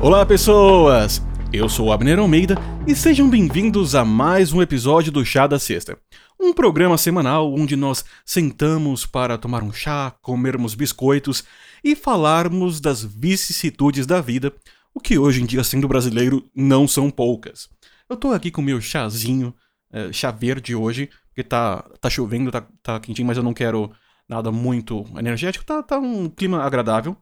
Olá, 0.00 0.24
pessoas! 0.24 1.20
Eu 1.52 1.68
sou 1.68 1.90
Abner 1.90 2.20
Almeida 2.20 2.54
e 2.86 2.94
sejam 2.94 3.28
bem-vindos 3.28 3.96
a 3.96 4.04
mais 4.04 4.52
um 4.52 4.62
episódio 4.62 5.10
do 5.10 5.24
Chá 5.24 5.44
da 5.48 5.58
Sexta. 5.58 5.98
Um 6.38 6.54
programa 6.54 6.96
semanal 6.96 7.52
onde 7.52 7.74
nós 7.74 8.04
sentamos 8.24 9.04
para 9.04 9.36
tomar 9.36 9.64
um 9.64 9.72
chá, 9.72 10.14
comermos 10.22 10.76
biscoitos 10.76 11.42
e 11.82 11.96
falarmos 11.96 12.80
das 12.80 13.02
vicissitudes 13.02 14.06
da 14.06 14.20
vida, 14.20 14.54
o 14.94 15.00
que 15.00 15.18
hoje 15.18 15.42
em 15.42 15.46
dia, 15.46 15.64
sendo 15.64 15.88
brasileiro, 15.88 16.48
não 16.54 16.86
são 16.86 17.10
poucas. 17.10 17.68
Eu 18.08 18.16
tô 18.16 18.30
aqui 18.30 18.52
com 18.52 18.62
meu 18.62 18.80
chazinho, 18.80 19.52
é, 19.90 20.12
chá 20.12 20.30
verde 20.30 20.76
hoje, 20.76 21.10
porque 21.30 21.42
tá, 21.42 21.82
tá 22.00 22.08
chovendo, 22.08 22.52
tá, 22.52 22.64
tá 22.84 23.00
quentinho, 23.00 23.26
mas 23.26 23.36
eu 23.36 23.42
não 23.42 23.52
quero 23.52 23.90
nada 24.28 24.52
muito 24.52 25.04
energético, 25.18 25.64
tá, 25.64 25.82
tá 25.82 25.98
um 25.98 26.28
clima 26.28 26.62
agradável. 26.62 27.16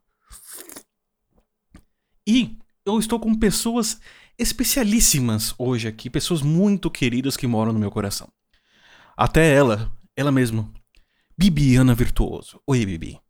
E 2.26 2.58
eu 2.86 2.98
estou 3.00 3.18
com 3.18 3.34
pessoas 3.34 4.00
especialíssimas 4.38 5.52
hoje 5.58 5.88
aqui, 5.88 6.08
pessoas 6.08 6.40
muito 6.40 6.88
queridas 6.88 7.36
que 7.36 7.46
moram 7.46 7.72
no 7.72 7.80
meu 7.80 7.90
coração. 7.90 8.28
Até 9.16 9.52
ela, 9.52 9.90
ela 10.16 10.30
mesma, 10.30 10.70
Bibiana 11.36 11.94
Virtuoso. 11.94 12.60
Oi, 12.66 12.86
Bibi. 12.86 13.20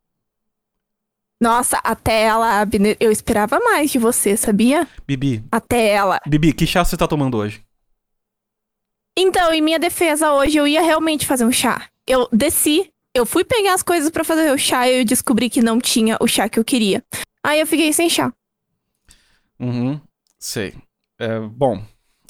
Nossa, 1.41 1.79
até 1.79 2.24
ela, 2.24 2.60
Abner, 2.60 2.96
eu 3.01 3.10
esperava 3.10 3.59
mais 3.60 3.91
de 3.91 3.98
você, 3.98 4.37
sabia? 4.37 4.87
Bibi. 5.06 5.45
Até 5.51 5.88
ela. 5.88 6.20
Bibi, 6.27 6.52
que 6.52 6.66
chá 6.66 6.84
você 6.84 6.96
tá 6.96 7.07
tomando 7.09 7.37
hoje? 7.38 7.62
Então, 9.18 9.52
em 9.52 9.62
minha 9.62 9.79
defesa 9.79 10.32
hoje, 10.32 10.59
eu 10.59 10.66
ia 10.66 10.82
realmente 10.82 11.27
fazer 11.27 11.46
um 11.46 11.52
chá. 11.52 11.88
Eu 12.07 12.29
desci, 12.30 12.91
eu 13.15 13.24
fui 13.24 13.45
pegar 13.45 13.74
as 13.74 13.82
coisas 13.82 14.10
para 14.10 14.24
fazer 14.24 14.52
o 14.52 14.59
chá 14.59 14.88
e 14.88 15.01
eu 15.01 15.04
descobri 15.04 15.48
que 15.48 15.63
não 15.63 15.79
tinha 15.79 16.16
o 16.20 16.26
chá 16.26 16.48
que 16.48 16.59
eu 16.59 16.65
queria. 16.65 17.02
Aí 17.43 17.60
eu 17.60 17.66
fiquei 17.66 17.93
sem 17.93 18.10
chá. 18.10 18.32
Uhum, 19.59 20.01
sei. 20.38 20.74
É, 21.18 21.40
bom, 21.40 21.82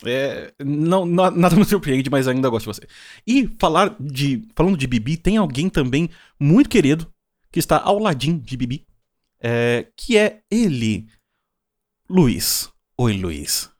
é, 0.04 0.52
não, 0.64 1.06
nada 1.06 1.56
me 1.56 1.64
surpreende, 1.64 2.10
mas 2.10 2.28
ainda 2.28 2.48
gosto 2.48 2.70
de 2.70 2.78
você. 2.78 2.88
E 3.26 3.48
falar 3.58 3.96
de, 3.98 4.46
falando 4.54 4.76
de 4.76 4.86
Bibi, 4.86 5.16
tem 5.16 5.36
alguém 5.36 5.68
também 5.68 6.10
muito 6.38 6.68
querido 6.68 7.06
que 7.50 7.58
está 7.58 7.80
ao 7.80 7.98
ladinho 7.98 8.38
de 8.38 8.56
Bibi, 8.56 8.86
é, 9.40 9.86
que 9.96 10.18
é 10.18 10.40
ele, 10.50 11.06
Luiz. 12.08 12.70
Oi, 12.98 13.16
Luiz. 13.16 13.70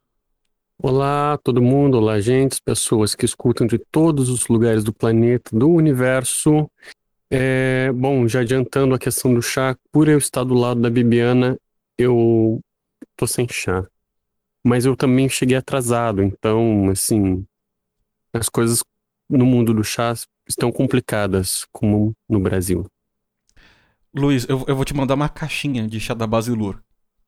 Olá, 0.83 1.39
todo 1.43 1.63
mundo, 1.63 1.97
olá, 1.97 2.21
gente, 2.21 2.61
pessoas 2.63 3.15
que 3.15 3.25
escutam 3.25 3.67
de 3.67 3.79
todos 3.79 4.29
os 4.29 4.47
lugares 4.47 4.85
do 4.85 4.93
planeta, 4.93 5.57
do 5.57 5.71
universo. 5.71 6.71
É, 7.31 7.91
bom, 7.93 8.29
já 8.29 8.41
adiantando 8.41 8.95
a 8.95 8.99
questão 8.99 9.33
do 9.33 9.43
chá, 9.43 9.77
por 9.91 10.09
eu 10.09 10.19
estar 10.19 10.45
do 10.45 10.55
lado 10.55 10.81
da 10.81 10.91
Bibiana, 10.91 11.59
eu 11.99 12.61
tô 13.17 13.27
sem 13.27 13.47
chá. 13.49 13.87
Mas 14.65 14.85
eu 14.85 14.97
também 14.97 15.29
cheguei 15.29 15.57
atrasado, 15.57 16.23
então, 16.23 16.91
assim, 16.91 17.47
as 18.33 18.49
coisas 18.49 18.83
no 19.29 19.47
mundo 19.47 19.73
do 19.73 19.85
chá 19.85 20.13
estão 20.49 20.71
complicadas, 20.71 21.67
como 21.73 22.15
no 22.29 22.41
Brasil. 22.41 22.85
Luiz, 24.15 24.49
eu, 24.49 24.65
eu 24.67 24.75
vou 24.75 24.85
te 24.85 24.95
mandar 24.95 25.15
uma 25.15 25.29
caixinha 25.29 25.87
de 25.87 26.01
chá 26.01 26.15
da 26.15 26.27
Basilur, 26.27 26.81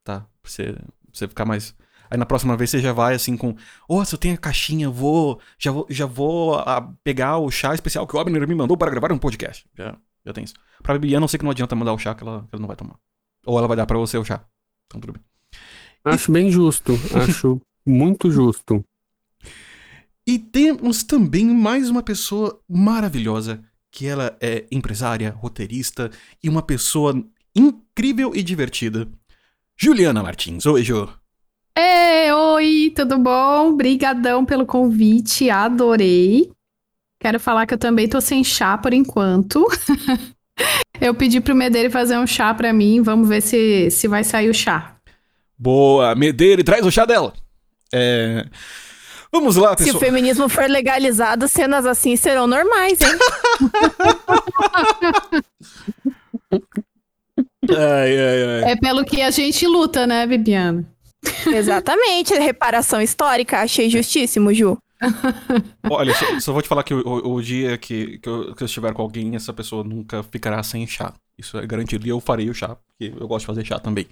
tá? 0.02 0.20
Pra 0.40 0.50
você, 0.50 0.72
pra 0.72 0.84
você 1.12 1.28
ficar 1.28 1.44
mais. 1.44 1.76
Aí 2.10 2.16
na 2.16 2.24
próxima 2.24 2.56
vez 2.56 2.70
você 2.70 2.78
já 2.78 2.92
vai 2.92 3.14
assim 3.14 3.36
com. 3.36 3.54
Oh, 3.86 4.02
se 4.04 4.14
eu 4.14 4.18
tenho 4.18 4.34
a 4.34 4.38
caixinha, 4.38 4.88
vou. 4.88 5.38
Já 5.58 5.70
vou, 5.70 5.86
já 5.90 6.06
vou 6.06 6.54
a, 6.54 6.80
pegar 7.04 7.36
o 7.38 7.50
chá 7.50 7.74
especial 7.74 8.06
que 8.06 8.16
o 8.16 8.18
Abner 8.18 8.48
me 8.48 8.54
mandou 8.54 8.76
para 8.76 8.90
gravar 8.90 9.12
um 9.12 9.18
podcast. 9.18 9.68
Já, 9.76 9.96
já 10.24 10.32
tem 10.32 10.44
isso. 10.44 10.54
Pra 10.82 10.94
Bibiana, 10.94 11.24
eu 11.24 11.28
sei 11.28 11.38
que 11.38 11.44
não 11.44 11.50
adianta 11.50 11.76
mandar 11.76 11.92
o 11.92 11.98
chá 11.98 12.14
que 12.14 12.22
ela, 12.22 12.40
que 12.42 12.48
ela 12.54 12.60
não 12.60 12.68
vai 12.68 12.76
tomar. 12.76 12.98
Ou 13.44 13.58
ela 13.58 13.68
vai 13.68 13.76
dar 13.76 13.86
pra 13.86 13.98
você 13.98 14.16
o 14.16 14.24
chá. 14.24 14.42
Então 14.86 15.00
tudo 15.00 15.12
bem. 15.12 15.27
Acho 16.10 16.32
bem 16.32 16.50
justo. 16.50 16.92
Acho 17.14 17.60
muito 17.86 18.30
justo. 18.30 18.84
E 20.26 20.38
temos 20.38 21.02
também 21.02 21.46
mais 21.46 21.88
uma 21.88 22.02
pessoa 22.02 22.60
maravilhosa, 22.68 23.62
que 23.90 24.06
ela 24.06 24.36
é 24.40 24.66
empresária, 24.70 25.30
roteirista 25.30 26.10
e 26.42 26.48
uma 26.48 26.60
pessoa 26.60 27.24
incrível 27.56 28.32
e 28.34 28.42
divertida. 28.42 29.08
Juliana 29.76 30.22
Martins. 30.22 30.66
Oi, 30.66 30.82
Ju. 30.82 31.08
Ei, 31.76 32.32
oi, 32.32 32.92
tudo 32.94 33.18
bom? 33.18 33.74
Brigadão 33.74 34.44
pelo 34.44 34.66
convite, 34.66 35.48
adorei. 35.48 36.50
Quero 37.20 37.40
falar 37.40 37.66
que 37.66 37.74
eu 37.74 37.78
também 37.78 38.08
tô 38.08 38.20
sem 38.20 38.44
chá 38.44 38.76
por 38.76 38.92
enquanto. 38.92 39.66
eu 41.00 41.14
pedi 41.14 41.40
pro 41.40 41.54
Medeiro 41.54 41.90
fazer 41.90 42.18
um 42.18 42.26
chá 42.26 42.52
para 42.52 42.72
mim, 42.72 43.00
vamos 43.00 43.28
ver 43.28 43.40
se, 43.40 43.90
se 43.90 44.06
vai 44.08 44.24
sair 44.24 44.50
o 44.50 44.54
chá. 44.54 44.97
Boa, 45.58 46.14
Medeiro, 46.14 46.62
traz 46.62 46.86
o 46.86 46.90
chá 46.90 47.04
dela. 47.04 47.32
É... 47.92 48.46
Vamos 49.32 49.56
lá, 49.56 49.74
pessoal. 49.74 49.98
Se 49.98 50.04
o 50.04 50.06
feminismo 50.06 50.48
for 50.48 50.70
legalizado, 50.70 51.48
cenas 51.48 51.84
assim 51.84 52.14
serão 52.16 52.46
normais, 52.46 52.98
hein? 53.00 53.18
ai, 57.76 58.18
ai, 58.18 58.62
ai. 58.64 58.72
É 58.72 58.76
pelo 58.76 59.04
que 59.04 59.20
a 59.20 59.30
gente 59.30 59.66
luta, 59.66 60.06
né, 60.06 60.26
Bibiana? 60.26 60.88
Exatamente, 61.46 62.32
reparação 62.34 63.02
histórica, 63.02 63.60
achei 63.60 63.90
justíssimo, 63.90 64.54
Ju. 64.54 64.78
Olha, 65.90 66.14
só, 66.14 66.40
só, 66.40 66.52
vou 66.52 66.62
te 66.62 66.68
falar 66.68 66.84
que 66.84 66.94
o, 66.94 67.06
o, 67.06 67.34
o 67.34 67.42
dia 67.42 67.76
que, 67.76 68.18
que 68.18 68.28
eu, 68.28 68.54
que, 68.54 68.62
eu, 68.62 68.66
estiver 68.66 68.94
com 68.94 69.02
alguém, 69.02 69.36
essa 69.36 69.52
pessoa 69.52 69.84
nunca 69.84 70.22
ficará 70.22 70.62
sem 70.62 70.86
chá. 70.86 71.12
Isso 71.36 71.58
é 71.58 71.66
garantido. 71.66 72.06
E 72.06 72.10
eu 72.10 72.20
farei 72.20 72.48
o 72.48 72.54
chá, 72.54 72.76
porque 72.76 73.12
eu 73.20 73.28
gosto 73.28 73.40
de 73.40 73.46
fazer 73.46 73.64
chá 73.64 73.78
também 73.78 74.06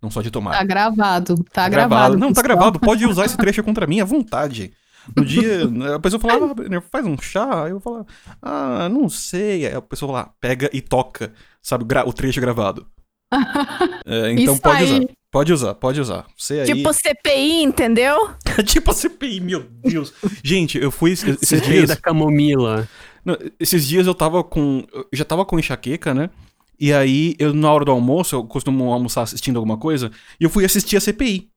não 0.00 0.10
só 0.10 0.22
de 0.22 0.30
tomar. 0.30 0.52
Tá 0.52 0.64
gravado, 0.64 1.36
tá, 1.36 1.62
tá 1.62 1.68
gravado. 1.68 1.88
gravado. 1.90 2.18
Não, 2.18 2.32
tá 2.32 2.42
gravado, 2.42 2.80
pode 2.80 3.04
usar 3.06 3.24
esse 3.24 3.36
trecho 3.36 3.62
contra 3.62 3.86
mim 3.86 4.00
à 4.00 4.04
vontade. 4.04 4.72
No 5.16 5.24
dia, 5.24 5.62
a 5.94 5.98
pessoa 5.98 6.20
falava, 6.20 6.52
ah, 6.52 6.80
faz 6.90 7.06
um 7.06 7.16
chá, 7.18 7.64
aí 7.64 7.70
eu 7.70 7.80
falava, 7.80 8.06
ah, 8.42 8.88
não 8.88 9.08
sei. 9.08 9.66
Aí 9.66 9.74
a 9.74 9.80
pessoa 9.80 10.12
lá, 10.12 10.30
pega 10.40 10.68
e 10.72 10.80
toca, 10.80 11.32
sabe, 11.62 11.84
o 12.04 12.12
trecho 12.12 12.40
gravado. 12.40 12.86
é, 14.06 14.32
então 14.32 14.54
Isso 14.54 14.62
pode 14.62 14.82
aí. 14.82 14.98
usar. 15.00 15.08
Pode 15.30 15.52
usar, 15.52 15.74
pode 15.74 16.00
usar. 16.00 16.26
Você 16.36 16.60
aí... 16.60 16.66
Tipo 16.66 16.90
CPI, 16.90 17.62
entendeu? 17.62 18.30
tipo 18.64 18.94
CPI, 18.94 19.40
meu 19.40 19.60
Deus. 19.60 20.14
Gente, 20.42 20.78
eu 20.78 20.90
fui 20.90 21.12
esses 21.12 21.38
CPI 21.40 21.70
dias... 21.70 21.88
da 21.90 21.96
camomila. 21.96 22.88
Não, 23.22 23.36
esses 23.60 23.86
dias 23.86 24.06
eu 24.06 24.14
tava 24.14 24.42
com... 24.42 24.86
Eu 24.90 25.06
já 25.12 25.26
tava 25.26 25.44
com 25.44 25.58
enxaqueca, 25.58 26.14
né? 26.14 26.30
E 26.78 26.92
aí, 26.92 27.34
eu, 27.38 27.52
na 27.52 27.72
hora 27.72 27.84
do 27.84 27.90
almoço, 27.90 28.36
eu 28.36 28.44
costumo 28.44 28.92
almoçar 28.92 29.22
assistindo 29.22 29.56
alguma 29.56 29.76
coisa, 29.76 30.10
e 30.40 30.44
eu 30.44 30.50
fui 30.50 30.64
assistir 30.64 30.96
a 30.96 31.00
CPI. 31.00 31.50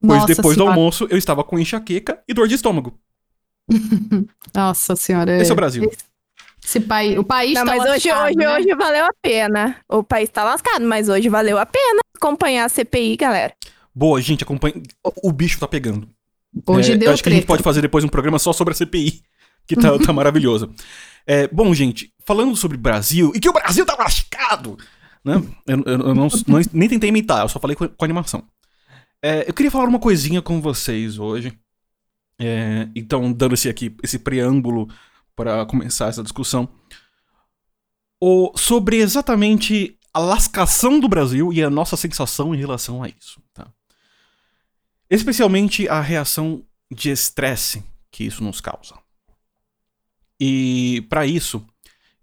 Pois 0.00 0.20
Nossa 0.20 0.34
depois 0.34 0.54
senhora. 0.54 0.74
do 0.74 0.80
almoço, 0.80 1.06
eu 1.10 1.18
estava 1.18 1.44
com 1.44 1.58
enxaqueca 1.58 2.22
e 2.26 2.34
dor 2.34 2.48
de 2.48 2.54
estômago. 2.54 2.98
Nossa 4.54 4.96
senhora. 4.96 5.40
Esse 5.40 5.50
é 5.50 5.52
o 5.52 5.56
Brasil. 5.56 5.90
Esse 6.64 6.80
país, 6.80 7.18
o 7.18 7.24
país 7.24 7.54
Não, 7.54 7.64
tá 7.64 7.76
mas 7.76 7.90
hoje, 7.90 8.12
hoje, 8.12 8.36
né? 8.36 8.56
hoje 8.56 8.74
valeu 8.74 9.04
a 9.04 9.10
pena. 9.20 9.76
O 9.88 10.02
país 10.02 10.28
tá 10.28 10.44
lascado, 10.44 10.84
mas 10.84 11.08
hoje 11.08 11.28
valeu 11.28 11.58
a 11.58 11.66
pena 11.66 12.00
acompanhar 12.16 12.64
a 12.64 12.68
CPI, 12.68 13.16
galera. 13.16 13.52
Boa, 13.94 14.20
gente, 14.20 14.44
acompanha. 14.44 14.74
O 15.22 15.32
bicho 15.32 15.58
tá 15.58 15.66
pegando. 15.66 16.08
Hoje 16.66 16.92
é, 16.92 16.96
deu 16.96 17.10
Acho 17.10 17.22
treta. 17.22 17.22
que 17.22 17.28
a 17.28 17.40
gente 17.40 17.46
pode 17.46 17.62
fazer 17.62 17.80
depois 17.80 18.04
um 18.04 18.08
programa 18.08 18.38
só 18.38 18.52
sobre 18.52 18.72
a 18.72 18.76
CPI, 18.76 19.22
que 19.66 19.76
tá, 19.76 19.98
tá 19.98 20.12
maravilhoso. 20.12 20.72
É, 21.26 21.46
bom, 21.48 21.72
gente, 21.72 22.12
falando 22.24 22.56
sobre 22.56 22.76
Brasil, 22.76 23.32
e 23.34 23.40
que 23.40 23.48
o 23.48 23.52
Brasil 23.52 23.86
tá 23.86 23.94
lascado, 23.98 24.76
né? 25.24 25.34
Eu, 25.66 25.82
eu, 25.86 26.00
eu 26.00 26.14
não, 26.14 26.28
não, 26.46 26.60
nem 26.72 26.88
tentei 26.88 27.08
imitar, 27.08 27.42
eu 27.42 27.48
só 27.48 27.60
falei 27.60 27.76
com, 27.76 27.88
com 27.88 28.04
animação. 28.04 28.44
É, 29.22 29.48
eu 29.48 29.54
queria 29.54 29.70
falar 29.70 29.84
uma 29.84 30.00
coisinha 30.00 30.42
com 30.42 30.60
vocês 30.60 31.18
hoje. 31.18 31.56
É, 32.38 32.88
então, 32.94 33.32
dando 33.32 33.54
esse 33.54 33.68
aqui, 33.68 33.94
esse 34.02 34.18
preâmbulo 34.18 34.88
para 35.36 35.64
começar 35.64 36.08
essa 36.08 36.22
discussão. 36.22 36.68
O, 38.20 38.52
sobre 38.56 38.96
exatamente 38.96 39.96
a 40.12 40.18
lascação 40.18 41.00
do 41.00 41.08
Brasil 41.08 41.52
e 41.52 41.62
a 41.62 41.70
nossa 41.70 41.96
sensação 41.96 42.54
em 42.54 42.58
relação 42.58 43.02
a 43.02 43.08
isso. 43.08 43.40
Tá? 43.54 43.68
Especialmente 45.08 45.88
a 45.88 46.00
reação 46.00 46.64
de 46.90 47.10
estresse 47.10 47.84
que 48.10 48.24
isso 48.24 48.42
nos 48.42 48.60
causa. 48.60 48.94
E 50.44 51.02
para 51.02 51.24
isso, 51.24 51.64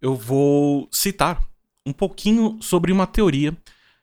eu 0.02 0.14
vou 0.14 0.90
citar 0.92 1.42
um 1.86 1.94
pouquinho 1.94 2.58
sobre 2.62 2.92
uma 2.92 3.08
teoria 3.08 3.58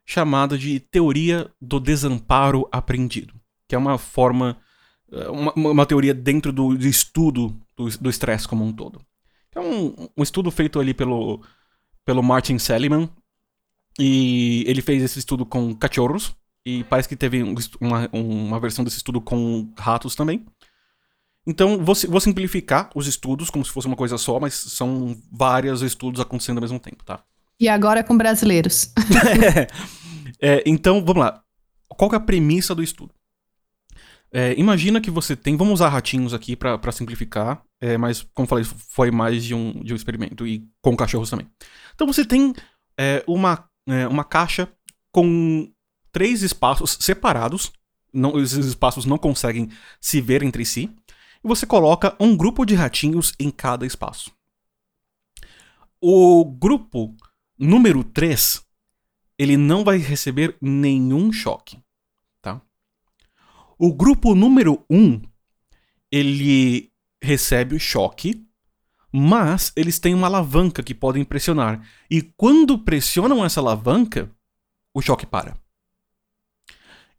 chamada 0.06 0.56
de 0.56 0.80
teoria 0.80 1.50
do 1.60 1.78
desamparo 1.78 2.66
aprendido, 2.72 3.34
que 3.68 3.74
é 3.74 3.78
uma 3.78 3.98
forma, 3.98 4.56
eh, 5.12 5.28
uma, 5.28 5.52
uma 5.52 5.84
teoria 5.84 6.14
dentro 6.14 6.50
do, 6.50 6.78
do 6.78 6.88
estudo 6.88 7.54
do 7.76 8.08
estresse 8.08 8.48
como 8.48 8.64
um 8.64 8.72
todo. 8.72 9.02
É 9.54 9.60
um, 9.60 10.08
um, 10.16 10.22
estudo 10.22 10.50
feito 10.50 10.80
ali 10.80 10.94
pelo, 10.94 11.42
pelo 12.02 12.22
Martin 12.22 12.58
Seligman, 12.58 13.10
e 13.98 14.64
ele 14.66 14.80
fez 14.80 15.02
esse 15.02 15.18
estudo 15.18 15.44
com 15.44 15.74
cachorros, 15.74 16.34
e 16.64 16.84
parece 16.84 17.06
que 17.06 17.16
teve 17.16 17.42
uma, 17.78 18.08
uma 18.10 18.58
versão 18.58 18.82
desse 18.82 18.96
estudo 18.96 19.20
com 19.20 19.70
ratos 19.76 20.14
também. 20.14 20.46
Então, 21.46 21.84
vou, 21.84 21.94
vou, 22.08 22.20
simplificar 22.20 22.90
os 22.94 23.06
estudos 23.06 23.50
como 23.50 23.64
se 23.64 23.70
fosse 23.70 23.86
uma 23.86 23.96
coisa 23.96 24.18
só, 24.18 24.40
mas 24.40 24.54
são 24.54 25.16
vários 25.30 25.80
estudos 25.80 26.20
acontecendo 26.20 26.56
ao 26.56 26.62
mesmo 26.62 26.80
tempo, 26.80 27.04
tá? 27.04 27.22
E 27.60 27.68
agora 27.68 28.02
com 28.02 28.16
brasileiros. 28.16 28.92
é, 30.40 30.62
então, 30.66 31.04
vamos 31.04 31.22
lá. 31.22 31.40
qual 31.88 32.10
que 32.10 32.16
é 32.16 32.18
a 32.18 32.20
premissa 32.20 32.74
do 32.74 32.82
estudo? 32.82 33.14
É, 34.32 34.54
imagina 34.58 35.00
que 35.00 35.10
você 35.10 35.36
tem. 35.36 35.56
Vamos 35.56 35.74
usar 35.74 35.88
ratinhos 35.88 36.34
aqui 36.34 36.56
para 36.56 36.92
simplificar, 36.92 37.62
é, 37.80 37.96
mas, 37.96 38.26
como 38.34 38.48
falei, 38.48 38.64
foi 38.64 39.10
mais 39.10 39.44
de 39.44 39.54
um, 39.54 39.82
de 39.82 39.92
um 39.92 39.96
experimento 39.96 40.46
e 40.46 40.68
com 40.82 40.96
cachorros 40.96 41.30
também. 41.30 41.48
Então 41.94 42.06
você 42.06 42.24
tem 42.24 42.52
é, 42.98 43.22
uma, 43.26 43.64
é, 43.88 44.06
uma 44.06 44.24
caixa 44.24 44.68
com 45.12 45.70
três 46.12 46.42
espaços 46.42 46.98
separados. 47.00 47.72
Não, 48.12 48.38
esses 48.38 48.66
espaços 48.66 49.04
não 49.04 49.16
conseguem 49.16 49.70
se 50.00 50.20
ver 50.20 50.42
entre 50.42 50.64
si. 50.64 50.90
Você 51.46 51.64
coloca 51.64 52.16
um 52.18 52.36
grupo 52.36 52.64
de 52.64 52.74
ratinhos 52.74 53.32
em 53.38 53.50
cada 53.50 53.86
espaço. 53.86 54.32
O 56.00 56.44
grupo 56.44 57.16
número 57.58 58.02
3 58.02 58.64
ele 59.38 59.56
não 59.56 59.84
vai 59.84 59.98
receber 59.98 60.56
nenhum 60.60 61.32
choque. 61.32 61.78
O 63.78 63.92
grupo 63.92 64.34
número 64.34 64.82
1, 64.88 64.96
um, 64.96 65.22
ele 66.10 66.90
recebe 67.22 67.76
o 67.76 67.80
choque, 67.80 68.42
mas 69.12 69.70
eles 69.76 69.98
têm 69.98 70.14
uma 70.14 70.28
alavanca 70.28 70.82
que 70.82 70.94
podem 70.94 71.24
pressionar. 71.24 71.86
E 72.10 72.22
quando 72.22 72.78
pressionam 72.78 73.44
essa 73.44 73.60
alavanca, 73.60 74.34
o 74.94 75.02
choque 75.02 75.26
para. 75.26 75.58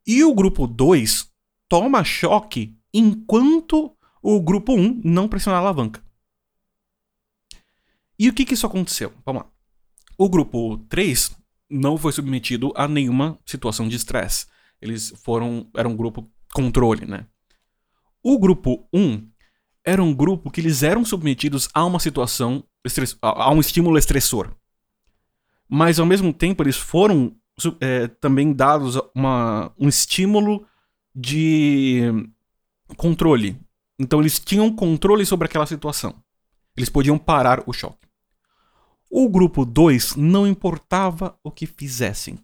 E 0.05 0.23
o 0.23 0.33
grupo 0.33 0.65
2 0.65 1.31
toma 1.69 2.03
choque 2.03 2.75
enquanto 2.91 3.95
o 4.29 4.41
grupo 4.41 4.73
1 4.73 4.81
um 4.81 5.01
não 5.05 5.29
pressionar 5.29 5.61
a 5.61 5.63
alavanca. 5.63 6.03
E 8.19 8.27
o 8.27 8.33
que, 8.33 8.43
que 8.43 8.55
isso 8.55 8.67
aconteceu? 8.67 9.13
Vamos 9.25 9.43
lá. 9.43 9.49
O 10.17 10.27
grupo 10.27 10.79
3 10.89 11.33
não 11.69 11.97
foi 11.97 12.11
submetido 12.11 12.73
a 12.75 12.89
nenhuma 12.89 13.39
situação 13.45 13.87
de 13.87 13.95
estresse. 13.95 14.45
Eles 14.81 15.13
foram. 15.23 15.69
Era 15.73 15.87
um 15.87 15.95
grupo 15.95 16.29
controle, 16.53 17.05
né? 17.05 17.25
O 18.21 18.37
grupo 18.37 18.85
1 18.93 19.29
era 19.81 20.03
um 20.03 20.13
grupo 20.13 20.51
que 20.51 20.59
eles 20.59 20.83
eram 20.83 21.05
submetidos 21.05 21.69
a 21.73 21.85
uma 21.85 21.99
situação, 21.99 22.65
a 23.21 23.49
um 23.53 23.61
estímulo 23.61 23.97
estressor. 23.97 24.53
Mas 25.69 25.99
ao 25.99 26.05
mesmo 26.05 26.33
tempo 26.33 26.63
eles 26.63 26.75
foram 26.75 27.33
é, 27.79 28.09
também 28.09 28.51
dados 28.51 28.99
uma, 29.15 29.73
um 29.79 29.87
estímulo 29.87 30.67
de 31.15 32.01
controle. 32.97 33.57
Então 33.99 34.19
eles 34.19 34.39
tinham 34.39 34.73
controle 34.73 35.25
sobre 35.25 35.47
aquela 35.47 35.65
situação. 35.65 36.15
Eles 36.75 36.89
podiam 36.89 37.17
parar 37.17 37.63
o 37.65 37.73
choque. 37.73 38.07
O 39.09 39.29
grupo 39.29 39.65
2 39.65 40.15
não 40.15 40.45
importava 40.45 41.37
o 41.43 41.49
que 41.49 41.65
fizessem. 41.65 42.37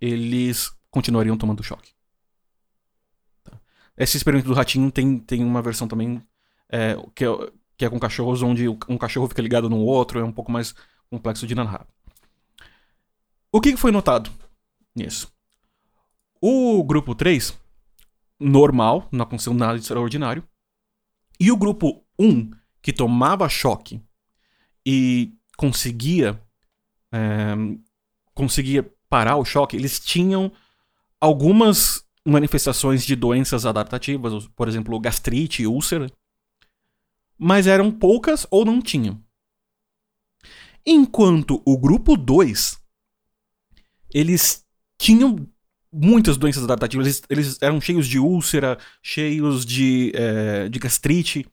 Eles 0.00 0.72
continuariam 0.90 1.36
tomando 1.36 1.62
choque. 1.62 1.92
Esse 3.96 4.16
experimento 4.16 4.48
do 4.48 4.54
ratinho 4.54 4.90
tem, 4.90 5.18
tem 5.18 5.44
uma 5.44 5.62
versão 5.62 5.86
também 5.86 6.22
é, 6.68 6.96
que, 7.14 7.24
é, 7.24 7.28
que 7.76 7.84
é 7.84 7.90
com 7.90 7.98
cachorros, 7.98 8.42
onde 8.42 8.68
um 8.68 8.98
cachorro 8.98 9.28
fica 9.28 9.42
ligado 9.42 9.68
no 9.68 9.78
outro, 9.78 10.18
é 10.18 10.24
um 10.24 10.32
pouco 10.32 10.50
mais 10.50 10.74
complexo 11.10 11.46
de 11.46 11.54
narrar. 11.54 11.86
O 13.52 13.60
que 13.60 13.76
foi 13.76 13.90
notado 13.90 14.30
nisso? 14.94 15.32
O 16.40 16.82
grupo 16.84 17.14
3, 17.14 17.58
normal, 18.38 19.08
não 19.12 19.24
aconteceu 19.24 19.52
nada 19.52 19.74
de 19.74 19.82
extraordinário. 19.82 20.42
E 21.40 21.50
o 21.50 21.56
grupo 21.56 22.04
1, 22.18 22.50
que 22.82 22.92
tomava 22.92 23.48
choque 23.48 24.02
e 24.84 25.32
conseguia, 25.56 26.38
é, 27.10 27.54
conseguia 28.34 28.94
parar 29.08 29.38
o 29.38 29.44
choque, 29.44 29.74
eles 29.74 29.98
tinham 29.98 30.52
algumas 31.18 32.04
manifestações 32.26 33.06
de 33.06 33.16
doenças 33.16 33.64
adaptativas, 33.64 34.46
por 34.48 34.68
exemplo, 34.68 35.00
gastrite 35.00 35.62
e 35.62 35.66
úlcera, 35.66 36.12
mas 37.38 37.66
eram 37.66 37.90
poucas 37.90 38.46
ou 38.50 38.64
não 38.64 38.82
tinham. 38.82 39.18
Enquanto 40.84 41.62
o 41.64 41.78
grupo 41.78 42.16
2, 42.16 42.78
eles 44.12 44.66
tinham 44.98 45.48
muitas 45.92 46.36
doenças 46.36 46.64
adaptativas, 46.64 47.06
eles, 47.06 47.22
eles 47.28 47.62
eram 47.62 47.80
cheios 47.80 48.06
de 48.06 48.18
úlcera, 48.18 48.78
cheios 49.02 49.64
de, 49.64 50.12
é, 50.14 50.68
de 50.68 50.78
gastrite. 50.78 51.46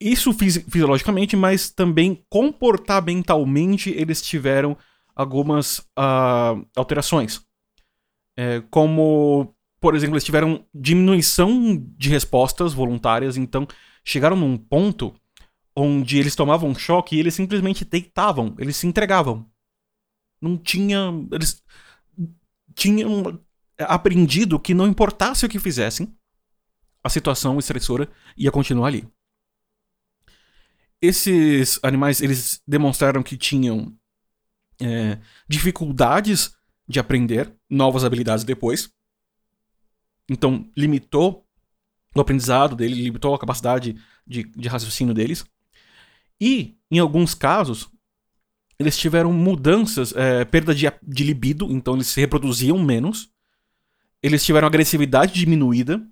Isso 0.00 0.32
fisi 0.32 0.64
fisiologicamente, 0.68 1.36
mas 1.36 1.70
também 1.70 2.24
comportamentalmente 2.28 3.90
eles 3.90 4.22
tiveram 4.22 4.76
algumas 5.14 5.78
uh, 5.98 6.66
alterações. 6.74 7.44
É, 8.36 8.62
como, 8.70 9.54
por 9.78 9.94
exemplo, 9.94 10.14
eles 10.14 10.24
tiveram 10.24 10.64
diminuição 10.74 11.76
de 11.96 12.08
respostas 12.08 12.72
voluntárias, 12.72 13.36
então 13.36 13.68
chegaram 14.02 14.36
num 14.36 14.56
ponto 14.56 15.14
onde 15.76 16.18
eles 16.18 16.34
tomavam 16.34 16.74
choque 16.74 17.16
e 17.16 17.20
eles 17.20 17.34
simplesmente 17.34 17.84
deitavam, 17.84 18.54
eles 18.58 18.76
se 18.76 18.86
entregavam. 18.86 19.46
Não 20.40 20.56
tinha. 20.56 21.12
Eles 21.32 21.62
tinham 22.80 23.38
aprendido 23.78 24.58
que 24.58 24.72
não 24.72 24.86
importasse 24.86 25.44
o 25.44 25.48
que 25.50 25.58
fizessem, 25.58 26.16
a 27.04 27.10
situação 27.10 27.58
estressora 27.58 28.10
ia 28.34 28.50
continuar 28.50 28.88
ali. 28.88 29.06
Esses 31.02 31.78
animais, 31.82 32.22
eles 32.22 32.62
demonstraram 32.66 33.22
que 33.22 33.36
tinham 33.36 33.94
é, 34.80 35.18
dificuldades 35.46 36.54
de 36.88 36.98
aprender 36.98 37.54
novas 37.68 38.02
habilidades 38.02 38.44
depois. 38.44 38.90
Então, 40.26 40.70
limitou 40.74 41.46
o 42.14 42.20
aprendizado 42.20 42.74
dele, 42.74 42.94
limitou 42.94 43.34
a 43.34 43.38
capacidade 43.38 43.94
de, 44.26 44.44
de 44.44 44.68
raciocínio 44.68 45.12
deles. 45.12 45.44
E, 46.40 46.78
em 46.90 46.98
alguns 46.98 47.34
casos, 47.34 47.90
eles 48.80 48.96
tiveram 48.96 49.30
mudanças, 49.30 50.14
é, 50.16 50.42
perda 50.42 50.74
de, 50.74 50.90
de 51.02 51.22
libido, 51.22 51.70
então 51.70 51.94
eles 51.94 52.06
se 52.06 52.18
reproduziam 52.18 52.78
menos. 52.82 53.30
Eles 54.22 54.42
tiveram 54.42 54.66
agressividade 54.66 55.34
diminuída. 55.34 56.02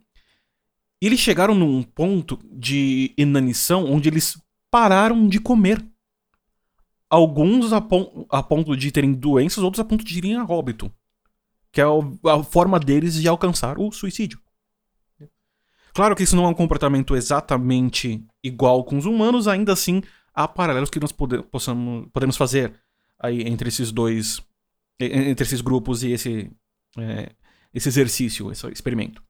E 1.00 1.06
eles 1.06 1.18
chegaram 1.18 1.54
num 1.54 1.82
ponto 1.82 2.38
de 2.44 3.14
inanição 3.16 3.90
onde 3.90 4.10
eles 4.10 4.38
pararam 4.70 5.26
de 5.26 5.40
comer. 5.40 5.82
Alguns 7.08 7.72
a, 7.72 7.80
pon 7.80 8.26
a 8.28 8.42
ponto 8.42 8.76
de 8.76 8.92
terem 8.92 9.14
doenças, 9.14 9.64
outros 9.64 9.80
a 9.80 9.84
ponto 9.84 10.04
de 10.04 10.18
irem 10.18 10.36
a 10.36 10.44
óbito. 10.44 10.92
Que 11.72 11.80
é 11.80 11.84
a 11.84 12.44
forma 12.44 12.78
deles 12.78 13.14
de 13.14 13.26
alcançar 13.26 13.78
o 13.78 13.90
suicídio. 13.90 14.38
Claro 15.94 16.14
que 16.14 16.22
isso 16.22 16.36
não 16.36 16.44
é 16.44 16.48
um 16.48 16.54
comportamento 16.54 17.16
exatamente 17.16 18.22
igual 18.44 18.84
com 18.84 18.98
os 18.98 19.06
humanos, 19.06 19.48
ainda 19.48 19.72
assim 19.72 20.02
há 20.34 20.46
paralelos 20.46 20.90
que 20.90 21.00
nós 21.00 21.12
pode 21.12 21.42
possamos, 21.44 22.08
podemos 22.12 22.36
fazer 22.36 22.74
aí 23.18 23.42
entre 23.42 23.68
esses 23.68 23.90
dois, 23.90 24.40
entre 25.00 25.44
esses 25.44 25.60
grupos 25.60 26.02
e 26.02 26.12
esse, 26.12 26.50
é, 26.96 27.32
esse 27.74 27.88
exercício, 27.88 28.50
esse 28.50 28.66
experimento. 28.68 29.22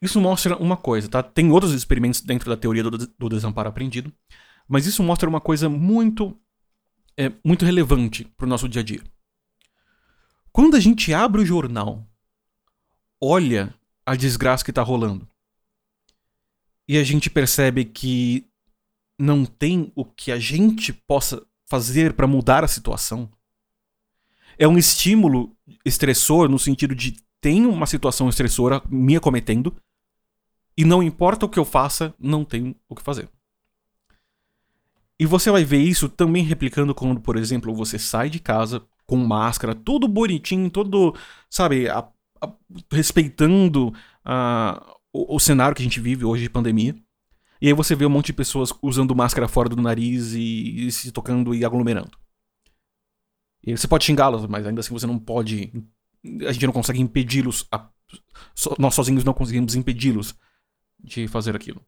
Isso 0.00 0.20
mostra 0.20 0.56
uma 0.56 0.76
coisa, 0.76 1.08
tá? 1.08 1.22
Tem 1.22 1.50
outros 1.50 1.72
experimentos 1.72 2.20
dentro 2.20 2.50
da 2.50 2.56
teoria 2.56 2.82
do, 2.82 2.90
do 2.90 3.28
desamparo 3.28 3.68
aprendido, 3.68 4.12
mas 4.68 4.86
isso 4.86 5.02
mostra 5.02 5.28
uma 5.28 5.40
coisa 5.40 5.68
muito 5.68 6.38
é 7.16 7.32
muito 7.44 7.64
relevante 7.64 8.24
para 8.36 8.44
o 8.44 8.48
nosso 8.48 8.68
dia 8.68 8.80
a 8.80 8.84
dia. 8.84 9.00
Quando 10.52 10.76
a 10.76 10.80
gente 10.80 11.12
abre 11.12 11.42
o 11.42 11.46
jornal, 11.46 12.06
olha 13.20 13.74
a 14.04 14.14
desgraça 14.14 14.64
que 14.64 14.70
está 14.70 14.82
rolando, 14.82 15.28
e 16.86 16.98
a 16.98 17.04
gente 17.04 17.30
percebe 17.30 17.84
que 17.84 18.46
não 19.18 19.44
tem 19.44 19.92
o 19.94 20.04
que 20.04 20.32
a 20.32 20.38
gente 20.38 20.92
possa 20.92 21.44
fazer 21.66 22.12
para 22.12 22.26
mudar 22.26 22.64
a 22.64 22.68
situação, 22.68 23.30
é 24.58 24.68
um 24.68 24.78
estímulo 24.78 25.56
estressor 25.84 26.48
no 26.48 26.58
sentido 26.58 26.94
de 26.94 27.16
tem 27.40 27.66
uma 27.66 27.86
situação 27.86 28.28
estressora 28.28 28.82
me 28.88 29.16
acometendo 29.16 29.74
e 30.76 30.84
não 30.84 31.02
importa 31.02 31.46
o 31.46 31.48
que 31.48 31.58
eu 31.58 31.64
faça, 31.64 32.14
não 32.18 32.44
tenho 32.44 32.74
o 32.88 32.94
que 32.94 33.02
fazer. 33.02 33.28
E 35.18 35.26
você 35.26 35.50
vai 35.50 35.64
ver 35.64 35.78
isso 35.78 36.08
também 36.08 36.42
replicando 36.42 36.94
quando, 36.94 37.20
por 37.20 37.36
exemplo, 37.36 37.74
você 37.74 37.98
sai 37.98 38.28
de 38.28 38.40
casa 38.40 38.82
com 39.06 39.16
máscara, 39.16 39.74
tudo 39.74 40.08
bonitinho, 40.08 40.70
todo, 40.70 41.14
sabe, 41.48 41.88
a, 41.88 42.08
a, 42.40 42.52
respeitando 42.90 43.92
a, 44.24 44.96
o, 45.12 45.36
o, 45.36 45.38
cenário 45.38 45.76
que 45.76 45.82
a 45.82 45.84
gente 45.84 46.00
vive 46.00 46.24
hoje 46.24 46.42
de 46.44 46.50
pandemia. 46.50 46.96
E 47.60 47.68
aí 47.68 47.72
você 47.72 47.94
vê 47.94 48.04
um 48.04 48.10
monte 48.10 48.26
de 48.26 48.32
pessoas 48.32 48.72
usando 48.82 49.14
máscara 49.14 49.48
fora 49.48 49.68
do 49.68 49.80
nariz 49.80 50.32
e, 50.32 50.86
e 50.86 50.92
se 50.92 51.10
tocando 51.12 51.54
e 51.54 51.64
aglomerando. 51.64 52.18
E 53.66 53.76
você 53.76 53.88
pode 53.88 54.04
xingá-los, 54.04 54.46
mas 54.46 54.66
ainda 54.66 54.80
assim 54.80 54.92
você 54.92 55.06
não 55.06 55.18
pode. 55.18 55.72
A 56.46 56.52
gente 56.52 56.66
não 56.66 56.72
consegue 56.72 57.00
impedi-los. 57.00 57.66
nós 58.78 58.94
sozinhos 58.94 59.24
não 59.24 59.32
conseguimos 59.32 59.74
impedi-los 59.74 60.34
de 61.02 61.26
fazer 61.28 61.56
aquilo. 61.56 61.84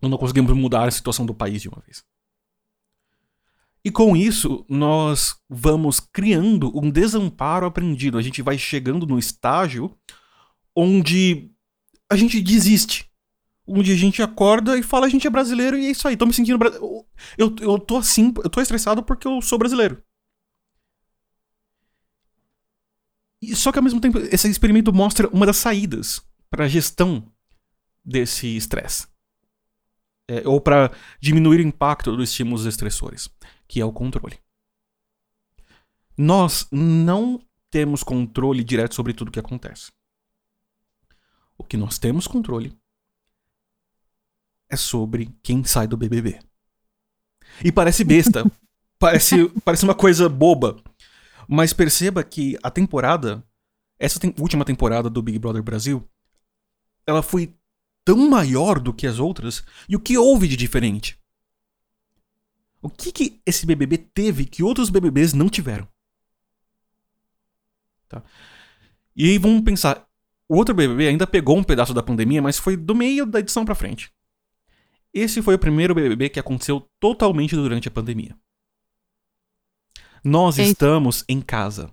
Nós 0.00 0.10
não 0.10 0.18
conseguimos 0.18 0.52
mudar 0.52 0.86
a 0.86 0.90
situação 0.90 1.24
do 1.24 1.34
país 1.34 1.62
de 1.62 1.68
uma 1.68 1.80
vez. 1.80 2.04
E 3.84 3.90
com 3.90 4.16
isso, 4.16 4.64
nós 4.68 5.36
vamos 5.48 6.00
criando 6.00 6.72
um 6.74 6.90
desamparo 6.90 7.66
aprendido. 7.66 8.16
A 8.16 8.22
gente 8.22 8.40
vai 8.40 8.56
chegando 8.56 9.06
no 9.06 9.18
estágio 9.18 9.94
onde 10.74 11.50
a 12.10 12.16
gente 12.16 12.40
desiste. 12.40 13.10
Onde 13.66 13.92
a 13.92 13.96
gente 13.96 14.22
acorda 14.22 14.78
e 14.78 14.82
fala, 14.82 15.06
a 15.06 15.08
gente 15.08 15.26
é 15.26 15.30
brasileiro 15.30 15.78
e 15.78 15.86
é 15.86 15.90
isso 15.90 16.06
aí, 16.06 16.16
tô 16.16 16.26
me 16.26 16.34
sentindo 16.34 16.58
brasileiro. 16.58 17.06
Eu, 17.38 17.54
eu 17.60 17.78
tô 17.78 17.96
assim, 17.96 18.32
eu 18.42 18.50
tô 18.50 18.60
estressado 18.60 19.02
porque 19.02 19.26
eu 19.26 19.40
sou 19.40 19.58
brasileiro. 19.58 20.02
E, 23.40 23.54
só 23.56 23.72
que 23.72 23.78
ao 23.78 23.84
mesmo 23.84 24.00
tempo, 24.00 24.18
esse 24.18 24.48
experimento 24.48 24.92
mostra 24.92 25.28
uma 25.28 25.46
das 25.46 25.56
saídas 25.56 26.22
para 26.50 26.64
a 26.64 26.68
gestão 26.68 27.30
desse 28.04 28.56
estresse. 28.56 29.06
É, 30.28 30.46
ou 30.46 30.60
para 30.60 30.90
diminuir 31.20 31.60
o 31.60 31.68
impacto 31.68 32.16
dos 32.16 32.30
estímulos 32.30 32.64
estressores, 32.64 33.28
que 33.68 33.80
é 33.80 33.84
o 33.84 33.92
controle. 33.92 34.38
Nós 36.16 36.66
não 36.70 37.40
temos 37.70 38.02
controle 38.02 38.62
direto 38.62 38.94
sobre 38.94 39.12
tudo 39.12 39.28
o 39.28 39.32
que 39.32 39.40
acontece. 39.40 39.90
O 41.58 41.64
que 41.64 41.76
nós 41.76 41.98
temos 41.98 42.26
controle 42.26 42.74
é 44.70 44.76
sobre 44.76 45.30
quem 45.42 45.64
sai 45.64 45.86
do 45.86 45.96
BBB. 45.96 46.40
E 47.64 47.70
parece 47.70 48.04
besta, 48.04 48.44
parece, 48.98 49.48
parece 49.64 49.84
uma 49.84 49.94
coisa 49.94 50.28
boba, 50.28 50.76
mas 51.48 51.72
perceba 51.72 52.24
que 52.24 52.56
a 52.62 52.70
temporada, 52.70 53.44
essa 53.98 54.18
última 54.38 54.64
temporada 54.64 55.08
do 55.10 55.22
Big 55.22 55.38
Brother 55.38 55.62
Brasil, 55.62 56.08
ela 57.06 57.22
foi 57.22 57.54
tão 58.04 58.28
maior 58.28 58.78
do 58.78 58.92
que 58.92 59.06
as 59.06 59.18
outras, 59.18 59.64
e 59.88 59.96
o 59.96 60.00
que 60.00 60.18
houve 60.18 60.46
de 60.46 60.56
diferente? 60.56 61.18
O 62.82 62.90
que, 62.90 63.10
que 63.10 63.40
esse 63.46 63.64
BBB 63.64 63.96
teve 63.96 64.44
que 64.44 64.62
outros 64.62 64.90
BBBs 64.90 65.32
não 65.32 65.48
tiveram? 65.48 65.88
Tá? 68.08 68.22
E 69.16 69.30
aí 69.30 69.38
vamos 69.38 69.62
pensar, 69.62 70.06
o 70.48 70.56
outro 70.56 70.74
BBB 70.74 71.08
ainda 71.08 71.26
pegou 71.26 71.56
um 71.56 71.64
pedaço 71.64 71.94
da 71.94 72.02
pandemia, 72.02 72.42
mas 72.42 72.58
foi 72.58 72.76
do 72.76 72.94
meio 72.94 73.24
da 73.24 73.40
edição 73.40 73.64
pra 73.64 73.74
frente. 73.74 74.12
Esse 75.14 75.40
foi 75.40 75.54
o 75.54 75.58
primeiro 75.58 75.94
BBB 75.94 76.28
que 76.28 76.40
aconteceu 76.40 76.84
totalmente 76.98 77.54
durante 77.54 77.86
a 77.86 77.90
pandemia. 77.90 78.34
Nós 80.24 80.58
Eita. 80.58 80.70
estamos 80.72 81.24
em 81.28 81.40
casa. 81.40 81.88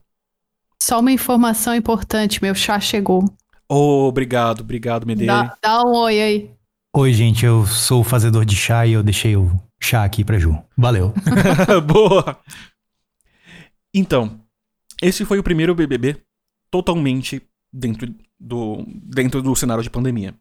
Só 0.82 1.00
uma 1.00 1.12
informação 1.12 1.76
importante, 1.76 2.42
meu 2.42 2.56
chá 2.56 2.80
chegou. 2.80 3.24
Oh, 3.70 4.08
obrigado, 4.08 4.62
obrigado, 4.62 5.06
Medeiros. 5.06 5.36
Dá, 5.36 5.58
dá 5.62 5.84
um 5.84 5.96
oi 5.98 6.20
aí. 6.20 6.52
Oi, 6.94 7.14
gente, 7.14 7.46
eu 7.46 7.66
sou 7.68 8.02
o 8.02 8.04
fazedor 8.04 8.44
de 8.44 8.56
chá 8.56 8.88
e 8.88 8.94
eu 8.94 9.04
deixei 9.04 9.36
o 9.36 9.52
chá 9.80 10.04
aqui 10.04 10.26
pra 10.26 10.40
Ju. 10.40 10.58
Valeu. 10.76 11.14
Boa! 11.86 12.42
Então, 13.94 14.42
esse 15.02 15.24
foi 15.26 15.38
o 15.38 15.44
primeiro 15.44 15.76
BBB 15.76 16.18
totalmente 16.72 17.42
dentro 17.72 18.14
do, 18.40 18.84
dentro 18.88 19.42
do 19.42 19.56
cenário 19.56 19.84
de 19.84 19.90
pandemia. 19.90 20.34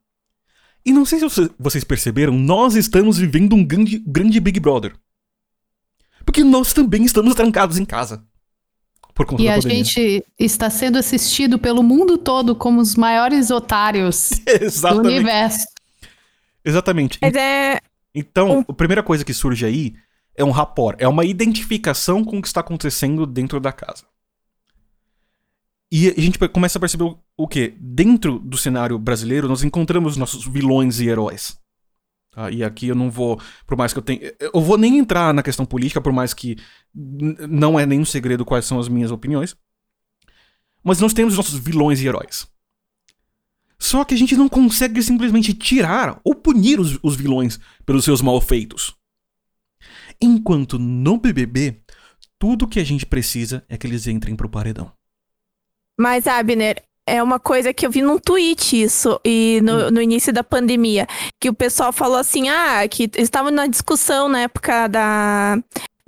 E 0.85 0.93
não 0.93 1.05
sei 1.05 1.19
se 1.19 1.25
você- 1.29 1.51
vocês 1.59 1.85
perceberam, 1.85 2.33
nós 2.33 2.75
estamos 2.75 3.19
vivendo 3.19 3.55
um 3.55 3.65
grande, 3.65 3.99
grande 3.99 4.41
Big 4.41 4.59
Brother. 4.59 4.95
Porque 6.25 6.43
nós 6.45 6.73
também 6.73 7.05
estamos 7.05 7.35
trancados 7.35 7.79
em 7.79 7.85
casa. 7.85 8.25
Por 9.15 9.27
conta 9.27 9.43
E 9.43 9.47
da 9.47 9.53
a 9.53 9.57
pandemia. 9.57 9.85
gente 9.85 10.25
está 10.39 10.71
sendo 10.71 10.97
assistido 10.97 11.59
pelo 11.59 11.83
mundo 11.83 12.17
todo 12.17 12.55
como 12.55 12.81
os 12.81 12.95
maiores 12.95 13.51
otários 13.51 14.31
do 14.93 15.01
universo. 15.01 15.67
Exatamente. 16.65 17.19
Mas 17.21 17.35
é. 17.35 17.81
Então, 18.15 18.65
a 18.69 18.73
primeira 18.73 19.03
coisa 19.03 19.25
que 19.25 19.35
surge 19.35 19.65
aí 19.67 19.95
é 20.35 20.45
um 20.45 20.51
rapport, 20.51 20.97
é 21.01 21.07
uma 21.09 21.25
identificação 21.25 22.25
com 22.25 22.39
o 22.39 22.43
que 22.43 22.49
está 22.49 22.61
acontecendo 22.61 23.27
dentro 23.27 23.61
da 23.61 23.73
casa. 23.73 24.05
E 25.93 26.09
a 26.09 26.21
gente 26.21 26.39
começa 26.49 26.79
a 26.79 26.81
perceber 26.81 27.15
o- 27.43 27.49
quê? 27.49 27.75
Dentro 27.79 28.39
do 28.39 28.57
cenário 28.57 28.99
brasileiro, 28.99 29.49
nós 29.49 29.63
encontramos 29.63 30.17
nossos 30.17 30.47
vilões 30.47 31.01
e 31.01 31.09
heróis. 31.09 31.59
Tá? 32.33 32.51
E 32.51 32.63
aqui 32.63 32.89
eu 32.89 32.95
não 32.95 33.11
vou, 33.11 33.41
por 33.67 33.77
mais 33.77 33.93
que 33.93 33.99
eu 33.99 34.03
tenha. 34.03 34.33
Eu 34.41 34.61
vou 34.61 34.79
nem 34.79 34.99
entrar 34.99 35.35
na 35.35 35.43
questão 35.43 35.67
política, 35.67 36.01
por 36.01 36.13
mais 36.13 36.33
que 36.33 36.57
não 36.95 37.79
é 37.79 37.85
nenhum 37.85 38.05
segredo 38.05 38.45
quais 38.45 38.65
são 38.65 38.79
as 38.79 38.89
minhas 38.89 39.11
opiniões. 39.11 39.57
Mas 40.83 41.01
nós 41.01 41.13
temos 41.13 41.37
nossos 41.37 41.59
vilões 41.59 42.01
e 42.01 42.07
heróis. 42.07 42.47
Só 43.79 44.05
que 44.05 44.15
a 44.15 44.17
gente 44.17 44.37
não 44.37 44.49
consegue 44.49 45.03
simplesmente 45.03 45.55
tirar 45.55 46.21
ou 46.23 46.35
punir 46.35 46.79
os, 46.79 46.99
os 47.03 47.17
vilões 47.17 47.59
pelos 47.85 48.05
seus 48.05 48.21
malfeitos. 48.23 48.95
Enquanto 50.21 50.79
no 50.79 51.19
BBB, 51.19 51.81
tudo 52.39 52.69
que 52.69 52.79
a 52.79 52.85
gente 52.85 53.07
precisa 53.07 53.65
é 53.69 53.77
que 53.77 53.87
eles 53.87 54.07
entrem 54.07 54.37
pro 54.37 54.51
paredão. 54.51 54.93
Mas, 55.99 56.27
Abner, 56.27 56.83
é 57.11 57.23
uma 57.23 57.41
coisa 57.41 57.73
que 57.73 57.85
eu 57.85 57.91
vi 57.91 58.03
num 58.03 58.19
tweet 58.19 58.81
isso, 58.81 59.21
e 59.25 59.61
no, 59.63 59.91
no 59.91 60.01
início 60.01 60.33
da 60.33 60.45
pandemia, 60.45 61.07
que 61.41 61.49
o 61.49 61.55
pessoal 61.55 61.93
falou 61.93 62.17
assim, 62.17 62.49
ah, 62.49 62.87
que 62.89 63.11
estavam 63.17 63.51
na 63.51 63.67
discussão 63.67 64.29
na 64.29 64.43
época 64.43 64.87
da, 64.87 65.59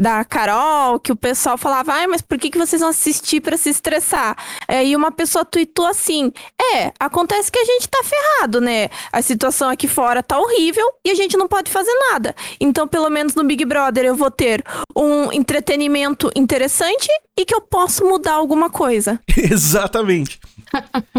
da 0.03 0.25
Carol, 0.25 0.99
que 0.99 1.13
o 1.13 1.17
pessoal 1.17 1.57
falava, 1.57 1.93
ai, 1.93 2.09
mas 2.09 2.21
por 2.21 2.37
que, 2.37 2.51
que 2.51 2.59
vocês 2.59 2.81
vão 2.81 2.91
assistir 2.91 3.41
pra 3.41 3.57
se 3.57 3.71
estressar? 3.71 4.37
É, 4.67 4.85
e 4.85 4.97
uma 4.97 5.13
pessoa 5.13 5.45
tweetou 5.45 5.87
assim, 5.87 6.33
é, 6.75 6.93
acontece 6.99 7.53
que 7.53 7.59
a 7.61 7.65
gente 7.65 7.89
tá 7.89 8.03
ferrado, 8.03 8.61
né? 8.61 8.89
A 9.13 9.23
situação 9.23 9.71
aqui 9.71 9.87
fora 9.87 10.21
tá 10.21 10.37
horrível 10.41 10.85
e 11.05 11.11
a 11.13 11.15
gente 11.15 11.37
não 11.37 11.47
pode 11.47 11.71
fazer 11.71 11.93
nada. 12.11 12.35
Então, 12.61 12.89
pelo 12.89 13.09
menos 13.09 13.37
no 13.37 13.45
Big 13.45 13.65
Brother, 13.65 14.05
eu 14.05 14.17
vou 14.17 14.29
ter 14.29 14.65
um 14.97 15.33
entretenimento 15.33 16.33
interessante 16.35 17.09
e 17.39 17.45
que 17.45 17.55
eu 17.55 17.61
posso 17.61 18.05
mudar 18.05 18.33
alguma 18.33 18.69
coisa. 18.69 19.21
Exatamente. 19.39 20.41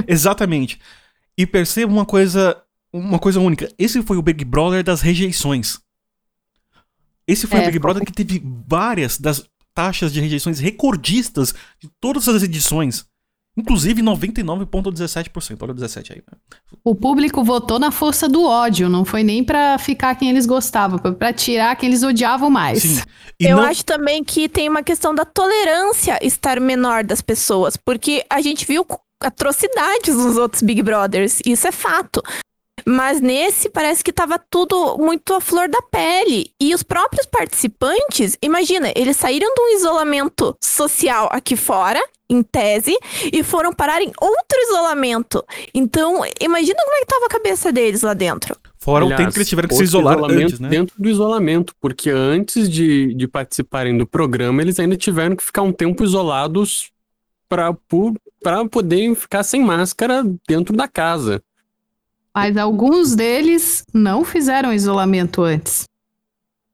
Exatamente. 0.05 0.77
E 1.37 1.47
perceba 1.47 1.89
uma 1.89 2.05
coisa, 2.05 2.61
uma 2.91 3.17
coisa 3.17 3.39
única. 3.39 3.69
Esse 3.79 4.01
foi 4.01 4.17
o 4.17 4.21
Big 4.21 4.43
Brother 4.43 4.83
das 4.83 4.99
rejeições. 4.99 5.79
Esse 7.27 7.47
foi 7.47 7.59
É, 7.59 7.63
o 7.63 7.65
Big. 7.67 7.79
Brother 7.79 8.03
que 8.05 8.11
teve 8.11 8.43
várias 8.67 9.17
das 9.17 9.43
taxas 9.73 10.11
de 10.13 10.19
rejeições 10.21 10.59
recordistas 10.59 11.53
de 11.81 11.89
todas 11.99 12.27
as 12.27 12.43
edições. 12.43 13.05
Inclusive 13.55 14.01
99,17%. 14.01 15.57
Olha 15.61 15.71
o 15.71 15.75
17 15.75 16.13
aí. 16.13 16.21
O 16.83 16.95
público 16.95 17.43
votou 17.43 17.77
na 17.79 17.91
força 17.91 18.27
do 18.27 18.43
ódio, 18.43 18.89
não 18.89 19.05
foi 19.05 19.23
nem 19.23 19.43
pra 19.43 19.77
ficar 19.77 20.15
quem 20.15 20.29
eles 20.29 20.45
gostavam, 20.47 20.97
foi 20.97 21.13
pra 21.13 21.31
tirar 21.31 21.75
quem 21.75 21.87
eles 21.89 22.01
odiavam 22.03 22.49
mais. 22.49 22.81
Sim. 22.81 23.01
Eu 23.39 23.57
não- 23.57 23.63
acho 23.63 23.85
também 23.85 24.23
que 24.23 24.49
tem 24.49 24.67
uma 24.67 24.81
questão 24.83 25.13
da 25.13 25.23
tolerância 25.23 26.17
estar 26.25 26.59
menor 26.59 27.03
das 27.03 27.21
pessoas, 27.21 27.77
porque 27.77 28.25
a 28.29 28.41
gente 28.41 28.65
viu 28.65 28.85
atrocidades 29.21 30.15
nos 30.15 30.35
outros 30.35 30.61
Big 30.61 30.81
Brothers, 30.81 31.39
isso 31.45 31.67
é 31.67 31.71
fato. 31.71 32.21
Mas 32.85 33.21
nesse 33.21 33.69
parece 33.69 34.03
que 34.03 34.11
tava 34.11 34.37
tudo 34.37 34.97
muito 34.97 35.33
à 35.33 35.41
flor 35.41 35.69
da 35.69 35.81
pele. 35.81 36.51
E 36.59 36.73
os 36.73 36.83
próprios 36.83 37.25
participantes, 37.25 38.37
imagina, 38.41 38.91
eles 38.95 39.17
saíram 39.17 39.53
de 39.53 39.61
um 39.61 39.75
isolamento 39.75 40.55
social 40.61 41.29
aqui 41.31 41.55
fora, 41.55 42.01
em 42.29 42.41
tese, 42.41 42.97
e 43.31 43.43
foram 43.43 43.73
parar 43.73 44.01
em 44.01 44.11
outro 44.19 44.59
isolamento. 44.69 45.43
Então, 45.73 46.21
imagina 46.41 46.79
como 46.83 46.95
é 46.97 46.99
que 47.01 47.05
tava 47.05 47.25
a 47.25 47.29
cabeça 47.29 47.71
deles 47.71 48.01
lá 48.01 48.13
dentro. 48.13 48.55
Fora 48.79 49.05
o 49.05 49.07
Aliás, 49.07 49.21
tempo 49.21 49.31
que 49.31 49.37
eles 49.39 49.49
tiveram 49.49 49.69
que 49.69 49.75
se 49.75 49.83
isolar 49.83 50.17
antes, 50.23 50.59
né? 50.59 50.67
Dentro 50.67 50.95
do 51.01 51.07
isolamento, 51.07 51.73
porque 51.79 52.09
antes 52.09 52.69
de, 52.69 53.13
de 53.13 53.27
participarem 53.27 53.97
do 53.97 54.05
programa, 54.05 54.61
eles 54.61 54.77
ainda 54.77 54.97
tiveram 54.97 55.35
que 55.37 55.43
ficar 55.43 55.61
um 55.61 55.71
tempo 55.71 56.03
isolados 56.03 56.91
para 57.47 57.73
poderem 58.69 59.15
ficar 59.15 59.43
sem 59.43 59.61
máscara 59.61 60.23
dentro 60.47 60.75
da 60.75 60.87
casa. 60.87 61.41
Mas 62.35 62.57
alguns 62.57 63.15
deles 63.15 63.83
não 63.93 64.23
fizeram 64.25 64.73
isolamento 64.73 65.41
antes. 65.43 65.83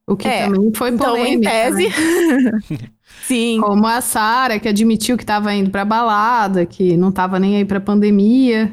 O 0.08 0.16
que 0.16 0.28
É, 0.28 0.46
também 0.46 0.72
foi 0.74 0.89
Então, 0.89 1.16
em 1.18 1.39
polêmica. 1.42 1.50
tese. 1.51 1.89
né? 1.89 2.51
Sim. 3.24 3.60
Como 3.62 3.86
a 3.86 4.01
Sara, 4.01 4.60
que 4.60 4.68
admitiu 4.68 5.18
que 5.18 5.24
estava 5.24 5.54
indo 5.54 5.70
pra 5.70 5.86
balada, 5.86 6.66
que 6.66 6.96
não 6.98 7.10
estava 7.10 7.39
nem 7.39 7.58
aí 7.58 7.66
pra 7.66 7.80
pandemia. 7.80 8.72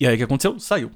E 0.00 0.06
aí 0.06 0.14
o 0.14 0.18
que 0.18 0.22
aconteceu? 0.24 0.58
Saiu. 0.58 0.90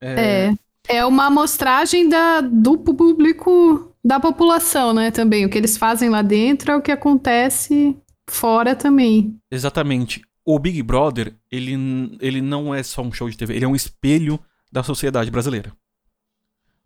É. 0.00 0.52
É 0.88 1.04
uma 1.06 1.26
amostragem 1.26 2.08
da, 2.08 2.40
do 2.40 2.76
público 2.78 3.92
da 4.04 4.18
população, 4.18 4.92
né? 4.92 5.10
Também. 5.12 5.44
O 5.44 5.48
que 5.50 5.56
eles 5.58 5.76
fazem 5.76 6.08
lá 6.08 6.22
dentro 6.22 6.72
é 6.72 6.76
o 6.76 6.82
que 6.82 6.90
acontece 6.90 7.96
fora 8.28 8.74
também. 8.74 9.36
Exatamente. 9.50 10.22
O 10.44 10.58
Big 10.58 10.82
Brother, 10.82 11.34
ele, 11.50 12.16
ele 12.20 12.40
não 12.40 12.74
é 12.74 12.82
só 12.82 13.02
um 13.02 13.12
show 13.12 13.28
de 13.30 13.36
TV, 13.36 13.54
ele 13.54 13.64
é 13.64 13.68
um 13.68 13.76
espelho 13.76 14.40
da 14.70 14.82
sociedade 14.82 15.30
brasileira. 15.30 15.72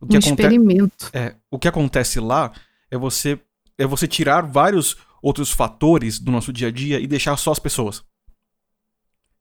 O 0.00 0.06
Um 0.06 0.08
que, 0.08 0.16
aconte 0.16 0.42
experimento. 0.42 1.10
é, 1.12 1.34
o 1.50 1.58
que 1.58 1.68
acontece 1.68 2.20
lá 2.20 2.52
é 2.90 2.98
você, 2.98 3.40
é 3.78 3.86
você 3.86 4.06
tirar 4.06 4.42
vários 4.42 4.96
outros 5.22 5.50
fatores 5.50 6.18
do 6.18 6.30
nosso 6.30 6.52
dia 6.52 6.68
a 6.68 6.70
dia 6.70 7.00
e 7.00 7.06
deixar 7.06 7.36
só 7.36 7.50
as 7.52 7.58
pessoas. 7.58 8.04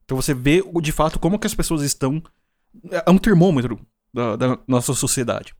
Então 0.05 0.15
você 0.15 0.33
vê 0.33 0.63
de 0.81 0.91
fato 0.91 1.19
como 1.19 1.37
que 1.37 1.47
as 1.47 1.53
pessoas 1.55 1.81
estão. 1.81 2.23
É 2.89 3.09
um 3.09 3.17
termômetro 3.17 3.79
da, 4.13 4.35
da 4.35 4.59
nossa 4.67 4.93
sociedade. 4.93 5.53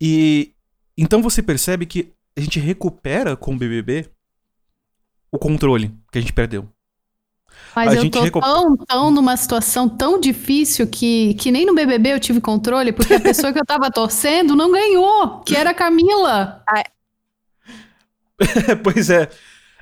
E 0.00 0.54
então 0.96 1.20
você 1.20 1.42
percebe 1.42 1.84
que 1.84 2.12
a 2.36 2.40
gente 2.40 2.58
recupera 2.58 3.36
com 3.36 3.54
o 3.54 3.58
BBB 3.58 4.08
o 5.30 5.38
controle 5.38 5.94
que 6.10 6.18
a 6.18 6.20
gente 6.20 6.32
perdeu. 6.32 6.68
Mas 7.74 7.92
A 7.92 7.96
eu 7.96 8.00
gente 8.02 8.12
tô 8.12 8.22
recu- 8.22 8.40
tão, 8.40 8.76
tão 8.76 9.10
numa 9.10 9.36
situação 9.36 9.88
tão 9.88 10.20
difícil 10.20 10.86
que, 10.86 11.34
que 11.34 11.50
nem 11.50 11.66
no 11.66 11.74
BBB 11.74 12.12
eu 12.14 12.20
tive 12.20 12.40
controle, 12.40 12.92
porque 12.92 13.14
a 13.14 13.20
pessoa 13.20 13.52
que 13.52 13.58
eu 13.58 13.64
tava 13.66 13.90
torcendo 13.92 14.54
não 14.54 14.70
ganhou, 14.72 15.40
que 15.40 15.56
era 15.56 15.70
a 15.70 15.74
Camila. 15.74 16.62
pois 18.82 19.10
é. 19.10 19.28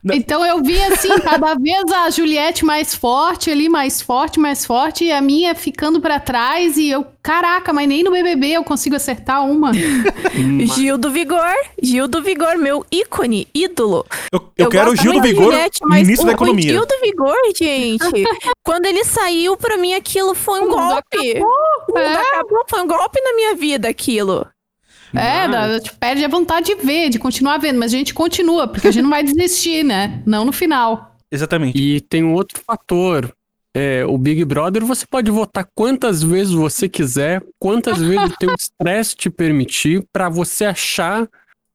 Não. 0.03 0.17
Então 0.17 0.45
eu 0.45 0.61
vi 0.61 0.83
assim, 0.83 1.11
cada 1.21 1.55
vez 1.61 1.85
a 1.93 2.11
Juliette 2.11 2.65
mais 2.65 2.93
forte 2.93 3.51
ali, 3.51 3.69
mais 3.69 4.03
forte, 4.03 4.41
mais 4.41 4.67
forte, 4.67 5.05
e 5.05 5.13
a 5.13 5.21
minha 5.21 5.55
ficando 5.55 6.01
pra 6.01 6.19
trás, 6.19 6.77
e 6.77 6.91
eu, 6.91 7.07
caraca, 7.23 7.73
mas 7.73 7.87
nem 7.87 8.03
no 8.03 8.11
BBB 8.11 8.49
eu 8.49 8.65
consigo 8.65 8.97
acertar 8.97 9.45
uma. 9.49 9.71
Gil 10.75 10.99
do 10.99 11.11
Vigor, 11.11 11.55
Gil 11.81 12.09
do 12.09 12.21
Vigor, 12.21 12.59
meu 12.59 12.85
ícone, 12.91 13.47
ídolo. 13.55 14.05
Eu, 14.33 14.53
eu, 14.59 14.69
quero 14.69 14.91
o 14.91 14.97
Gil 14.97 15.13
do 15.13 15.23
Vigor 15.23 15.53
Juliette, 15.53 15.79
mas 15.85 16.09
início 16.09 16.25
o, 16.25 16.27
da 16.27 16.33
economia. 16.33 16.73
Gil 16.73 16.85
do 16.85 17.01
Vigor, 17.01 17.37
gente, 17.57 18.25
quando 18.65 18.87
ele 18.87 19.05
saiu, 19.05 19.57
pra 19.57 19.77
mim 19.77 19.95
aquilo 19.95 20.35
foi 20.35 20.61
um 20.61 20.65
O 20.65 20.69
mundo 20.69 20.77
golpe. 20.79 21.39
O 21.39 21.93
mundo 21.95 21.99
É. 21.99 22.17
acabou, 22.17 22.65
foi 22.69 22.83
um 22.83 22.89
golpe 22.89 23.21
na 23.21 23.35
minha 23.35 23.55
vida 23.55 23.89
aquilo. 23.89 24.47
É, 25.15 25.49
dá- 25.49 25.81
te 25.81 25.93
perde 25.95 26.25
a 26.25 26.29
vontade 26.29 26.67
de 26.67 26.75
ver, 26.77 27.11
de 27.11 27.19
continuar 27.19 27.59
vendo, 27.59 27.79
mas 27.79 27.93
a 27.93 27.97
gente 27.97 28.15
continua, 28.15 28.67
porque 28.67 28.89
a 28.89 28.91
gente 28.91 29.03
não 29.03 29.11
vai 29.11 29.23
desistir, 29.23 29.85
né? 29.85 30.23
Não 30.27 30.45
no 30.45 30.53
final. 30.53 31.17
Exatamente. 31.31 31.77
E 31.79 32.01
tem 32.01 32.23
um 32.23 32.35
outro 32.35 32.61
fator. 32.67 33.33
É, 33.75 34.05
o 34.05 34.19
Big 34.19 34.45
Brother 34.45 34.85
você 34.85 35.07
pode 35.07 35.31
votar 35.31 35.67
quantas 35.75 36.23
vezes 36.23 36.53
você 36.53 36.89
quiser, 36.89 37.43
quantas 37.59 37.99
vezes 38.03 38.31
o 38.33 38.37
teu 38.37 38.55
estresse 38.55 39.17
te 39.17 39.31
permitir 39.31 40.05
pra 40.13 40.29
você 40.29 40.67
achar 40.67 41.27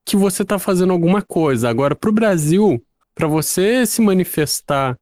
que 0.06 0.16
você 0.16 0.46
tá 0.46 0.60
fazendo 0.60 0.94
alguma 0.94 1.22
coisa. 1.22 1.70
Agora, 1.70 1.96
pro 1.96 2.12
Brasil, 2.12 2.82
pra 3.16 3.28
você 3.28 3.86
se 3.86 4.02
manifestar 4.02 4.96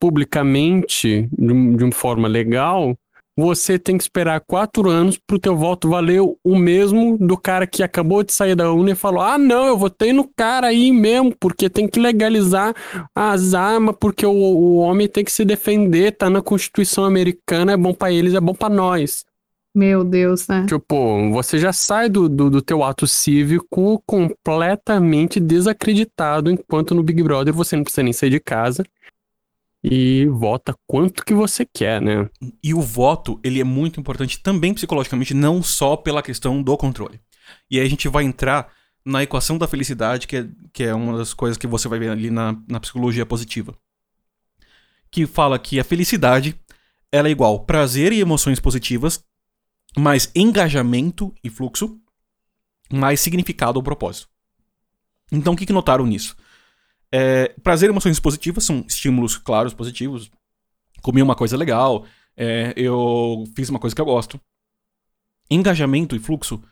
publicamente 0.00 1.28
de, 1.38 1.76
de 1.76 1.84
uma 1.84 1.92
forma 1.92 2.26
legal, 2.26 2.96
você 3.36 3.78
tem 3.78 3.96
que 3.96 4.02
esperar 4.02 4.40
quatro 4.40 4.90
anos 4.90 5.18
pro 5.18 5.38
teu 5.38 5.56
voto 5.56 5.88
valer 5.88 6.20
o 6.20 6.56
mesmo 6.56 7.16
do 7.18 7.36
cara 7.36 7.66
que 7.66 7.82
acabou 7.82 8.22
de 8.22 8.32
sair 8.32 8.54
da 8.54 8.70
urna 8.70 8.90
e 8.90 8.94
falou: 8.94 9.22
ah, 9.22 9.38
não, 9.38 9.66
eu 9.66 9.76
votei 9.76 10.12
no 10.12 10.28
cara 10.36 10.68
aí 10.68 10.92
mesmo, 10.92 11.34
porque 11.38 11.70
tem 11.70 11.88
que 11.88 11.98
legalizar 11.98 12.74
as 13.14 13.54
armas, 13.54 13.96
porque 13.98 14.26
o, 14.26 14.32
o 14.32 14.76
homem 14.76 15.08
tem 15.08 15.24
que 15.24 15.32
se 15.32 15.44
defender, 15.44 16.12
tá 16.12 16.28
na 16.28 16.42
Constituição 16.42 17.04
Americana, 17.04 17.72
é 17.72 17.76
bom 17.76 17.94
pra 17.94 18.12
eles, 18.12 18.34
é 18.34 18.40
bom 18.40 18.54
pra 18.54 18.68
nós. 18.68 19.24
Meu 19.74 20.04
Deus, 20.04 20.46
né? 20.48 20.66
Tipo, 20.68 21.30
você 21.32 21.58
já 21.58 21.72
sai 21.72 22.10
do, 22.10 22.28
do, 22.28 22.50
do 22.50 22.60
teu 22.60 22.84
ato 22.84 23.06
cívico 23.06 24.02
completamente 24.04 25.40
desacreditado, 25.40 26.50
enquanto 26.50 26.94
no 26.94 27.02
Big 27.02 27.22
Brother 27.22 27.54
você 27.54 27.74
não 27.74 27.82
precisa 27.82 28.02
nem 28.02 28.12
sair 28.12 28.28
de 28.28 28.38
casa 28.38 28.84
e 29.82 30.26
vota 30.26 30.74
quanto 30.86 31.24
que 31.24 31.34
você 31.34 31.66
quer, 31.66 32.00
né? 32.00 32.28
E 32.62 32.72
o 32.72 32.80
voto, 32.80 33.40
ele 33.42 33.60
é 33.60 33.64
muito 33.64 33.98
importante 33.98 34.40
também 34.40 34.72
psicologicamente, 34.72 35.34
não 35.34 35.62
só 35.62 35.96
pela 35.96 36.22
questão 36.22 36.62
do 36.62 36.76
controle. 36.76 37.20
E 37.70 37.80
aí 37.80 37.86
a 37.86 37.90
gente 37.90 38.08
vai 38.08 38.24
entrar 38.24 38.72
na 39.04 39.22
equação 39.22 39.58
da 39.58 39.66
felicidade, 39.66 40.28
que 40.28 40.36
é, 40.36 40.48
que 40.72 40.84
é 40.84 40.94
uma 40.94 41.18
das 41.18 41.34
coisas 41.34 41.58
que 41.58 41.66
você 41.66 41.88
vai 41.88 41.98
ver 41.98 42.10
ali 42.10 42.30
na, 42.30 42.56
na 42.68 42.78
psicologia 42.78 43.26
positiva. 43.26 43.76
Que 45.10 45.26
fala 45.26 45.58
que 45.58 45.80
a 45.80 45.84
felicidade 45.84 46.56
ela 47.10 47.28
é 47.28 47.30
igual 47.30 47.64
prazer 47.64 48.12
e 48.12 48.20
emoções 48.20 48.60
positivas, 48.60 49.22
mais 49.96 50.30
engajamento 50.34 51.34
e 51.42 51.50
fluxo, 51.50 52.00
mais 52.90 53.20
significado 53.20 53.78
ou 53.78 53.82
propósito. 53.82 54.28
Então 55.30 55.52
o 55.52 55.56
que, 55.56 55.66
que 55.66 55.72
notaram 55.72 56.06
nisso? 56.06 56.36
É, 57.12 57.48
prazer 57.62 57.90
e 57.90 57.92
emoções 57.92 58.18
positivas 58.18 58.64
são 58.64 58.84
estímulos 58.88 59.36
claros, 59.36 59.74
positivos. 59.74 60.30
Comi 61.02 61.20
uma 61.20 61.34
coisa 61.34 61.56
legal, 61.56 62.06
é, 62.36 62.72
eu 62.76 63.44
fiz 63.54 63.68
uma 63.68 63.78
coisa 63.78 63.94
que 63.94 64.00
eu 64.00 64.06
gosto. 64.06 64.40
Engajamento 65.50 66.16
e 66.16 66.18
fluxo 66.18 66.62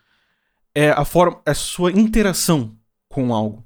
é 0.74 0.90
a 0.90 1.04
forma, 1.04 1.42
é 1.44 1.50
a 1.50 1.54
sua 1.54 1.92
interação 1.92 2.74
com 3.08 3.34
algo. 3.34 3.64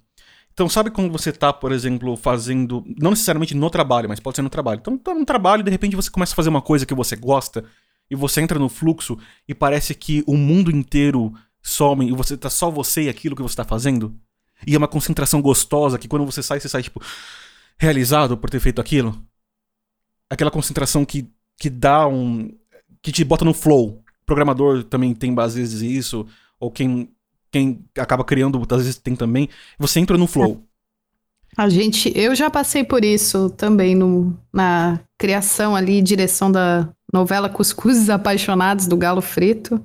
Então, 0.52 0.68
sabe 0.68 0.90
quando 0.90 1.10
você 1.10 1.32
tá, 1.32 1.52
por 1.52 1.72
exemplo, 1.72 2.16
fazendo, 2.16 2.84
não 2.98 3.10
necessariamente 3.10 3.54
no 3.54 3.70
trabalho, 3.70 4.08
mas 4.08 4.20
pode 4.20 4.36
ser 4.36 4.42
no 4.42 4.50
trabalho. 4.50 4.78
Então, 4.80 4.96
tá 4.96 5.12
no 5.12 5.24
trabalho 5.24 5.60
e 5.60 5.64
de 5.64 5.70
repente 5.70 5.96
você 5.96 6.10
começa 6.10 6.32
a 6.32 6.36
fazer 6.36 6.48
uma 6.48 6.62
coisa 6.62 6.86
que 6.86 6.94
você 6.94 7.16
gosta 7.16 7.64
e 8.10 8.14
você 8.14 8.40
entra 8.40 8.58
no 8.58 8.68
fluxo 8.68 9.18
e 9.48 9.54
parece 9.54 9.94
que 9.94 10.22
o 10.26 10.36
mundo 10.36 10.70
inteiro 10.70 11.32
some 11.60 12.08
e 12.08 12.12
você 12.12 12.36
tá 12.36 12.48
só 12.48 12.70
você 12.70 13.04
e 13.04 13.08
aquilo 13.08 13.34
que 13.34 13.42
você 13.42 13.56
tá 13.56 13.64
fazendo. 13.64 14.14
E 14.66 14.74
é 14.74 14.78
uma 14.78 14.88
concentração 14.88 15.42
gostosa 15.42 15.98
que 15.98 16.08
quando 16.08 16.24
você 16.24 16.42
sai, 16.42 16.60
você 16.60 16.68
sai 16.68 16.82
tipo 16.82 17.00
realizado 17.78 18.36
por 18.36 18.50
ter 18.50 18.60
feito 18.60 18.80
aquilo. 18.80 19.20
Aquela 20.30 20.50
concentração 20.50 21.04
que, 21.04 21.28
que 21.58 21.68
dá 21.68 22.06
um 22.06 22.50
que 23.02 23.12
te 23.12 23.24
bota 23.24 23.44
no 23.44 23.52
flow. 23.52 24.02
O 24.22 24.26
programador 24.26 24.84
também 24.84 25.14
tem 25.14 25.34
às 25.38 25.54
vezes 25.54 25.82
isso, 25.82 26.26
ou 26.58 26.70
quem 26.70 27.10
quem 27.50 27.84
acaba 27.96 28.24
criando 28.24 28.60
às 28.68 28.78
vezes 28.78 28.96
tem 28.96 29.14
também. 29.14 29.48
Você 29.78 30.00
entra 30.00 30.18
no 30.18 30.26
flow. 30.26 30.64
A 31.56 31.68
gente, 31.68 32.12
eu 32.16 32.34
já 32.34 32.50
passei 32.50 32.82
por 32.82 33.04
isso 33.04 33.48
também 33.50 33.94
no, 33.94 34.36
na 34.52 34.98
criação 35.16 35.76
ali, 35.76 36.02
direção 36.02 36.50
da 36.50 36.88
novela 37.12 37.48
Cuscuzes 37.48 38.10
Apaixonados 38.10 38.88
do 38.88 38.96
Galo 38.96 39.22
Frito. 39.22 39.80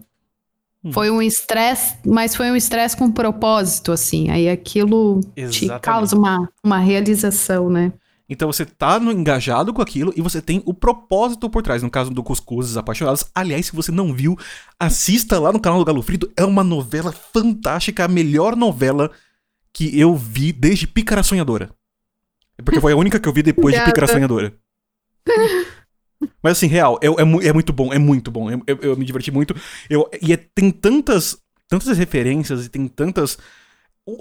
Hum. 0.83 0.93
Foi 0.93 1.11
um 1.11 1.21
estresse, 1.21 1.97
mas 2.05 2.35
foi 2.35 2.49
um 2.49 2.55
estresse 2.55 2.95
com 2.95 3.11
propósito, 3.11 3.91
assim. 3.91 4.29
Aí 4.29 4.49
aquilo 4.49 5.19
te 5.35 5.65
Exatamente. 5.65 5.81
causa 5.81 6.15
uma, 6.15 6.49
uma 6.63 6.77
realização, 6.79 7.69
né? 7.69 7.91
Então 8.29 8.51
você 8.51 8.63
tá 8.63 8.99
no 8.99 9.11
engajado 9.11 9.73
com 9.73 9.81
aquilo 9.81 10.13
e 10.15 10.21
você 10.21 10.39
tem 10.39 10.61
o 10.65 10.73
propósito 10.73 11.49
por 11.49 11.63
trás. 11.63 11.81
No 11.81 11.89
caso 11.89 12.11
do 12.11 12.23
Cuscuzes 12.23 12.77
Apaixonados. 12.77 13.25
Aliás, 13.33 13.65
se 13.65 13.75
você 13.75 13.91
não 13.91 14.13
viu, 14.13 14.37
assista 14.79 15.39
lá 15.39 15.51
no 15.51 15.59
canal 15.59 15.79
do 15.79 15.85
Galo 15.85 16.01
Frito. 16.03 16.31
É 16.37 16.45
uma 16.45 16.63
novela 16.63 17.11
fantástica, 17.11 18.05
a 18.05 18.07
melhor 18.07 18.55
novela 18.55 19.11
que 19.73 19.99
eu 19.99 20.15
vi 20.15 20.53
desde 20.53 20.87
Pícara 20.87 21.23
Sonhadora. 21.23 21.71
Porque 22.63 22.79
foi 22.79 22.93
a 22.93 22.95
única 22.95 23.19
que 23.19 23.27
eu 23.27 23.33
vi 23.33 23.41
depois 23.41 23.73
de. 23.73 23.83
Pícara 23.83 24.07
Sonhadora. 24.07 24.53
Mas 26.43 26.53
assim, 26.57 26.67
real, 26.67 26.99
é, 27.01 27.07
é, 27.07 27.47
é 27.49 27.53
muito 27.53 27.71
bom, 27.73 27.93
é 27.93 27.99
muito 27.99 28.29
bom. 28.31 28.49
Eu, 28.51 28.61
eu- 28.67 28.77
eu 28.81 28.97
me 28.97 29.05
diverti 29.05 29.31
muito. 29.31 29.55
Eu, 29.89 30.09
e 30.21 30.33
é- 30.33 30.37
tem 30.37 30.69
tantas, 30.71 31.37
tantas 31.67 31.97
referências 31.97 32.65
e 32.65 32.69
tem 32.69 32.87
tantas. 32.87 33.37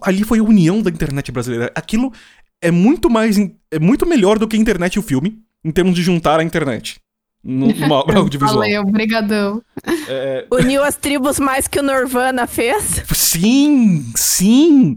Ali 0.03 0.23
foi 0.25 0.39
a 0.39 0.43
união 0.43 0.81
da 0.83 0.91
internet 0.91 1.33
brasileira. 1.33 1.73
Aquilo 1.75 2.13
é 2.61 2.71
muito 2.71 3.09
mais. 3.11 3.37
É 3.71 3.79
muito 3.79 4.07
melhor 4.07 4.39
do 4.39 4.47
que 4.47 4.57
a 4.57 4.61
internet 4.61 4.95
e 4.95 4.99
o 4.99 5.03
filme, 5.03 5.41
em 5.65 5.71
termos 5.71 5.95
de 5.95 6.03
juntar 6.03 6.39
a 6.41 6.45
internet. 6.45 7.01
nu- 7.43 7.73
Numa 7.73 7.97
obra 7.97 8.19
audiovisual. 8.19 8.61
Valeu, 8.61 8.85
brigadão. 8.85 9.63
É, 10.09 10.47
Uniu 10.53 10.83
as 10.85 10.97
tribos 10.97 11.39
mais 11.39 11.67
que 11.69 11.79
o 11.79 11.83
Nirvana 11.83 12.47
fez. 12.47 13.03
Sim, 13.15 14.05
sim. 14.17 14.97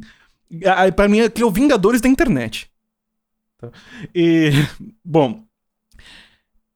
Pra 0.95 1.07
mim, 1.07 1.21
aquilo 1.21 1.47
é 1.47 1.49
o 1.49 1.53
Vingadores 1.53 2.01
da 2.01 2.09
internet. 2.09 2.69
Tá? 3.59 3.69
E, 4.13 4.49
bom. 5.05 5.43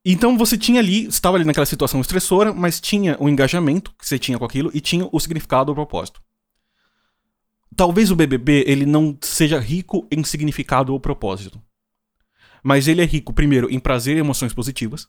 Então 0.08 0.38
você 0.38 0.56
tinha 0.56 0.80
ali, 0.80 1.08
estava 1.08 1.36
ali 1.36 1.44
naquela 1.44 1.66
situação 1.66 2.00
estressora, 2.00 2.54
mas 2.54 2.80
tinha 2.80 3.18
o 3.20 3.28
engajamento 3.28 3.92
que 3.98 4.08
você 4.08 4.20
tinha 4.20 4.38
com 4.38 4.46
aquilo 4.46 4.70
e 4.72 4.80
tinha 4.80 5.10
o 5.12 5.20
significado 5.20 5.72
ou 5.72 5.76
propósito. 5.76 6.22
Talvez 7.76 8.12
o 8.12 8.16
BBB 8.16 8.66
ele 8.68 8.86
não 8.86 9.18
seja 9.20 9.60
rico 9.60 10.08
em 10.12 10.24
significado 10.24 10.94
ou 10.94 11.00
propósito. 11.00 11.60
Mas 12.64 12.88
ele 12.88 13.02
é 13.02 13.06
rico, 13.06 13.34
primeiro, 13.34 13.70
em 13.70 13.80
prazer 13.80 14.16
e 14.16 14.20
emoções 14.20 14.54
positivas. 14.54 15.08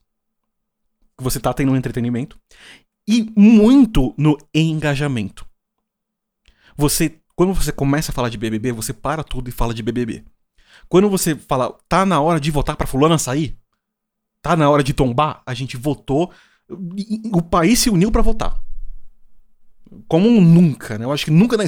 Que 1.17 1.23
você 1.23 1.39
tá 1.39 1.53
tendo 1.53 1.73
um 1.73 1.77
entretenimento. 1.77 2.39
E 3.07 3.31
muito 3.37 4.15
no 4.17 4.37
engajamento. 4.55 5.47
Você, 6.77 7.21
quando 7.35 7.55
você 7.55 7.71
começa 7.71 8.11
a 8.11 8.15
falar 8.15 8.31
de 8.31 8.37
BBB, 8.37 8.73
você 8.73 8.93
para 8.93 9.23
tudo 9.23 9.49
e 9.49 9.53
fala 9.53 9.73
de 9.73 9.83
BBB. 9.83 10.25
Quando 10.89 11.09
você 11.09 11.37
fala, 11.37 11.79
tá 11.89 12.05
na 12.05 12.21
hora 12.21 12.41
de 12.41 12.51
votar 12.51 12.77
pra 12.77 12.87
fulana 12.87 13.17
sair, 13.17 13.57
tá 14.47 14.57
na 14.57 14.71
hora 14.71 14.83
de 14.83 14.95
tombar, 14.95 15.43
a 15.45 15.53
gente 15.55 15.77
votou, 15.77 16.31
o 17.33 17.43
país 17.43 17.81
se 17.81 17.91
uniu 17.91 18.13
pra 18.13 18.23
votar. 18.23 18.63
Como 20.09 20.41
nunca, 20.41 20.99
né? 20.99 21.05
Eu 21.05 21.13
acho 21.13 21.25
que 21.25 21.31
nunca 21.31 21.57
na, 21.57 21.65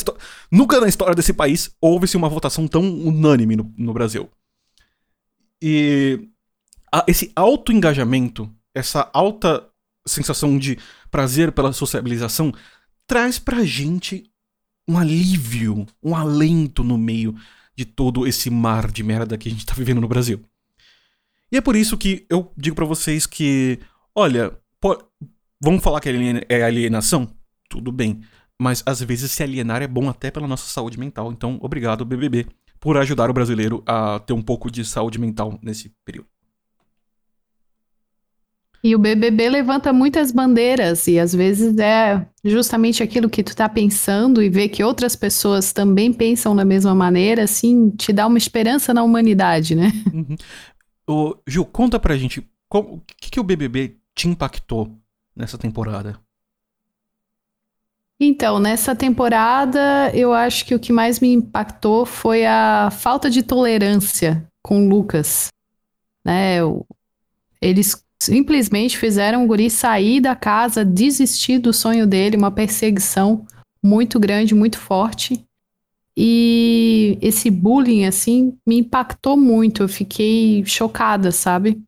nunca 0.50 0.80
na 0.80 0.88
história 0.88 1.14
desse 1.14 1.32
país 1.32 1.70
houve-se 1.80 2.16
uma 2.16 2.28
votação 2.28 2.68
tão 2.68 2.82
unânime 2.82 3.56
no, 3.56 3.72
no 3.76 3.92
Brasil. 3.92 4.28
E 5.62 6.28
a- 6.92 7.04
esse 7.08 7.32
alto 7.34 7.72
engajamento, 7.72 8.48
essa 8.74 9.10
alta 9.12 9.66
sensação 10.06 10.56
de 10.56 10.78
prazer 11.10 11.52
pela 11.52 11.72
sociabilização, 11.72 12.52
traz 13.06 13.38
pra 13.38 13.64
gente 13.64 14.30
um 14.88 14.96
alívio, 14.96 15.84
um 16.02 16.14
alento 16.14 16.84
no 16.84 16.96
meio 16.96 17.34
de 17.76 17.84
todo 17.84 18.26
esse 18.26 18.50
mar 18.50 18.90
de 18.90 19.02
merda 19.02 19.36
que 19.36 19.48
a 19.48 19.52
gente 19.52 19.66
tá 19.66 19.74
vivendo 19.74 20.00
no 20.00 20.08
Brasil. 20.08 20.40
E 21.50 21.56
é 21.56 21.61
por 21.61 21.74
isso 21.76 21.96
que 21.96 22.26
eu 22.28 22.52
digo 22.56 22.76
pra 22.76 22.84
vocês 22.84 23.26
que, 23.26 23.78
olha, 24.14 24.52
vamos 25.61 25.82
falar 25.82 26.00
que 26.00 26.08
alien- 26.08 26.42
é 26.48 26.62
alienação? 26.62 27.28
Tudo 27.68 27.90
bem. 27.92 28.20
mas 28.61 28.82
às 28.84 29.00
vezes 29.00 29.30
se 29.30 29.42
alienar 29.42 29.82
é 29.82 29.87
bom 29.87 30.08
até 30.08 30.30
pela 30.32 30.48
nossa 30.48 30.68
saúde 30.68 30.98
mental. 30.98 31.30
Então, 31.32 31.58
obrigado, 31.62 32.04
BBB, 32.04 32.44
por 32.80 32.96
ajudar 32.96 33.30
o 33.30 33.32
brasileiro 33.32 33.82
a 33.87 34.18
ter 34.18 34.32
um 34.32 34.42
pouco 34.42 34.68
de 34.70 34.84
saúde 34.84 35.16
mental 35.18 35.58
nesse 35.62 35.92
período. 36.04 36.26
E 38.82 38.94
o 38.94 38.98
BBB 38.98 39.48
levanta 39.48 39.92
muitas 39.92 40.30
bandeiras 40.30 41.08
e 41.08 41.18
às 41.18 41.34
vezes 41.34 41.76
é 41.78 42.24
justamente 42.44 43.02
aquilo 43.02 43.28
que 43.28 43.42
tu 43.42 43.54
tá 43.54 43.68
pensando 43.68 44.40
e 44.40 44.48
ver 44.48 44.68
que 44.68 44.84
outras 44.84 45.16
pessoas 45.16 45.72
também 45.72 46.12
pensam 46.12 46.54
da 46.54 46.64
mesma 46.64 46.94
maneira, 46.94 47.42
assim, 47.42 47.90
te 47.90 48.12
dá 48.12 48.24
uma 48.24 48.38
esperança 48.38 48.94
na 48.94 49.02
humanidade, 49.02 49.74
né? 49.74 49.90
Uhum. 50.14 50.37
Ô, 51.09 51.38
Gil, 51.47 51.64
conta 51.64 51.99
pra 51.99 52.18
gente, 52.18 52.47
o 52.71 53.01
que, 53.01 53.31
que 53.31 53.40
o 53.40 53.42
BBB 53.42 53.97
te 54.14 54.29
impactou 54.29 54.94
nessa 55.35 55.57
temporada? 55.57 56.21
Então, 58.21 58.59
nessa 58.59 58.94
temporada, 58.94 60.11
eu 60.12 60.35
acho 60.35 60.66
que 60.66 60.75
o 60.75 60.79
que 60.79 60.92
mais 60.92 61.18
me 61.18 61.33
impactou 61.33 62.05
foi 62.05 62.44
a 62.44 62.90
falta 62.90 63.31
de 63.31 63.42
tolerância 63.42 64.47
com 64.62 64.85
o 64.85 64.88
Lucas. 64.88 65.49
Né? 66.23 66.59
Eles 67.62 68.05
simplesmente 68.21 68.99
fizeram 68.99 69.44
o 69.44 69.47
guri 69.47 69.71
sair 69.71 70.21
da 70.21 70.37
casa, 70.37 70.85
desistir 70.85 71.59
do 71.59 71.73
sonho 71.73 72.07
dele, 72.07 72.37
uma 72.37 72.51
perseguição 72.51 73.47
muito 73.83 74.21
grande, 74.21 74.55
muito 74.55 74.79
forte. 74.79 75.42
E 76.20 77.16
esse 77.22 77.48
bullying, 77.48 78.04
assim, 78.04 78.52
me 78.66 78.78
impactou 78.78 79.37
muito. 79.37 79.85
Eu 79.85 79.88
fiquei 79.88 80.64
chocada, 80.66 81.31
sabe? 81.31 81.81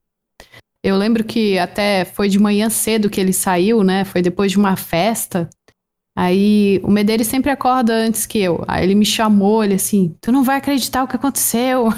Eu 0.85 0.97
lembro 0.97 1.25
que 1.25 1.59
até 1.59 2.05
foi 2.05 2.29
de 2.29 2.39
manhã 2.39 2.71
cedo 2.71 3.11
que 3.11 3.21
ele 3.21 3.33
saiu, 3.33 3.83
né? 3.83 4.05
Foi 4.05 4.23
depois 4.23 4.53
de 4.53 4.57
uma 4.57 4.77
festa. 4.77 5.51
Aí 6.17 6.81
o 6.85 6.93
Medeiros 6.93 7.27
sempre 7.27 7.51
acorda 7.51 7.93
antes 7.93 8.25
que 8.25 8.39
eu. 8.39 8.65
Aí 8.69 8.85
ele 8.85 8.95
me 8.95 9.05
chamou, 9.05 9.65
ele 9.65 9.75
assim, 9.75 10.15
tu 10.21 10.31
não 10.31 10.45
vai 10.45 10.59
acreditar 10.59 11.03
o 11.03 11.09
que 11.09 11.17
aconteceu. 11.17 11.89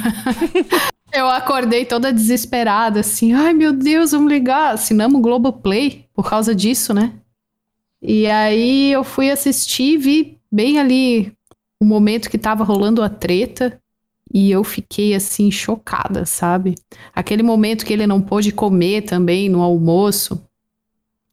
eu 1.12 1.29
acordei 1.29 1.85
toda 1.85 2.11
desesperada, 2.11 3.01
assim, 3.01 3.35
ai 3.35 3.53
meu 3.53 3.75
Deus, 3.75 4.12
vamos 4.12 4.33
ligar. 4.33 4.73
Assinamos 4.73 5.18
o 5.18 5.23
Globoplay 5.23 6.07
por 6.14 6.31
causa 6.31 6.55
disso, 6.55 6.95
né? 6.95 7.12
E 8.01 8.27
aí 8.27 8.90
eu 8.90 9.05
fui 9.05 9.31
assistir, 9.31 9.99
vi 9.99 10.38
bem 10.51 10.79
ali 10.79 11.31
o 11.83 11.85
momento 11.85 12.31
que 12.31 12.38
tava 12.38 12.62
rolando 12.62 13.03
a 13.03 13.09
treta. 13.09 13.77
E 14.33 14.51
eu 14.51 14.62
fiquei 14.62 15.14
assim 15.14 15.51
chocada, 15.51 16.25
sabe? 16.25 16.77
Aquele 17.12 17.42
momento 17.42 17.85
que 17.85 17.92
ele 17.92 18.07
não 18.07 18.21
pôde 18.21 18.53
comer 18.53 19.03
também 19.03 19.49
no 19.49 19.61
almoço 19.61 20.42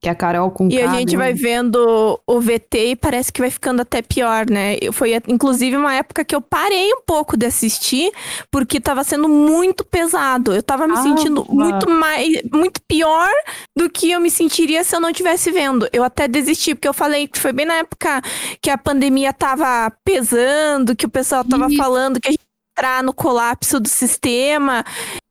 que 0.01 0.07
a 0.07 0.15
Carol 0.15 0.49
com 0.51 0.69
E 0.69 0.81
a 0.81 0.87
gente 0.93 1.17
vai 1.17 1.33
vendo 1.33 2.19
o 2.25 2.39
VT 2.39 2.91
e 2.91 2.95
parece 2.95 3.31
que 3.33 3.41
vai 3.41 3.51
ficando 3.51 3.81
até 3.81 4.01
pior, 4.01 4.49
né? 4.49 4.77
Foi 4.93 5.13
inclusive 5.27 5.75
uma 5.75 5.93
época 5.93 6.23
que 6.23 6.33
eu 6.33 6.41
parei 6.41 6.93
um 6.93 7.01
pouco 7.05 7.35
de 7.35 7.45
assistir, 7.45 8.09
porque 8.49 8.79
tava 8.79 9.03
sendo 9.03 9.27
muito 9.27 9.83
pesado. 9.83 10.53
Eu 10.53 10.63
tava 10.63 10.87
me 10.87 10.93
ah, 10.93 11.03
sentindo 11.03 11.45
muito 11.49 11.89
mais 11.89 12.41
muito 12.51 12.81
pior 12.87 13.29
do 13.75 13.89
que 13.89 14.11
eu 14.11 14.21
me 14.21 14.31
sentiria 14.31 14.83
se 14.83 14.95
eu 14.95 15.01
não 15.01 15.11
tivesse 15.11 15.51
vendo. 15.51 15.87
Eu 15.91 16.03
até 16.03 16.27
desisti, 16.27 16.73
porque 16.73 16.87
eu 16.87 16.93
falei 16.93 17.27
que 17.27 17.37
foi 17.37 17.51
bem 17.51 17.65
na 17.65 17.75
época 17.75 18.21
que 18.61 18.69
a 18.69 18.77
pandemia 18.77 19.33
tava 19.33 19.91
pesando, 20.03 20.95
que 20.95 21.05
o 21.05 21.09
pessoal 21.09 21.43
tava 21.43 21.69
e... 21.69 21.75
falando 21.75 22.21
que 22.21 22.29
a 22.29 22.31
gente 22.31 22.49
entrar 22.79 23.03
no 23.03 23.13
colapso 23.13 23.79
do 23.79 23.89
sistema. 23.89 24.85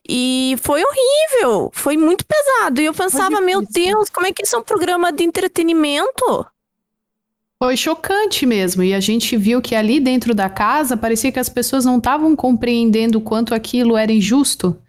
E 0.08 0.56
foi 0.62 0.82
horrível, 0.82 1.70
foi 1.74 1.96
muito 1.96 2.24
pesado. 2.24 2.80
E 2.80 2.86
eu 2.86 2.94
pensava, 2.94 3.42
meu 3.42 3.62
Deus, 3.62 4.08
como 4.08 4.26
é 4.26 4.32
que 4.32 4.42
isso 4.42 4.56
é 4.56 4.58
um 4.58 4.62
programa 4.62 5.12
de 5.12 5.22
entretenimento? 5.22 6.46
Foi 7.62 7.76
chocante 7.76 8.46
mesmo. 8.46 8.82
E 8.82 8.94
a 8.94 9.00
gente 9.00 9.36
viu 9.36 9.60
que 9.60 9.74
ali 9.74 10.00
dentro 10.00 10.34
da 10.34 10.48
casa 10.48 10.96
parecia 10.96 11.30
que 11.30 11.40
as 11.40 11.48
pessoas 11.48 11.84
não 11.84 11.98
estavam 11.98 12.34
compreendendo 12.34 13.18
o 13.18 13.20
quanto 13.20 13.54
aquilo 13.54 13.96
era 13.96 14.12
injusto. 14.12 14.80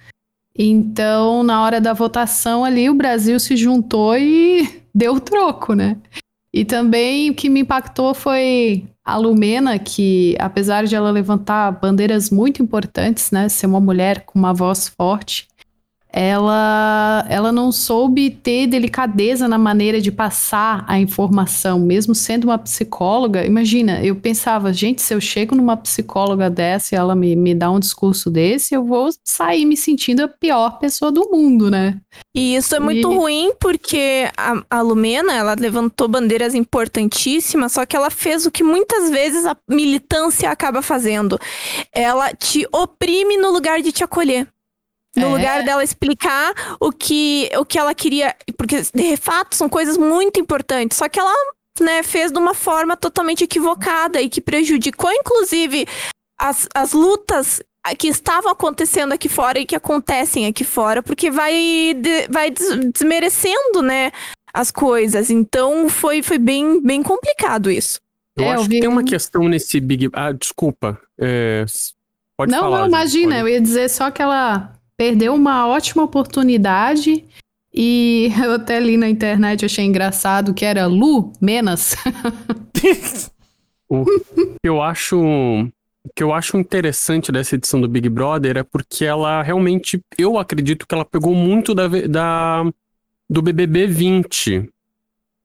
Então, 0.56 1.44
na 1.44 1.64
hora 1.64 1.82
da 1.82 1.94
votação 1.94 2.64
ali, 2.64 2.90
o 2.90 2.94
Brasil 2.94 3.40
se 3.40 3.58
juntou 3.58 4.18
e 4.18 4.84
deu 4.96 5.16
o 5.16 5.20
troco, 5.20 5.74
né? 5.74 5.98
E 6.54 6.64
também 6.64 7.30
o 7.30 7.36
que 7.36 7.50
me 7.50 7.62
impactou 7.62 8.14
foi 8.14 8.88
a 9.10 9.18
Lumena, 9.18 9.78
que 9.78 10.36
apesar 10.40 10.86
de 10.86 10.96
ela 10.96 11.12
levantar 11.12 11.72
bandeiras 11.72 12.30
muito 12.30 12.64
importantes, 12.64 13.32
né, 13.32 13.50
ser 13.50 13.66
uma 13.68 13.80
mulher 13.80 14.24
com 14.26 14.40
uma 14.40 14.54
voz 14.54 14.88
forte, 14.88 15.49
ela, 16.12 17.24
ela 17.30 17.52
não 17.52 17.72
soube 17.72 18.32
ter 18.32 18.66
delicadeza 18.66 19.48
na 19.48 19.60
maneira 19.60 20.02
de 20.02 20.12
passar 20.12 20.84
a 20.88 21.00
informação, 21.00 21.80
mesmo 21.80 22.16
sendo 22.16 22.46
uma 22.46 22.58
psicóloga. 22.58 23.46
Imagina, 23.46 24.04
eu 24.04 24.16
pensava, 24.16 24.74
gente, 24.74 25.04
se 25.04 25.14
eu 25.14 25.22
chego 25.22 25.56
numa 25.56 25.78
psicóloga 25.78 26.50
dessa 26.50 26.96
e 26.96 26.98
ela 26.98 27.16
me, 27.16 27.36
me 27.36 27.54
dá 27.54 27.70
um 27.70 27.80
discurso 27.80 28.32
desse, 28.32 28.74
eu 28.74 28.84
vou 28.84 29.10
sair 29.24 29.66
me 29.66 29.78
sentindo 29.78 30.24
a 30.24 30.28
pior 30.28 30.80
pessoa 30.80 31.12
do 31.12 31.30
mundo, 31.30 31.70
né? 31.70 32.00
E 32.36 32.56
isso 32.56 32.76
é 32.76 32.80
muito 32.80 33.12
e... 33.12 33.16
ruim 33.16 33.54
porque 33.60 34.28
a, 34.36 34.64
a 34.70 34.82
Lumena, 34.82 35.34
ela 35.34 35.56
levantou 35.58 36.08
bandeiras 36.08 36.56
importantíssimas, 36.56 37.74
só 37.74 37.86
que 37.86 37.96
ela 37.96 38.10
fez 38.10 38.48
o 38.48 38.52
que 38.52 38.64
muitas 38.64 39.12
vezes 39.12 39.46
a 39.46 39.56
militância 39.70 40.50
acaba 40.50 40.82
fazendo. 40.82 41.40
Ela 41.94 42.34
te 42.34 42.68
oprime 42.72 43.38
no 43.38 43.52
lugar 43.52 43.82
de 43.82 43.92
te 43.92 44.04
acolher. 44.04 44.48
No 45.16 45.28
é. 45.28 45.30
lugar 45.30 45.64
dela 45.64 45.84
explicar 45.84 46.54
o 46.80 46.92
que, 46.92 47.50
o 47.58 47.66
que 47.66 47.80
ela 47.80 47.94
queria. 47.96 48.36
Porque, 48.58 48.82
de 48.94 49.18
fato, 49.18 49.56
são 49.56 49.68
coisas 49.68 49.98
muito 49.98 50.40
importantes. 50.40 50.98
Só 50.98 51.10
que 51.10 51.20
ela 51.20 51.34
né, 51.80 52.04
fez 52.04 52.32
de 52.32 52.38
uma 52.38 52.54
forma 52.54 52.96
totalmente 52.96 53.44
equivocada 53.44 54.22
e 54.22 54.30
que 54.30 54.42
prejudicou, 54.42 55.12
inclusive, 55.12 55.88
as, 56.40 56.68
as 56.76 56.94
lutas 56.94 57.62
que 57.98 58.08
estavam 58.08 58.52
acontecendo 58.52 59.14
aqui 59.14 59.30
fora 59.30 59.60
e 59.60 59.66
que 59.66 59.76
acontecem 59.76 60.46
aqui 60.46 60.64
fora, 60.64 61.02
porque 61.02 61.32
vai, 61.32 61.94
de, 61.96 62.28
vai 62.30 62.52
desmerecendo, 62.52 63.82
né, 63.82 64.12
as 64.54 64.70
coisas. 64.70 65.30
Então 65.30 65.90
foi, 65.90 66.22
foi 66.22 66.38
bem, 66.38 66.82
bem 66.82 67.02
complicado 67.02 67.72
isso. 67.72 68.00
Eu 68.38 68.46
é, 68.46 68.52
acho 68.52 68.64
eu 68.64 68.68
vi... 68.68 68.76
que 68.76 68.82
tem 68.82 68.90
uma 68.90 69.04
questão 69.04 69.48
nesse 69.48 69.80
Big. 69.80 70.10
Ah, 70.14 70.32
desculpa. 70.32 71.00
É... 71.20 71.66
Pode 72.38 72.52
não, 72.52 72.60
falar. 72.60 72.80
Não, 72.82 72.88
imagina, 72.88 73.36
pode... 73.36 73.42
eu 73.42 73.48
ia 73.50 73.62
dizer 73.62 73.90
só 73.90 74.12
que 74.12 74.22
ela 74.22 74.79
perdeu 75.00 75.34
uma 75.34 75.66
ótima 75.66 76.04
oportunidade. 76.04 77.24
E 77.74 78.30
eu 78.44 78.56
até 78.56 78.78
li 78.82 78.98
na 78.98 79.08
internet, 79.08 79.64
achei 79.64 79.86
engraçado 79.86 80.54
que 80.54 80.66
era 80.66 80.88
Lu 80.88 81.32
Menas. 81.40 81.96
o 83.88 84.04
que 84.04 84.68
eu 84.68 84.82
acho 84.82 85.18
o 85.18 86.10
que 86.14 86.24
eu 86.24 86.34
acho 86.34 86.58
interessante 86.58 87.32
dessa 87.32 87.56
edição 87.56 87.80
do 87.80 87.88
Big 87.88 88.10
Brother 88.10 88.58
é 88.58 88.64
porque 88.64 89.06
ela 89.06 89.42
realmente, 89.42 90.02
eu 90.18 90.38
acredito 90.38 90.86
que 90.86 90.94
ela 90.94 91.06
pegou 91.06 91.34
muito 91.34 91.74
da, 91.74 91.88
da 91.88 92.66
do 93.30 93.42
BBB 93.42 93.88
20. 93.88 94.70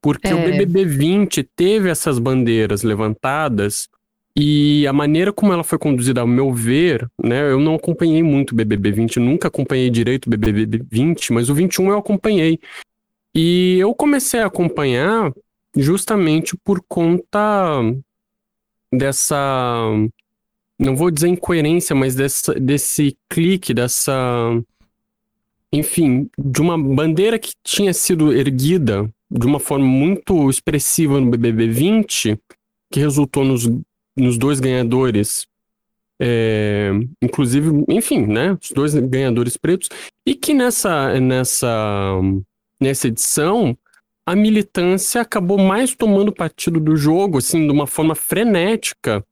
Porque 0.01 0.29
é. 0.29 0.35
o 0.35 0.39
BBB 0.39 0.85
20 0.85 1.43
teve 1.57 1.89
essas 1.89 2.19
bandeiras 2.19 2.83
levantadas 2.83 3.89
e 4.37 4.87
a 4.87 4.93
maneira 4.93 5.33
como 5.33 5.53
ela 5.53 5.63
foi 5.63 5.79
conduzida, 5.79 6.21
ao 6.21 6.27
meu 6.27 6.53
ver, 6.53 7.09
né? 7.23 7.51
Eu 7.51 7.61
não 7.61 7.77
acompanhei 7.77 8.23
muito 8.23 8.51
o 8.53 8.55
BBB 8.55 8.91
20, 8.91 9.21
nunca 9.21 9.49
acompanhei 9.49 9.89
direito 9.91 10.27
o 10.27 10.31
BBB 10.31 10.85
20, 10.91 11.33
mas 11.33 11.49
o 11.49 11.55
21 11.55 11.91
eu 11.91 11.99
acompanhei. 11.99 12.59
E 13.35 13.79
eu 13.79 13.95
comecei 13.95 14.41
a 14.41 14.47
acompanhar 14.47 15.33
justamente 15.77 16.57
por 16.65 16.83
conta 16.89 17.81
dessa. 18.93 19.91
Não 20.79 20.97
vou 20.97 21.11
dizer 21.11 21.29
incoerência, 21.29 21.95
mas 21.95 22.17
dessa, 22.17 22.55
desse 22.55 23.17
clique, 23.29 23.73
dessa. 23.73 24.13
Enfim, 25.73 26.29
de 26.39 26.61
uma 26.61 26.79
bandeira 26.79 27.39
que 27.39 27.53
tinha 27.63 27.93
sido 27.93 28.33
erguida 28.33 29.09
de 29.31 29.47
uma 29.47 29.59
forma 29.59 29.87
muito 29.87 30.49
expressiva 30.49 31.21
no 31.21 31.31
BBB 31.31 31.69
20, 31.69 32.39
que 32.91 33.01
resultou 33.01 33.45
nos 33.45 33.69
nos 34.17 34.39
dois 34.39 34.61
ganhadores, 34.61 35.47
é, 36.21 36.91
inclusive, 37.21 37.85
enfim, 37.89 38.27
né, 38.27 38.57
os 38.61 38.71
dois 38.71 38.95
ganhadores 38.95 39.57
pretos, 39.57 39.89
e 40.27 40.35
que 40.35 40.55
nessa, 40.55 41.19
nessa, 41.21 42.21
nessa 42.81 43.09
edição 43.09 43.77
a 44.27 44.35
militância 44.35 45.21
acabou 45.21 45.59
mais 45.59 45.95
tomando 45.95 46.33
partido 46.33 46.81
do 46.81 46.97
jogo, 46.97 47.39
assim, 47.39 47.67
de 47.67 47.73
uma 47.73 47.87
forma 47.87 48.15
frenética, 48.15 49.25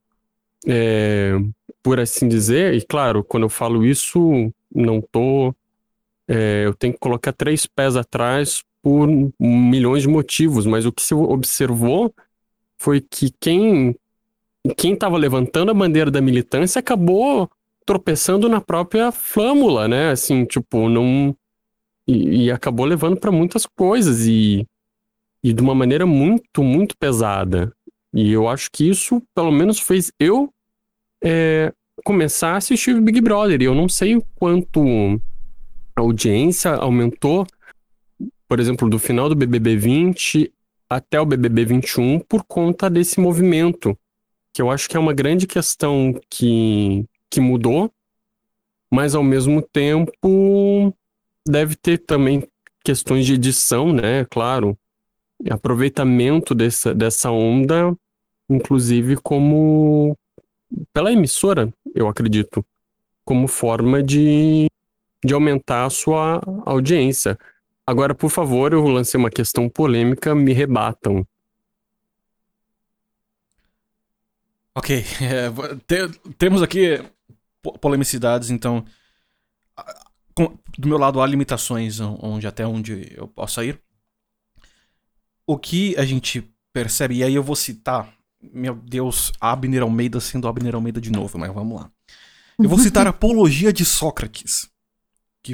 é, 0.67 1.33
por 1.81 1.99
assim 1.99 2.27
dizer, 2.27 2.73
e 2.75 2.81
claro, 2.81 3.23
quando 3.23 3.43
eu 3.43 3.49
falo 3.49 3.83
isso, 3.85 4.53
não 4.73 5.01
tô, 5.01 5.53
é, 6.27 6.63
eu 6.65 6.73
tenho 6.73 6.93
que 6.93 6.99
colocar 6.99 7.33
três 7.33 7.65
pés 7.65 7.95
atrás 7.95 8.63
por 8.81 9.07
milhões 9.39 10.03
de 10.03 10.09
motivos, 10.09 10.65
mas 10.65 10.85
o 10.85 10.91
que 10.91 11.01
se 11.01 11.13
observou 11.13 12.13
foi 12.77 13.01
que 13.01 13.33
quem 13.39 13.95
quem 14.71 14.93
estava 14.93 15.17
levantando 15.17 15.71
a 15.71 15.73
bandeira 15.73 16.09
da 16.09 16.21
militância 16.21 16.79
acabou 16.79 17.49
tropeçando 17.85 18.47
na 18.47 18.61
própria 18.61 19.11
flâmula, 19.11 19.87
né? 19.87 20.11
Assim, 20.11 20.45
tipo, 20.45 20.87
não. 20.87 21.35
E, 22.07 22.45
e 22.45 22.51
acabou 22.51 22.85
levando 22.85 23.17
para 23.17 23.31
muitas 23.31 23.65
coisas 23.65 24.25
e, 24.25 24.65
e 25.43 25.53
de 25.53 25.61
uma 25.61 25.75
maneira 25.75 26.05
muito, 26.05 26.63
muito 26.63 26.97
pesada. 26.97 27.73
E 28.13 28.31
eu 28.31 28.47
acho 28.47 28.69
que 28.71 28.87
isso, 28.87 29.21
pelo 29.33 29.51
menos, 29.51 29.79
fez 29.79 30.11
eu 30.19 30.49
é, 31.23 31.73
começar 32.03 32.53
a 32.53 32.57
assistir 32.57 32.99
Big 33.01 33.19
Brother. 33.21 33.61
E 33.61 33.65
eu 33.65 33.75
não 33.75 33.89
sei 33.89 34.15
o 34.15 34.23
quanto 34.35 34.81
a 35.95 36.01
audiência 36.01 36.71
aumentou, 36.75 37.45
por 38.47 38.59
exemplo, 38.59 38.89
do 38.89 38.99
final 38.99 39.29
do 39.29 39.35
BBB 39.35 39.75
20 39.75 40.53
até 40.89 41.19
o 41.19 41.25
BBB 41.25 41.65
21 41.65 42.19
por 42.19 42.43
conta 42.43 42.89
desse 42.89 43.19
movimento, 43.19 43.97
que 44.53 44.61
eu 44.61 44.69
acho 44.69 44.87
que 44.87 44.95
é 44.95 44.99
uma 44.99 45.13
grande 45.13 45.47
questão 45.47 46.13
que, 46.29 47.05
que 47.29 47.41
mudou, 47.41 47.91
mas 48.91 49.15
ao 49.15 49.23
mesmo 49.23 49.61
tempo 49.61 50.95
deve 51.47 51.75
ter 51.75 51.97
também 51.97 52.47
questões 52.85 53.25
de 53.25 53.33
edição, 53.33 53.91
né? 53.91 54.25
Claro, 54.25 54.77
aproveitamento 55.49 56.53
dessa, 56.53 56.93
dessa 56.93 57.31
onda, 57.31 57.95
inclusive 58.49 59.17
como 59.17 60.15
pela 60.93 61.11
emissora, 61.11 61.73
eu 61.93 62.07
acredito, 62.07 62.65
como 63.25 63.47
forma 63.47 64.01
de, 64.01 64.67
de 65.23 65.33
aumentar 65.33 65.85
a 65.85 65.89
sua 65.89 66.41
audiência. 66.65 67.37
Agora, 67.85 68.15
por 68.15 68.29
favor, 68.29 68.73
eu 68.73 68.83
lancei 68.87 69.19
uma 69.19 69.29
questão 69.29 69.69
polêmica, 69.69 70.33
me 70.33 70.53
rebatam. 70.53 71.25
Ok, 74.75 75.05
é, 75.21 75.49
te, 75.85 76.19
temos 76.37 76.61
aqui 76.61 77.03
polemicidades, 77.79 78.49
então 78.49 78.83
com, 80.33 80.57
do 80.77 80.87
meu 80.87 80.97
lado 80.97 81.21
há 81.21 81.27
limitações 81.27 81.99
onde 81.99 82.47
até 82.47 82.65
onde 82.65 83.13
eu 83.15 83.27
possa 83.27 83.63
ir. 83.63 83.79
O 85.45 85.57
que 85.57 85.95
a 85.97 86.05
gente 86.05 86.49
percebe, 86.71 87.15
e 87.15 87.23
aí 87.23 87.35
eu 87.35 87.43
vou 87.43 87.55
citar, 87.55 88.11
meu 88.41 88.75
Deus, 88.75 89.31
Abner 89.39 89.83
Almeida 89.83 90.19
sendo 90.19 90.47
Abner 90.47 90.75
Almeida 90.75 90.99
de 90.99 91.11
novo, 91.11 91.37
mas 91.37 91.53
vamos 91.53 91.81
lá. 91.81 91.89
Eu 92.57 92.69
vou 92.69 92.79
citar 92.79 93.05
a 93.07 93.11
Apologia 93.11 93.71
de 93.71 93.85
Sócrates. 93.85 94.69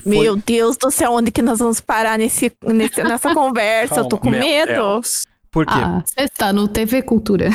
Foi... 0.04 0.20
Meu 0.20 0.36
Deus 0.36 0.78
do 0.78 0.92
céu, 0.92 1.14
onde 1.14 1.32
que 1.32 1.42
nós 1.42 1.60
vamos 1.60 1.82
parar 1.82 2.18
nesse, 2.18 2.52
nesse 2.64 3.04
nessa 3.04 3.34
conversa? 3.34 3.96
Calma, 3.96 4.06
eu 4.06 4.10
tô 4.10 4.18
com 4.20 4.30
medo. 4.30 4.72
Deus. 4.72 5.26
Por 5.52 5.66
quê? 5.66 5.74
Ah, 5.74 6.04
você 6.06 6.22
está 6.22 6.54
no 6.54 6.68
TV 6.68 7.02
Cultura. 7.02 7.50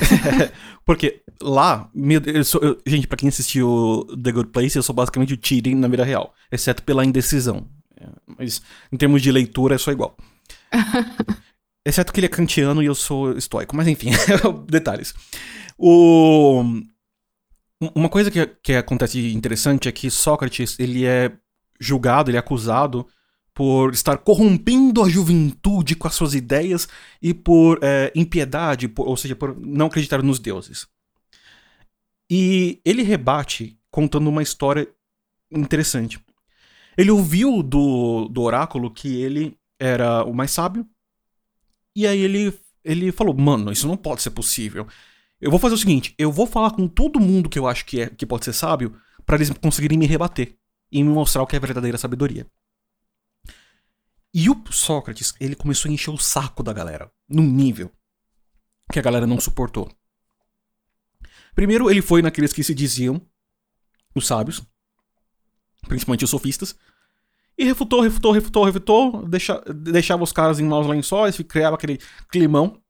Porque 0.85 1.23
lá, 1.43 1.91
meu, 1.95 2.21
eu 2.27 2.45
sou, 2.45 2.61
eu, 2.63 2.79
gente, 2.87 3.07
pra 3.07 3.17
quem 3.17 3.29
assistiu 3.29 4.07
The 4.23 4.33
Good 4.33 4.51
Place, 4.51 4.77
eu 4.77 4.83
sou 4.83 4.95
basicamente 4.95 5.35
o 5.35 5.37
Tyrion 5.37 5.79
na 5.79 5.89
vida 5.89 6.05
real, 6.05 6.35
exceto 6.51 6.83
pela 6.83 7.05
indecisão. 7.05 7.67
É, 7.99 8.07
mas 8.39 8.63
em 8.93 8.97
termos 8.97 9.23
de 9.23 9.31
leitura 9.31 9.75
é 9.75 9.79
só 9.79 9.93
igual. 9.93 10.17
exceto 11.85 12.13
que 12.13 12.21
ele 12.21 12.27
é 12.27 12.31
kantiano 12.31 12.83
e 12.83 12.87
eu 12.87 12.95
sou 12.95 13.37
estoico. 13.37 13.77
Mas 13.77 13.89
enfim, 13.89 14.11
detalhes. 14.67 15.15
O... 15.79 16.63
Uma 17.95 18.09
coisa 18.09 18.31
que, 18.31 18.47
que 18.63 18.73
acontece 18.75 19.33
interessante 19.33 19.89
é 19.89 19.93
que 19.93 20.11
Sócrates, 20.11 20.79
ele 20.79 21.05
é 21.05 21.33
julgado, 21.79 22.31
ele 22.31 22.37
é 22.37 22.41
acusado 22.41 23.07
por 23.53 23.93
estar 23.93 24.19
corrompendo 24.19 25.03
a 25.03 25.09
juventude 25.09 25.95
com 25.95 26.09
as 26.09 26.15
suas 26.15 26.35
ideias 26.35 26.89
e 27.23 27.33
por 27.33 27.79
é, 27.83 28.11
impiedade, 28.15 28.89
por, 28.89 29.07
ou 29.07 29.17
seja, 29.17 29.37
por 29.37 29.57
não 29.61 29.87
acreditar 29.87 30.23
nos 30.23 30.39
deuses. 30.39 30.89
E 32.31 32.81
ele 32.85 33.03
rebate 33.03 33.79
contando 33.91 34.29
uma 34.29 34.43
história 34.43 34.89
interessante. 35.51 36.19
Ele 36.97 37.11
ouviu 37.11 37.63
do, 37.63 38.29
do 38.29 38.43
oráculo 38.43 38.91
que 38.91 39.21
ele 39.21 39.59
era 39.79 40.25
o 40.25 40.33
mais 40.33 40.51
sábio, 40.51 40.89
e 41.95 42.07
aí 42.07 42.21
ele, 42.21 42.59
ele 42.83 43.13
falou: 43.13 43.35
Mano, 43.37 43.71
isso 43.71 43.87
não 43.87 43.97
pode 43.97 44.23
ser 44.23 44.31
possível. 44.31 44.87
Eu 45.41 45.51
vou 45.51 45.61
fazer 45.61 45.75
o 45.75 45.79
seguinte: 45.79 46.15
eu 46.19 46.33
vou 46.33 46.47
falar 46.47 46.71
com 46.71 46.89
todo 46.89 47.21
mundo 47.21 47.49
que 47.49 47.59
eu 47.59 47.67
acho 47.67 47.85
que, 47.85 48.01
é, 48.01 48.09
que 48.09 48.27
pode 48.27 48.45
ser 48.45 48.53
sábio, 48.53 48.97
para 49.27 49.37
eles 49.37 49.51
conseguirem 49.51 49.99
me 49.99 50.07
rebater 50.07 50.57
e 50.91 51.03
me 51.03 51.11
mostrar 51.11 51.43
o 51.43 51.47
que 51.47 51.57
é 51.57 51.61
verdadeira 51.61 51.99
sabedoria. 51.99 52.47
E 54.33 54.51
o 54.51 54.65
Sócrates, 54.71 55.33
ele 55.39 55.55
começou 55.55 55.89
a 55.89 55.95
encher 55.95 56.11
o 56.11 56.19
saco 56.19 56.63
da 56.63 56.73
galera, 56.73 57.11
num 57.29 57.45
nível 57.45 57.91
que 58.93 58.99
a 58.99 59.03
galera 59.03 59.27
não 59.27 59.39
suportou. 59.39 59.89
Primeiro, 61.55 61.91
ele 61.91 62.03
foi 62.03 62.23
naqueles 62.23 62.53
que 62.53 62.65
se 62.65 62.75
diziam 62.75 63.21
os 64.15 64.27
sábios, 64.27 64.63
principalmente 65.87 66.25
os 66.25 66.31
sofistas, 66.31 66.77
e 67.57 67.65
refutou, 67.65 68.01
refutou, 68.01 68.33
refutou, 68.33 68.65
refutou, 68.65 69.29
deixa, 69.29 69.61
deixava 69.73 70.25
os 70.25 70.33
caras 70.33 70.59
em 70.59 70.65
maus 70.65 70.87
lençóis, 70.87 71.37
criava 71.49 71.77
aquele 71.77 71.99
climão, 72.29 72.81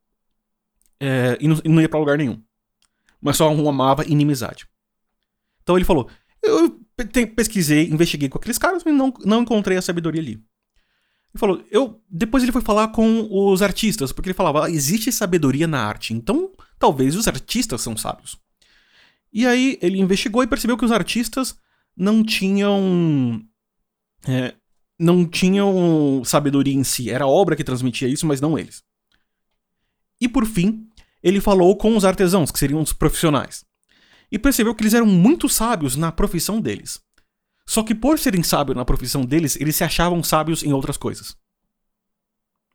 é, 0.98 1.36
e, 1.40 1.48
não, 1.48 1.60
e, 1.62 1.68
não, 1.68 1.82
ia 1.82 1.88
pra 1.88 1.98
lugar 1.98 2.16
nenhum. 2.16 2.42
Mas 3.20 3.36
só 3.36 3.48
arrumava 3.48 4.06
inimizade. 4.06 4.66
Então 5.62 5.76
ele 5.76 5.84
falou: 5.84 6.08
Eu 6.42 6.80
pesquisei, 7.34 7.88
investiguei 7.88 8.28
com 8.28 8.38
aqueles 8.38 8.58
caras, 8.58 8.82
mas 8.84 8.94
não, 8.94 9.12
não 9.24 9.42
encontrei 9.42 9.76
a 9.76 9.82
sabedoria 9.82 10.20
ali. 10.20 10.32
Ele 10.32 11.40
falou, 11.40 11.64
eu. 11.70 12.00
Depois 12.08 12.42
ele 12.42 12.52
foi 12.52 12.62
falar 12.62 12.88
com 12.88 13.26
os 13.28 13.60
artistas, 13.60 14.12
porque 14.12 14.28
ele 14.28 14.36
falava, 14.36 14.66
ah, 14.66 14.70
existe 14.70 15.10
sabedoria 15.10 15.66
na 15.66 15.84
arte, 15.84 16.14
então 16.14 16.52
talvez 16.78 17.16
os 17.16 17.26
artistas 17.26 17.80
são 17.80 17.96
sábios. 17.96 18.38
E 19.34 19.44
aí 19.44 19.76
ele 19.82 19.98
investigou 19.98 20.44
e 20.44 20.46
percebeu 20.46 20.78
que 20.78 20.84
os 20.84 20.92
artistas 20.92 21.58
não 21.96 22.22
tinham. 22.22 23.44
É, 24.26 24.54
não 24.96 25.26
tinham 25.26 26.22
sabedoria 26.24 26.72
em 26.72 26.84
si. 26.84 27.10
Era 27.10 27.24
a 27.24 27.28
obra 27.28 27.56
que 27.56 27.64
transmitia 27.64 28.08
isso, 28.08 28.24
mas 28.24 28.40
não 28.40 28.56
eles. 28.56 28.84
E 30.20 30.28
por 30.28 30.46
fim, 30.46 30.88
ele 31.20 31.40
falou 31.40 31.76
com 31.76 31.96
os 31.96 32.04
artesãos, 32.04 32.52
que 32.52 32.58
seriam 32.60 32.80
os 32.80 32.92
profissionais. 32.92 33.64
E 34.30 34.38
percebeu 34.38 34.72
que 34.72 34.82
eles 34.82 34.94
eram 34.94 35.06
muito 35.06 35.48
sábios 35.48 35.96
na 35.96 36.12
profissão 36.12 36.60
deles. 36.60 37.00
Só 37.66 37.82
que 37.82 37.94
por 37.94 38.18
serem 38.18 38.42
sábios 38.42 38.76
na 38.76 38.84
profissão 38.84 39.24
deles, 39.24 39.56
eles 39.56 39.74
se 39.74 39.82
achavam 39.82 40.22
sábios 40.22 40.62
em 40.62 40.72
outras 40.72 40.96
coisas. 40.96 41.36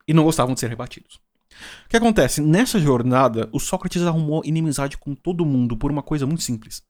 E 0.05 0.13
não 0.13 0.23
gostavam 0.23 0.53
de 0.53 0.59
ser 0.59 0.67
rebatidos. 0.67 1.21
O 1.85 1.89
que 1.89 1.97
acontece? 1.97 2.41
Nessa 2.41 2.79
jornada, 2.79 3.49
o 3.51 3.59
Sócrates 3.59 4.03
arrumou 4.03 4.43
inimizade 4.45 4.97
com 4.97 5.15
todo 5.15 5.45
mundo 5.45 5.75
por 5.75 5.91
uma 5.91 6.03
coisa 6.03 6.25
muito 6.25 6.43
simples. 6.43 6.83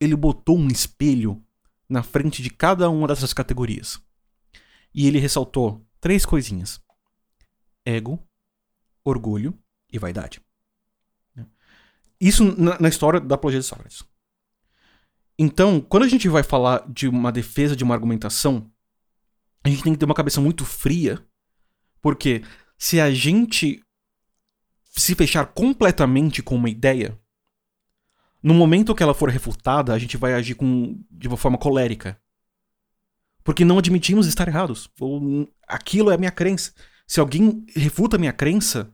Ele 0.00 0.14
botou 0.14 0.56
um 0.56 0.68
espelho 0.68 1.42
na 1.88 2.02
frente 2.02 2.42
de 2.42 2.50
cada 2.50 2.88
uma 2.88 3.08
dessas 3.08 3.32
categorias. 3.32 4.00
E 4.94 5.06
ele 5.06 5.18
ressaltou 5.18 5.84
três 6.00 6.24
coisinhas: 6.24 6.80
ego, 7.84 8.22
orgulho 9.04 9.58
e 9.92 9.98
vaidade. 9.98 10.40
Isso 12.20 12.44
na, 12.60 12.78
na 12.80 12.88
história 12.88 13.20
da 13.20 13.36
apologia 13.36 13.60
de 13.60 13.66
Sócrates. 13.66 14.04
Então, 15.38 15.80
quando 15.80 16.02
a 16.02 16.08
gente 16.08 16.28
vai 16.28 16.42
falar 16.42 16.84
de 16.90 17.06
uma 17.06 17.30
defesa 17.30 17.76
de 17.76 17.84
uma 17.84 17.94
argumentação, 17.94 18.70
a 19.62 19.68
gente 19.68 19.84
tem 19.84 19.92
que 19.92 19.98
ter 19.98 20.04
uma 20.04 20.14
cabeça 20.14 20.40
muito 20.40 20.64
fria, 20.64 21.24
porque 22.00 22.42
se 22.76 23.00
a 23.00 23.12
gente 23.12 23.80
se 24.98 25.14
fechar 25.14 25.46
completamente 25.46 26.42
com 26.42 26.56
uma 26.56 26.68
ideia, 26.68 27.18
no 28.42 28.54
momento 28.54 28.94
que 28.94 29.02
ela 29.02 29.14
for 29.14 29.30
refutada, 29.30 29.92
a 29.92 29.98
gente 29.98 30.16
vai 30.16 30.34
agir 30.34 30.54
com, 30.54 31.02
de 31.10 31.28
uma 31.28 31.36
forma 31.36 31.58
colérica. 31.58 32.20
Porque 33.42 33.64
não 33.64 33.78
admitimos 33.78 34.26
estar 34.26 34.46
errados. 34.48 34.90
Ou, 35.00 35.48
aquilo 35.66 36.10
é 36.10 36.14
a 36.14 36.18
minha 36.18 36.30
crença. 36.30 36.72
Se 37.06 37.20
alguém 37.20 37.64
refuta 37.74 38.16
a 38.16 38.18
minha 38.18 38.32
crença, 38.32 38.92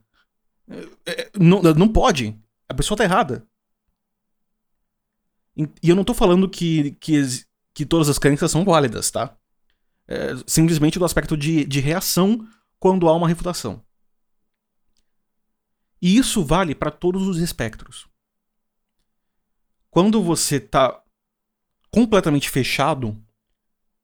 é, 0.69 1.11
é, 1.11 1.31
não, 1.37 1.61
não 1.61 1.87
pode. 1.87 2.39
A 2.67 2.73
pessoa 2.73 2.95
está 2.95 3.03
errada. 3.03 3.45
E 5.57 5.89
eu 5.89 5.95
não 5.95 6.03
tô 6.03 6.13
falando 6.13 6.49
que, 6.49 6.91
que, 6.99 7.21
que 7.73 7.85
todas 7.85 8.09
as 8.09 8.19
crenças 8.19 8.51
são 8.51 8.65
válidas, 8.65 9.09
tá? 9.09 9.37
É, 10.07 10.33
simplesmente 10.45 10.99
do 10.99 11.05
aspecto 11.05 11.37
de, 11.37 11.65
de 11.65 11.79
reação 11.79 12.45
quando 12.79 13.07
há 13.07 13.13
uma 13.15 13.27
refutação. 13.27 13.83
E 16.01 16.17
isso 16.17 16.43
vale 16.43 16.75
para 16.75 16.91
todos 16.91 17.27
os 17.27 17.37
espectros. 17.37 18.07
Quando 19.89 20.21
você 20.21 20.59
tá 20.59 21.01
completamente 21.89 22.49
fechado 22.49 23.17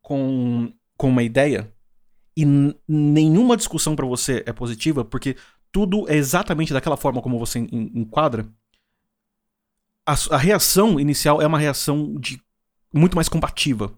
com, 0.01 0.73
com 0.95 1.09
uma 1.09 1.23
ideia 1.23 1.73
e 2.35 2.45
nenhuma 2.87 3.57
discussão 3.57 3.95
para 3.95 4.05
você 4.05 4.43
é 4.45 4.53
positiva, 4.53 5.03
porque 5.03 5.35
tudo 5.71 6.09
é 6.09 6.15
exatamente 6.15 6.73
daquela 6.73 6.95
forma 6.95 7.21
como 7.21 7.37
você 7.37 7.59
enquadra, 7.59 8.47
a, 10.05 10.15
a 10.31 10.37
reação 10.37 10.99
inicial 10.99 11.41
é 11.41 11.47
uma 11.47 11.59
reação 11.59 12.15
de 12.19 12.41
muito 12.93 13.15
mais 13.15 13.29
combativa. 13.29 13.93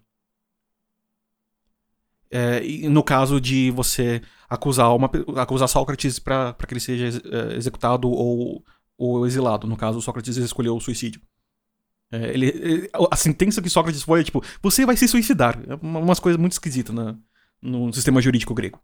É, 2.36 2.62
no 2.90 3.04
caso 3.04 3.40
de 3.40 3.70
você 3.70 4.20
acusar, 4.50 4.96
uma, 4.96 5.08
acusar 5.40 5.70
Sócrates 5.70 6.18
para 6.18 6.56
que 6.68 6.74
ele 6.74 6.80
seja 6.80 7.22
é, 7.26 7.56
executado 7.56 8.10
ou, 8.10 8.66
ou 8.98 9.28
exilado. 9.28 9.68
No 9.68 9.78
caso, 9.78 10.02
Sócrates 10.02 10.38
escolheu 10.38 10.76
o 10.76 10.82
suicídio. 10.82 11.22
É, 12.12 12.34
ele, 12.34 12.48
ele, 12.48 12.90
a 13.12 13.16
sentença 13.16 13.62
que 13.62 13.70
Sócrates 13.70 14.02
foi 14.02 14.22
é 14.22 14.24
tipo: 14.24 14.44
você 14.64 14.84
vai 14.84 14.98
se 14.98 15.08
suicidar. 15.08 15.62
É 15.68 15.76
umas 15.76 16.20
coisas 16.20 16.42
muito 16.42 16.54
esquisitas 16.54 16.96
na, 16.96 17.16
no 17.62 17.94
sistema 17.94 18.20
jurídico 18.20 18.56
grego. 18.56 18.82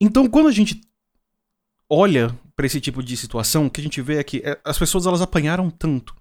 Então, 0.00 0.28
quando 0.28 0.46
a 0.46 0.52
gente 0.52 0.80
olha 1.90 2.38
pra 2.54 2.66
esse 2.66 2.80
tipo 2.80 3.02
de 3.02 3.16
situação, 3.16 3.66
o 3.66 3.70
que 3.70 3.80
a 3.80 3.84
gente 3.84 4.00
vê 4.00 4.18
é 4.18 4.22
que 4.22 4.42
é, 4.44 4.60
as 4.64 4.78
pessoas 4.78 5.06
elas 5.06 5.20
apanharam 5.20 5.70
tanto 5.70 6.14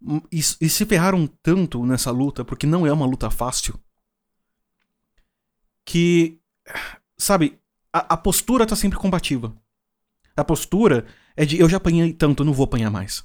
hum, 0.00 0.20
e, 0.30 0.38
e 0.38 0.68
se 0.68 0.86
ferraram 0.86 1.26
tanto 1.42 1.84
nessa 1.84 2.12
luta, 2.12 2.44
porque 2.44 2.64
não 2.64 2.86
é 2.86 2.92
uma 2.92 3.06
luta 3.06 3.28
fácil, 3.28 3.76
que, 5.84 6.40
sabe, 7.16 7.58
a, 7.92 8.14
a 8.14 8.16
postura 8.16 8.66
tá 8.66 8.76
sempre 8.76 8.98
combativa. 8.98 9.54
A 10.36 10.44
postura 10.44 11.06
é 11.36 11.44
de 11.44 11.58
eu 11.58 11.68
já 11.68 11.76
apanhei 11.76 12.12
tanto, 12.12 12.42
eu 12.42 12.46
não 12.46 12.52
vou 12.52 12.64
apanhar 12.64 12.90
mais. 12.90 13.24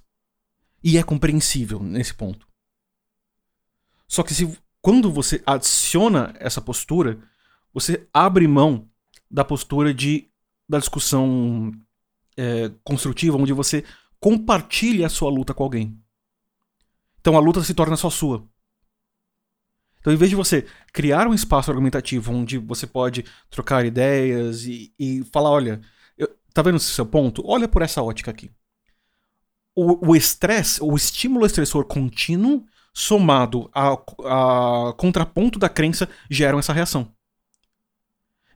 E 0.83 0.97
é 0.97 1.03
compreensível 1.03 1.81
nesse 1.81 2.13
ponto. 2.13 2.47
Só 4.07 4.23
que 4.23 4.33
se 4.33 4.57
quando 4.81 5.11
você 5.11 5.41
adiciona 5.45 6.33
essa 6.39 6.61
postura, 6.61 7.19
você 7.73 8.07
abre 8.13 8.47
mão 8.47 8.89
da 9.29 9.43
postura 9.43 9.93
de 9.93 10.29
da 10.69 10.79
discussão 10.79 11.71
é, 12.35 12.69
construtiva, 12.83 13.37
onde 13.37 13.53
você 13.53 13.85
compartilha 14.19 15.07
a 15.07 15.09
sua 15.09 15.29
luta 15.29 15.53
com 15.53 15.63
alguém. 15.63 15.97
Então 17.19 17.37
a 17.37 17.39
luta 17.39 17.63
se 17.63 17.73
torna 17.73 17.95
só 17.95 18.09
sua. 18.09 18.45
Então, 19.99 20.13
em 20.13 20.15
vez 20.15 20.29
de 20.29 20.35
você 20.35 20.65
criar 20.93 21.27
um 21.27 21.33
espaço 21.33 21.69
argumentativo 21.69 22.31
onde 22.31 22.57
você 22.57 22.87
pode 22.87 23.25
trocar 23.49 23.85
ideias 23.85 24.65
e, 24.65 24.93
e 24.97 25.23
falar, 25.31 25.49
olha, 25.49 25.81
eu, 26.17 26.29
tá 26.53 26.61
vendo 26.61 26.77
esse 26.77 26.91
seu 26.91 27.05
ponto? 27.05 27.43
Olha 27.45 27.67
por 27.67 27.81
essa 27.81 28.01
ótica 28.01 28.31
aqui. 28.31 28.51
O 29.79 30.15
estresse, 30.15 30.81
o, 30.81 30.93
o 30.93 30.95
estímulo 30.95 31.45
estressor 31.45 31.85
contínuo, 31.85 32.65
somado 32.91 33.69
ao 33.73 34.03
contraponto 34.95 35.59
da 35.59 35.69
crença, 35.69 36.09
geram 36.31 36.57
essa 36.57 36.73
reação. 36.73 37.13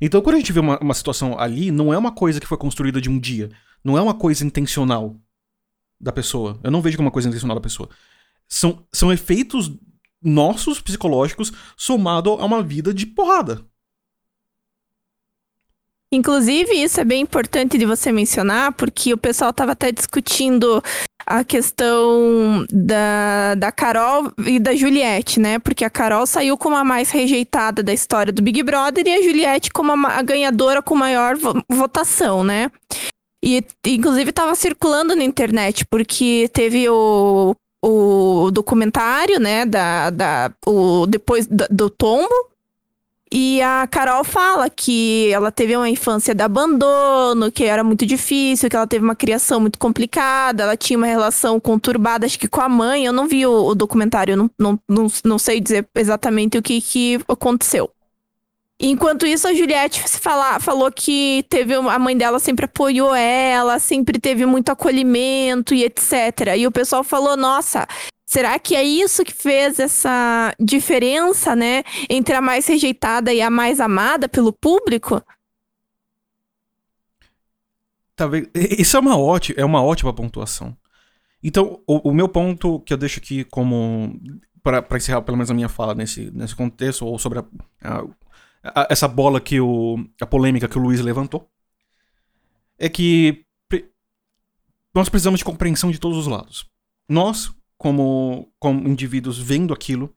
Então, 0.02 0.20
quando 0.20 0.36
a 0.36 0.40
gente 0.40 0.52
vê 0.52 0.60
uma, 0.60 0.80
uma 0.80 0.96
situação 0.96 1.38
ali, 1.40 1.70
não 1.70 1.94
é 1.94 1.98
uma 1.98 2.12
coisa 2.12 2.40
que 2.40 2.48
foi 2.48 2.58
construída 2.58 3.00
de 3.00 3.08
um 3.08 3.20
dia. 3.20 3.52
Não 3.84 3.96
é 3.96 4.02
uma 4.02 4.16
coisa 4.16 4.44
intencional 4.44 5.16
da 6.00 6.12
pessoa. 6.12 6.60
Eu 6.64 6.72
não 6.72 6.82
vejo 6.82 6.98
como 6.98 7.06
uma 7.08 7.14
coisa 7.14 7.28
intencional 7.28 7.54
da 7.54 7.62
pessoa. 7.62 7.88
São, 8.48 8.84
são 8.92 9.14
efeitos 9.14 9.72
nossos 10.22 10.80
psicológicos 10.80 11.52
somado 11.76 12.32
a 12.32 12.46
uma 12.46 12.62
vida 12.62 12.94
de 12.94 13.06
porrada. 13.06 13.66
Inclusive, 16.14 16.74
isso 16.74 17.00
é 17.00 17.06
bem 17.06 17.22
importante 17.22 17.78
de 17.78 17.86
você 17.86 18.12
mencionar, 18.12 18.74
porque 18.74 19.14
o 19.14 19.18
pessoal 19.18 19.52
estava 19.52 19.72
até 19.72 19.94
discutindo 19.94 20.84
a 21.26 21.42
questão 21.42 22.66
da, 22.70 23.56
da 23.56 23.72
Carol 23.72 24.30
e 24.46 24.60
da 24.60 24.76
Juliette, 24.76 25.40
né? 25.40 25.58
Porque 25.58 25.86
a 25.86 25.90
Carol 25.90 26.26
saiu 26.26 26.58
como 26.58 26.76
a 26.76 26.84
mais 26.84 27.10
rejeitada 27.12 27.82
da 27.82 27.94
história 27.94 28.34
do 28.34 28.42
Big 28.42 28.62
Brother 28.62 29.08
e 29.08 29.14
a 29.14 29.22
Juliette 29.22 29.72
como 29.72 29.94
a, 29.94 30.18
a 30.18 30.22
ganhadora 30.22 30.82
com 30.82 30.96
maior 30.96 31.38
vo 31.38 31.64
votação, 31.70 32.44
né? 32.44 32.70
E, 33.44 33.64
inclusive, 33.88 34.32
estava 34.32 34.54
circulando 34.54 35.16
na 35.16 35.24
internet, 35.24 35.86
porque 35.90 36.50
teve 36.54 36.90
o, 36.90 37.56
o 37.82 38.52
documentário, 38.52 39.40
né, 39.40 39.66
da, 39.66 40.10
da, 40.10 40.52
o, 40.66 41.06
depois 41.08 41.48
do, 41.48 41.66
do 41.70 41.90
tombo, 41.90 42.52
e 43.34 43.62
a 43.62 43.88
Carol 43.88 44.26
fala 44.26 44.70
que 44.70 45.32
ela 45.32 45.54
teve 45.54 45.74
uma 45.74 45.90
infância 45.90 46.36
de 46.36 46.44
abandono, 46.44 47.50
que 47.50 47.64
era 47.64 47.82
muito 47.82 48.06
difícil, 48.06 48.70
que 48.70 48.76
ela 48.76 48.86
teve 48.86 49.06
uma 49.06 49.16
criação 49.16 49.62
muito 49.62 49.80
complicada, 49.80 50.64
ela 50.64 50.76
tinha 50.76 50.98
uma 50.98 51.08
relação 51.08 51.58
conturbada, 51.58 52.26
acho 52.26 52.38
que 52.38 52.50
com 52.50 52.60
a 52.60 52.68
mãe. 52.68 53.06
Eu 53.06 53.14
não 53.14 53.30
vi 53.30 53.46
o, 53.46 53.68
o 53.68 53.74
documentário, 53.74 54.36
não, 54.36 54.52
não, 54.60 54.80
não, 54.88 55.08
não, 55.24 55.40
sei 55.40 55.62
dizer 55.62 55.88
exatamente 55.96 56.58
o 56.58 56.62
que, 56.62 56.82
que 56.82 57.22
aconteceu. 57.26 57.90
Enquanto 58.84 59.28
isso, 59.28 59.48
a 59.48 59.54
Juliette 59.54 60.02
fala, 60.20 60.60
falou 60.60 60.92
que 60.92 61.46
teve 61.50 61.76
a 61.76 62.00
mãe 62.00 62.18
dela 62.18 62.40
sempre 62.40 62.66
apoiou 62.66 63.14
ela, 63.14 63.78
sempre 63.78 64.20
teve 64.20 64.46
muito 64.46 64.70
acolhimento 64.70 65.76
e 65.76 65.84
etc. 65.84 66.56
E 66.58 66.66
o 66.66 66.72
pessoal 66.72 67.04
falou: 67.04 67.38
nossa, 67.38 67.88
Será 68.32 68.58
que 68.58 68.78
é 68.78 68.82
isso 68.82 69.26
que 69.26 69.34
fez 69.34 69.78
essa 69.78 70.56
diferença, 70.58 71.54
né, 71.54 71.84
entre 72.10 72.34
a 72.34 72.40
mais 72.40 72.66
rejeitada 72.66 73.34
e 73.34 73.42
a 73.42 73.50
mais 73.50 73.82
amada 73.82 74.30
pelo 74.30 74.54
público? 74.54 75.22
Talvez 78.16 78.48
isso 78.56 78.96
é 78.96 79.00
uma 79.02 79.18
ótima, 79.18 79.60
é 79.60 79.66
uma 79.66 79.84
ótima 79.84 80.14
pontuação. 80.14 80.78
Então, 81.44 81.82
o, 81.86 82.10
o 82.10 82.14
meu 82.14 82.30
ponto 82.30 82.80
que 82.80 82.94
eu 82.94 82.98
deixo 82.98 83.20
aqui 83.20 83.44
como 83.44 84.18
para 84.64 84.86
encerrar 84.96 85.24
pelo 85.24 85.36
menos 85.36 85.52
a 85.52 85.54
minha 85.54 85.68
fala 85.68 85.94
nesse, 85.94 86.32
nesse 86.32 86.56
contexto 86.56 87.06
ou 87.06 87.20
sobre 87.20 87.40
a, 87.40 87.44
a, 87.84 88.06
a, 88.64 88.88
essa 88.90 89.08
bola 89.08 89.42
que 89.42 89.60
o 89.60 89.98
a 90.22 90.26
polêmica 90.26 90.68
que 90.68 90.78
o 90.78 90.82
Luiz 90.82 91.00
levantou 91.02 91.50
é 92.78 92.90
que 92.90 93.46
nós 94.94 95.08
precisamos 95.08 95.40
de 95.40 95.46
compreensão 95.46 95.90
de 95.90 96.00
todos 96.00 96.18
os 96.18 96.28
lados. 96.28 96.66
Nós, 97.08 97.52
como, 97.78 98.52
como 98.60 98.88
indivíduos 98.88 99.40
vendo 99.40 99.74
aquilo, 99.74 100.14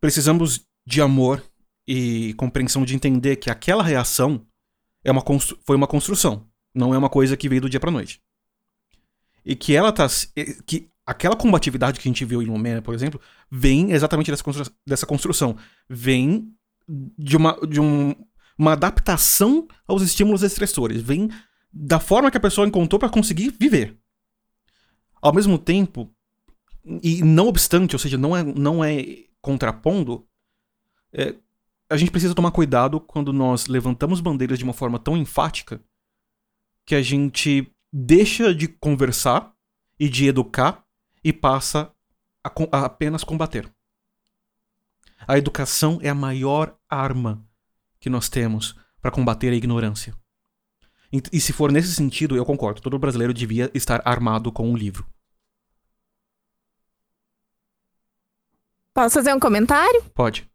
precisamos 0.00 0.64
de 0.86 1.00
amor 1.00 1.42
e 1.86 2.34
compreensão 2.34 2.84
de 2.84 2.94
entender 2.94 3.36
que 3.36 3.50
aquela 3.50 3.82
reação 3.82 4.46
é 5.02 5.10
uma 5.10 5.24
foi 5.64 5.76
uma 5.76 5.86
construção, 5.86 6.46
não 6.74 6.94
é 6.94 6.98
uma 6.98 7.08
coisa 7.08 7.36
que 7.36 7.48
veio 7.48 7.62
do 7.62 7.70
dia 7.70 7.80
para 7.80 7.90
noite. 7.90 8.20
E 9.44 9.56
que 9.56 9.74
ela 9.74 9.92
tá 9.92 10.06
que 10.66 10.90
aquela 11.06 11.34
combatividade 11.34 11.98
que 11.98 12.08
a 12.08 12.10
gente 12.10 12.24
viu 12.24 12.42
em 12.42 12.46
Lumena, 12.46 12.82
por 12.82 12.94
exemplo, 12.94 13.20
vem 13.50 13.92
exatamente 13.92 14.30
dessa, 14.30 14.44
dessa 14.86 15.06
construção, 15.06 15.56
vem 15.88 16.54
de 16.88 17.36
uma 17.36 17.58
de 17.66 17.80
um, 17.80 18.14
uma 18.56 18.72
adaptação 18.72 19.68
aos 19.86 20.02
estímulos 20.02 20.42
estressores, 20.42 21.02
vem 21.02 21.28
da 21.72 22.00
forma 22.00 22.30
que 22.30 22.36
a 22.36 22.40
pessoa 22.40 22.66
encontrou 22.66 22.98
para 22.98 23.10
conseguir 23.10 23.54
viver. 23.58 23.96
Ao 25.20 25.32
mesmo 25.32 25.58
tempo, 25.58 26.12
e 27.02 27.22
não 27.22 27.48
obstante, 27.48 27.94
ou 27.94 27.98
seja, 27.98 28.16
não 28.16 28.36
é, 28.36 28.42
não 28.42 28.82
é 28.82 29.24
contrapondo, 29.40 30.26
é, 31.12 31.34
a 31.90 31.96
gente 31.96 32.10
precisa 32.10 32.34
tomar 32.34 32.50
cuidado 32.50 33.00
quando 33.00 33.32
nós 33.32 33.66
levantamos 33.66 34.20
bandeiras 34.20 34.58
de 34.58 34.64
uma 34.64 34.72
forma 34.72 34.98
tão 34.98 35.16
enfática 35.16 35.80
que 36.84 36.94
a 36.94 37.02
gente 37.02 37.70
deixa 37.92 38.54
de 38.54 38.68
conversar 38.68 39.52
e 39.98 40.08
de 40.08 40.26
educar 40.26 40.84
e 41.22 41.32
passa 41.32 41.92
a, 42.44 42.50
a 42.72 42.84
apenas 42.86 43.24
combater. 43.24 43.70
A 45.26 45.36
educação 45.36 45.98
é 46.02 46.08
a 46.08 46.14
maior 46.14 46.76
arma 46.88 47.44
que 48.00 48.08
nós 48.08 48.28
temos 48.28 48.76
para 49.00 49.10
combater 49.10 49.52
a 49.52 49.56
ignorância. 49.56 50.14
E, 51.12 51.22
e 51.32 51.40
se 51.40 51.52
for 51.52 51.72
nesse 51.72 51.94
sentido, 51.94 52.36
eu 52.36 52.44
concordo, 52.44 52.80
todo 52.80 52.98
brasileiro 52.98 53.34
devia 53.34 53.70
estar 53.74 54.02
armado 54.04 54.52
com 54.52 54.70
um 54.70 54.76
livro. 54.76 55.06
Posso 58.94 59.14
fazer 59.14 59.32
um 59.32 59.40
comentário? 59.40 60.02
Pode. 60.14 60.47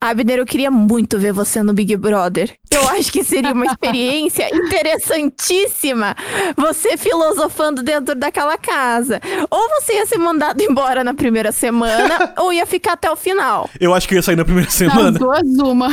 Abner, 0.00 0.38
eu 0.38 0.46
queria 0.46 0.70
muito 0.70 1.18
ver 1.18 1.32
você 1.32 1.60
no 1.60 1.72
Big 1.72 1.96
Brother. 1.96 2.54
Eu 2.70 2.88
acho 2.90 3.10
que 3.10 3.24
seria 3.24 3.52
uma 3.52 3.66
experiência 3.66 4.48
interessantíssima 4.54 6.14
você 6.56 6.96
filosofando 6.96 7.82
dentro 7.82 8.14
daquela 8.14 8.56
casa. 8.56 9.20
Ou 9.50 9.68
você 9.70 9.94
ia 9.94 10.06
ser 10.06 10.18
mandado 10.18 10.62
embora 10.62 11.02
na 11.02 11.14
primeira 11.14 11.50
semana, 11.50 12.32
ou 12.38 12.52
ia 12.52 12.64
ficar 12.64 12.92
até 12.92 13.10
o 13.10 13.16
final. 13.16 13.68
Eu 13.80 13.92
acho 13.92 14.06
que 14.06 14.14
ia 14.14 14.22
sair 14.22 14.36
na 14.36 14.44
primeira 14.44 14.70
semana. 14.70 15.10
Não, 15.10 15.18
duas 15.18 15.58
uma. 15.58 15.88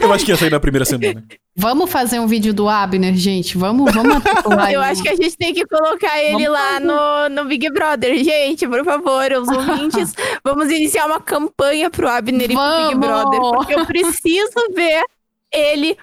Eu 0.00 0.10
acho 0.10 0.24
que 0.24 0.30
ia 0.30 0.38
sair 0.38 0.50
na 0.50 0.60
primeira 0.60 0.86
semana. 0.86 1.22
Vamos 1.56 1.90
fazer 1.90 2.18
um 2.18 2.26
vídeo 2.26 2.52
do 2.52 2.68
Abner, 2.68 3.14
gente. 3.14 3.56
Vamos, 3.56 3.92
vamos 3.94 4.16
Eu 4.72 4.82
acho 4.82 5.02
que 5.02 5.08
a 5.08 5.14
gente 5.14 5.36
tem 5.36 5.54
que 5.54 5.64
colocar 5.66 6.20
ele 6.20 6.48
vamos 6.48 6.48
lá 6.48 6.80
no, 6.80 7.28
no 7.36 7.44
Big 7.44 7.70
Brother. 7.70 8.16
Gente, 8.24 8.66
por 8.66 8.84
favor, 8.84 9.32
os 9.32 9.48
ouvintes, 9.56 10.14
vamos 10.42 10.68
iniciar 10.70 11.06
uma 11.06 11.20
campanha 11.20 11.88
pro 11.90 12.08
Abner 12.08 12.50
e 12.50 12.54
pro 12.54 12.88
Big 12.88 12.98
Brother. 12.98 13.40
Porque 13.40 13.74
eu 13.74 13.86
preciso 13.86 14.72
ver 14.74 15.04
ele 15.52 15.96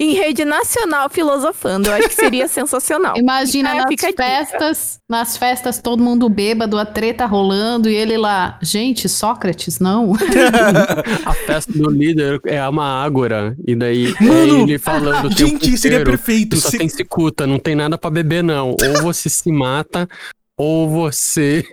em 0.00 0.14
rede 0.14 0.44
nacional 0.44 1.10
filosofando. 1.10 1.88
Eu 1.88 1.94
acho 1.94 2.08
que 2.08 2.14
seria 2.14 2.46
sensacional. 2.48 3.16
Imagina 3.16 3.74
nas 3.74 4.14
festas, 4.14 5.00
nas 5.08 5.36
festas 5.36 5.78
todo 5.80 6.02
mundo 6.02 6.28
bêbado, 6.28 6.78
a 6.78 6.86
treta 6.86 7.26
rolando 7.26 7.90
e 7.90 7.94
ele 7.94 8.16
lá, 8.16 8.58
gente, 8.62 9.08
Sócrates, 9.08 9.80
não. 9.80 10.12
a 11.26 11.34
festa 11.34 11.72
do 11.72 11.90
líder 11.90 12.40
é 12.44 12.66
uma 12.68 13.02
ágora 13.02 13.56
e 13.66 13.74
daí 13.74 14.14
é 14.20 14.24
Mano, 14.24 14.58
é 14.58 14.62
ele 14.62 14.78
falando 14.78 15.30
gente, 15.36 15.76
seria 15.76 16.04
perfeito. 16.04 16.56
Só 16.56 16.70
se... 16.70 16.78
tem 16.78 16.88
cicuta, 16.88 17.46
não 17.46 17.58
tem 17.58 17.74
nada 17.74 17.98
para 17.98 18.10
beber 18.10 18.44
não. 18.44 18.70
Ou 18.70 19.02
você 19.02 19.28
se 19.28 19.50
mata 19.50 20.08
ou 20.56 20.88
você 20.88 21.64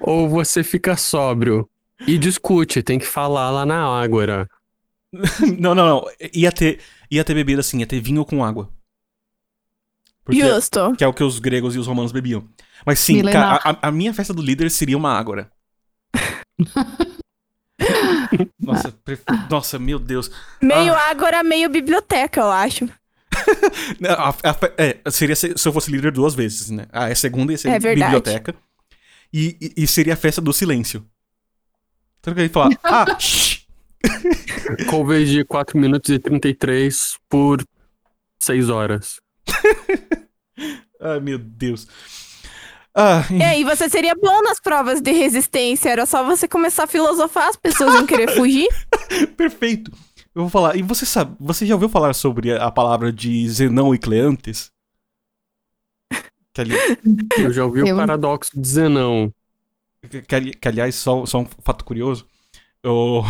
ou 0.00 0.28
você 0.28 0.62
fica 0.62 0.96
sóbrio 0.96 1.68
e 2.06 2.18
discute, 2.18 2.82
tem 2.82 2.98
que 2.98 3.06
falar 3.06 3.50
lá 3.50 3.64
na 3.64 3.84
ágora. 3.84 4.48
não, 5.58 5.74
não, 5.74 5.86
não. 5.86 6.04
Ia 6.32 6.52
ter, 6.52 6.80
ia 7.10 7.24
ter 7.24 7.34
bebida 7.34 7.60
assim, 7.60 7.80
ia 7.80 7.86
ter 7.86 8.00
vinho 8.00 8.24
com 8.24 8.44
água. 8.44 8.70
Porque, 10.24 10.40
Justo. 10.40 10.94
Que 10.96 11.04
é 11.04 11.06
o 11.06 11.12
que 11.12 11.22
os 11.22 11.38
gregos 11.38 11.74
e 11.74 11.78
os 11.78 11.86
romanos 11.86 12.12
bebiam. 12.12 12.48
Mas 12.84 12.98
sim, 12.98 13.22
cara, 13.22 13.60
a, 13.62 13.88
a, 13.88 13.92
minha 13.92 14.14
festa 14.14 14.32
do 14.32 14.42
líder 14.42 14.70
seria 14.70 14.96
uma 14.96 15.12
ágora. 15.12 15.50
nossa, 18.58 18.90
pref... 19.04 19.22
nossa, 19.50 19.78
meu 19.78 19.98
Deus. 19.98 20.30
Meio 20.62 20.94
ah. 20.94 21.10
ágora, 21.10 21.42
meio 21.42 21.68
biblioteca, 21.68 22.40
eu 22.40 22.50
acho. 22.50 22.88
A- 24.08 24.30
a- 24.30 24.58
é, 24.78 25.10
seria 25.10 25.34
se, 25.34 25.58
se 25.58 25.68
eu 25.68 25.72
fosse 25.72 25.90
líder 25.90 26.12
duas 26.12 26.34
vezes, 26.34 26.70
né? 26.70 26.86
Ah, 26.92 27.06
a 27.06 27.14
segunda 27.14 27.52
ia 27.52 27.58
ser 27.58 27.68
É 27.68 27.78
verdade. 27.78 28.12
biblioteca. 28.12 28.54
E, 29.32 29.56
e, 29.60 29.82
e 29.82 29.86
seria 29.86 30.14
a 30.14 30.16
festa 30.16 30.40
do 30.40 30.52
silêncio. 30.52 31.04
Então 32.20 32.32
eu 32.32 32.44
ia 32.44 32.48
falar, 32.48 32.70
ah, 32.82 33.18
shh, 33.18 33.66
Cover 34.90 35.24
de 35.24 35.44
4 35.44 35.78
minutos 35.78 36.10
e 36.10 36.18
33 36.18 37.18
por 37.28 37.62
6 38.38 38.68
horas. 38.68 39.20
ai 41.00 41.20
meu 41.20 41.38
Deus. 41.38 41.86
Ah, 42.96 43.24
É, 43.42 43.58
e 43.58 43.64
você 43.64 43.88
seria 43.88 44.14
bom 44.14 44.40
nas 44.42 44.60
provas 44.60 45.00
de 45.00 45.10
resistência. 45.10 45.90
Era 45.90 46.06
só 46.06 46.24
você 46.24 46.46
começar 46.46 46.84
a 46.84 46.86
filosofar, 46.86 47.48
as 47.48 47.56
pessoas 47.56 47.92
iam 47.94 48.06
querer 48.06 48.28
fugir. 48.36 48.68
perfeito. 49.36 49.90
Eu 50.34 50.42
vou 50.42 50.48
falar, 50.50 50.76
e 50.76 50.82
você 50.82 51.04
sabe, 51.06 51.36
você 51.40 51.64
já 51.66 51.74
ouviu 51.74 51.88
falar 51.88 52.12
sobre 52.12 52.52
a, 52.52 52.70
palavra 52.70 53.12
de 53.12 53.48
Zenão 53.48 53.94
e 53.94 53.98
Cleantes? 53.98 54.70
Que, 56.52 56.60
ali, 56.60 56.74
Eu 57.38 57.52
já 57.52 57.64
ouvi 57.64 57.80
Eu- 57.80 57.94
o 57.94 57.98
paradoxo 57.98 58.50
de 58.60 58.66
Zenão. 58.68 59.32
que, 60.28 60.34
ali- 60.34 60.54
que, 60.54 60.68
aliás, 60.68 60.94
só, 60.94 61.24
só 61.26 61.40
um 61.40 61.46
fato 61.64 61.84
curioso. 61.84 62.26
Eu, 62.82 63.22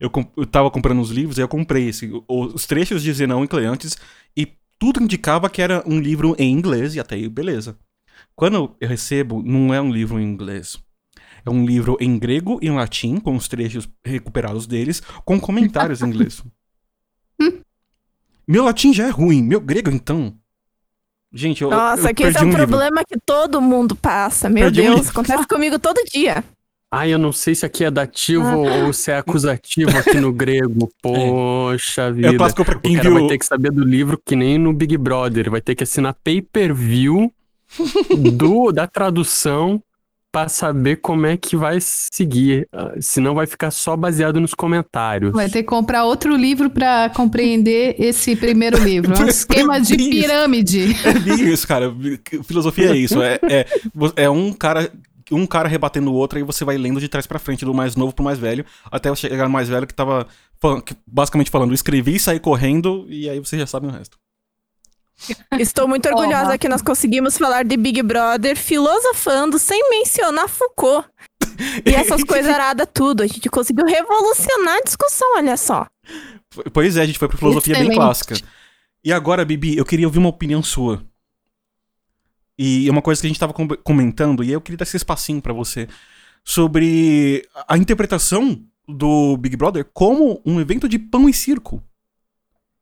eu, 0.00 0.10
eu 0.36 0.46
tava 0.46 0.70
comprando 0.70 1.00
os 1.00 1.10
livros 1.10 1.38
e 1.38 1.40
eu 1.40 1.48
comprei 1.48 1.88
esse, 1.88 2.10
os 2.28 2.66
trechos 2.66 3.02
de 3.02 3.12
Zenão 3.12 3.44
e 3.44 3.48
Cleantes 3.48 3.96
e 4.36 4.48
tudo 4.78 5.02
indicava 5.02 5.48
que 5.48 5.62
era 5.62 5.82
um 5.86 6.00
livro 6.00 6.34
em 6.38 6.52
inglês 6.52 6.94
e 6.94 7.00
até 7.00 7.14
aí, 7.14 7.28
beleza. 7.28 7.76
Quando 8.34 8.76
eu 8.80 8.88
recebo, 8.88 9.42
não 9.42 9.72
é 9.72 9.80
um 9.80 9.92
livro 9.92 10.18
em 10.20 10.24
inglês. 10.24 10.78
É 11.46 11.50
um 11.50 11.64
livro 11.64 11.96
em 12.00 12.18
grego 12.18 12.58
e 12.62 12.68
em 12.68 12.74
latim, 12.74 13.18
com 13.18 13.36
os 13.36 13.48
trechos 13.48 13.88
recuperados 14.04 14.66
deles, 14.66 15.00
com 15.24 15.38
comentários 15.38 16.00
em 16.02 16.06
inglês. 16.06 16.42
meu 18.48 18.64
latim 18.64 18.92
já 18.92 19.06
é 19.06 19.10
ruim, 19.10 19.42
meu 19.42 19.60
grego 19.60 19.90
então. 19.90 20.34
Gente, 21.32 21.62
eu, 21.62 21.70
Nossa, 21.70 22.10
eu 22.10 22.14
que 22.14 22.22
esse 22.22 22.38
é 22.38 22.42
um, 22.42 22.44
um 22.44 22.50
livro. 22.50 22.68
problema 22.68 23.02
que 23.04 23.18
todo 23.26 23.60
mundo 23.60 23.96
passa. 23.96 24.48
Meu 24.48 24.64
Perdi 24.64 24.82
um 24.82 24.84
Deus, 24.84 24.96
livro. 24.96 25.10
acontece 25.10 25.48
comigo 25.48 25.78
todo 25.78 26.02
dia. 26.04 26.44
Ai, 26.96 27.12
eu 27.12 27.18
não 27.18 27.32
sei 27.32 27.54
se 27.54 27.66
aqui 27.66 27.84
é 27.84 27.90
dativo 27.90 28.44
Ah. 28.46 28.84
ou 28.86 28.92
se 28.92 29.10
é 29.10 29.16
acusativo 29.18 29.96
aqui 29.96 30.20
no 30.20 30.32
grego. 30.34 30.88
Poxa 31.02 32.12
vida. 32.12 32.28
É 32.28 32.36
clássico 32.36 32.64
pra 32.64 32.76
O 32.76 32.80
quem 32.80 32.94
cara 32.96 33.08
viu. 33.10 33.18
vai 33.20 33.28
ter 33.28 33.38
que 33.38 33.46
saber 33.46 33.70
do 33.70 33.84
livro 33.84 34.18
que 34.24 34.36
nem 34.36 34.58
no 34.58 34.72
Big 34.72 34.96
Brother. 34.96 35.50
Vai 35.50 35.60
ter 35.60 35.74
que 35.74 35.82
assinar 35.82 36.14
pay-per-view 36.22 37.32
do, 38.32 38.70
da 38.72 38.86
tradução 38.86 39.82
pra 40.30 40.48
saber 40.48 40.96
como 40.96 41.26
é 41.26 41.36
que 41.36 41.56
vai 41.56 41.78
seguir. 41.80 42.66
Ah, 42.72 42.92
Senão 43.00 43.34
vai 43.36 43.46
ficar 43.46 43.70
só 43.70 43.96
baseado 43.96 44.40
nos 44.40 44.52
comentários. 44.52 45.32
Vai 45.32 45.48
ter 45.48 45.62
que 45.62 45.68
comprar 45.68 46.04
outro 46.04 46.34
livro 46.36 46.68
pra 46.68 47.08
compreender 47.10 47.94
esse 48.00 48.34
primeiro 48.34 48.76
livro. 48.82 49.14
É 49.16 49.20
um 49.24 49.28
esquema 49.28 49.80
de 49.80 49.96
pirâmide. 49.96 50.96
É 51.04 51.34
isso, 51.34 51.66
cara. 51.68 51.94
Filosofia 52.44 52.90
é 52.90 52.96
isso. 52.96 53.22
É, 53.22 53.38
é, 53.48 53.66
é 54.16 54.30
um 54.30 54.52
cara. 54.52 54.90
Um 55.30 55.46
cara 55.46 55.68
rebatendo 55.68 56.10
o 56.10 56.14
outro, 56.14 56.38
aí 56.38 56.44
você 56.44 56.64
vai 56.64 56.76
lendo 56.76 57.00
de 57.00 57.08
trás 57.08 57.26
pra 57.26 57.38
frente, 57.38 57.64
do 57.64 57.72
mais 57.74 57.96
novo 57.96 58.14
pro 58.14 58.24
mais 58.24 58.38
velho, 58.38 58.64
até 58.90 59.14
chegar 59.14 59.44
no 59.44 59.50
mais 59.50 59.68
velho 59.68 59.86
que 59.86 59.94
tava 59.94 60.26
falando- 60.60 60.82
que- 60.82 60.96
basicamente 61.06 61.50
falando, 61.50 61.72
escrevi, 61.74 62.18
saí 62.18 62.38
correndo, 62.38 63.06
e 63.08 63.28
aí 63.28 63.38
você 63.38 63.58
já 63.58 63.66
sabe 63.66 63.86
o 63.86 63.90
resto. 63.90 64.18
Estou 65.58 65.86
muito 65.86 66.08
orgulhosa 66.08 66.44
Porra. 66.46 66.58
que 66.58 66.68
nós 66.68 66.82
conseguimos 66.82 67.38
falar 67.38 67.64
de 67.64 67.76
Big 67.76 68.02
Brother 68.02 68.56
filosofando 68.56 69.58
sem 69.58 69.88
mencionar 69.90 70.48
Foucault. 70.48 71.08
E 71.86 71.94
essas 71.94 72.22
coisas 72.24 72.52
aradas 72.52 72.88
tudo. 72.92 73.22
A 73.22 73.26
gente 73.26 73.48
conseguiu 73.48 73.86
revolucionar 73.86 74.78
a 74.78 74.80
discussão, 74.82 75.36
olha 75.36 75.56
só. 75.56 75.86
Pois 76.72 76.96
é, 76.96 77.02
a 77.02 77.06
gente 77.06 77.18
foi 77.18 77.28
pra 77.28 77.38
filosofia 77.38 77.74
bem 77.74 77.82
Excelente. 77.84 77.96
clássica. 77.98 78.34
E 79.04 79.12
agora, 79.12 79.44
Bibi, 79.44 79.76
eu 79.76 79.84
queria 79.84 80.06
ouvir 80.06 80.18
uma 80.18 80.28
opinião 80.30 80.62
sua. 80.62 81.02
E 82.58 82.86
é 82.88 82.90
uma 82.90 83.02
coisa 83.02 83.20
que 83.20 83.26
a 83.26 83.30
gente 83.30 83.40
tava 83.40 83.52
com- 83.52 83.68
comentando, 83.68 84.44
e 84.44 84.52
eu 84.52 84.60
queria 84.60 84.78
dar 84.78 84.84
esse 84.84 84.96
espacinho 84.96 85.42
pra 85.42 85.52
você, 85.52 85.88
sobre 86.44 87.46
a 87.66 87.76
interpretação 87.76 88.62
do 88.86 89.36
Big 89.36 89.56
Brother 89.56 89.84
como 89.92 90.40
um 90.44 90.60
evento 90.60 90.88
de 90.88 90.98
pão 90.98 91.28
e 91.28 91.32
circo. 91.32 91.82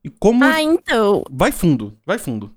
E 0.05 0.11
como. 0.11 0.45
Ah, 0.45 0.61
então. 0.61 1.23
Vai 1.31 1.53
fundo, 1.53 1.97
vai 2.05 2.19
fundo. 2.19 2.53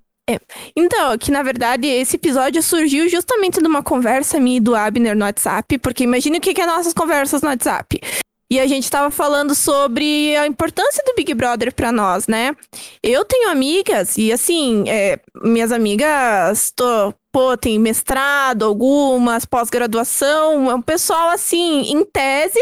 Então, 0.75 1.15
que 1.19 1.29
na 1.29 1.43
verdade 1.43 1.85
esse 1.87 2.15
episódio 2.15 2.61
surgiu 2.63 3.07
justamente 3.07 3.61
de 3.61 3.67
uma 3.67 3.83
conversa 3.83 4.39
minha 4.39 4.57
e 4.57 4.59
do 4.59 4.75
Abner 4.75 5.15
no 5.15 5.23
WhatsApp, 5.23 5.77
porque 5.77 6.03
imagine 6.03 6.39
o 6.39 6.41
que 6.41 6.51
que 6.51 6.61
é 6.61 6.65
nossas 6.65 6.95
conversas 6.95 7.43
no 7.43 7.49
WhatsApp. 7.49 8.01
E 8.49 8.59
a 8.59 8.67
gente 8.67 8.89
tava 8.91 9.09
falando 9.09 9.55
sobre 9.55 10.35
a 10.37 10.45
importância 10.45 11.03
do 11.03 11.15
Big 11.15 11.33
Brother 11.33 11.73
pra 11.73 11.91
nós, 11.91 12.27
né? 12.27 12.55
Eu 13.01 13.25
tenho 13.25 13.49
amigas, 13.49 14.17
e 14.17 14.31
assim, 14.31 14.87
é, 14.87 15.19
minhas 15.43 15.71
amigas, 15.71 16.71
tô, 16.75 17.11
pô, 17.31 17.57
tem 17.57 17.79
mestrado, 17.79 18.63
algumas, 18.63 19.45
pós-graduação, 19.45 20.69
é 20.69 20.75
um 20.75 20.81
pessoal 20.81 21.29
assim, 21.29 21.91
em 21.91 22.05
tese, 22.05 22.59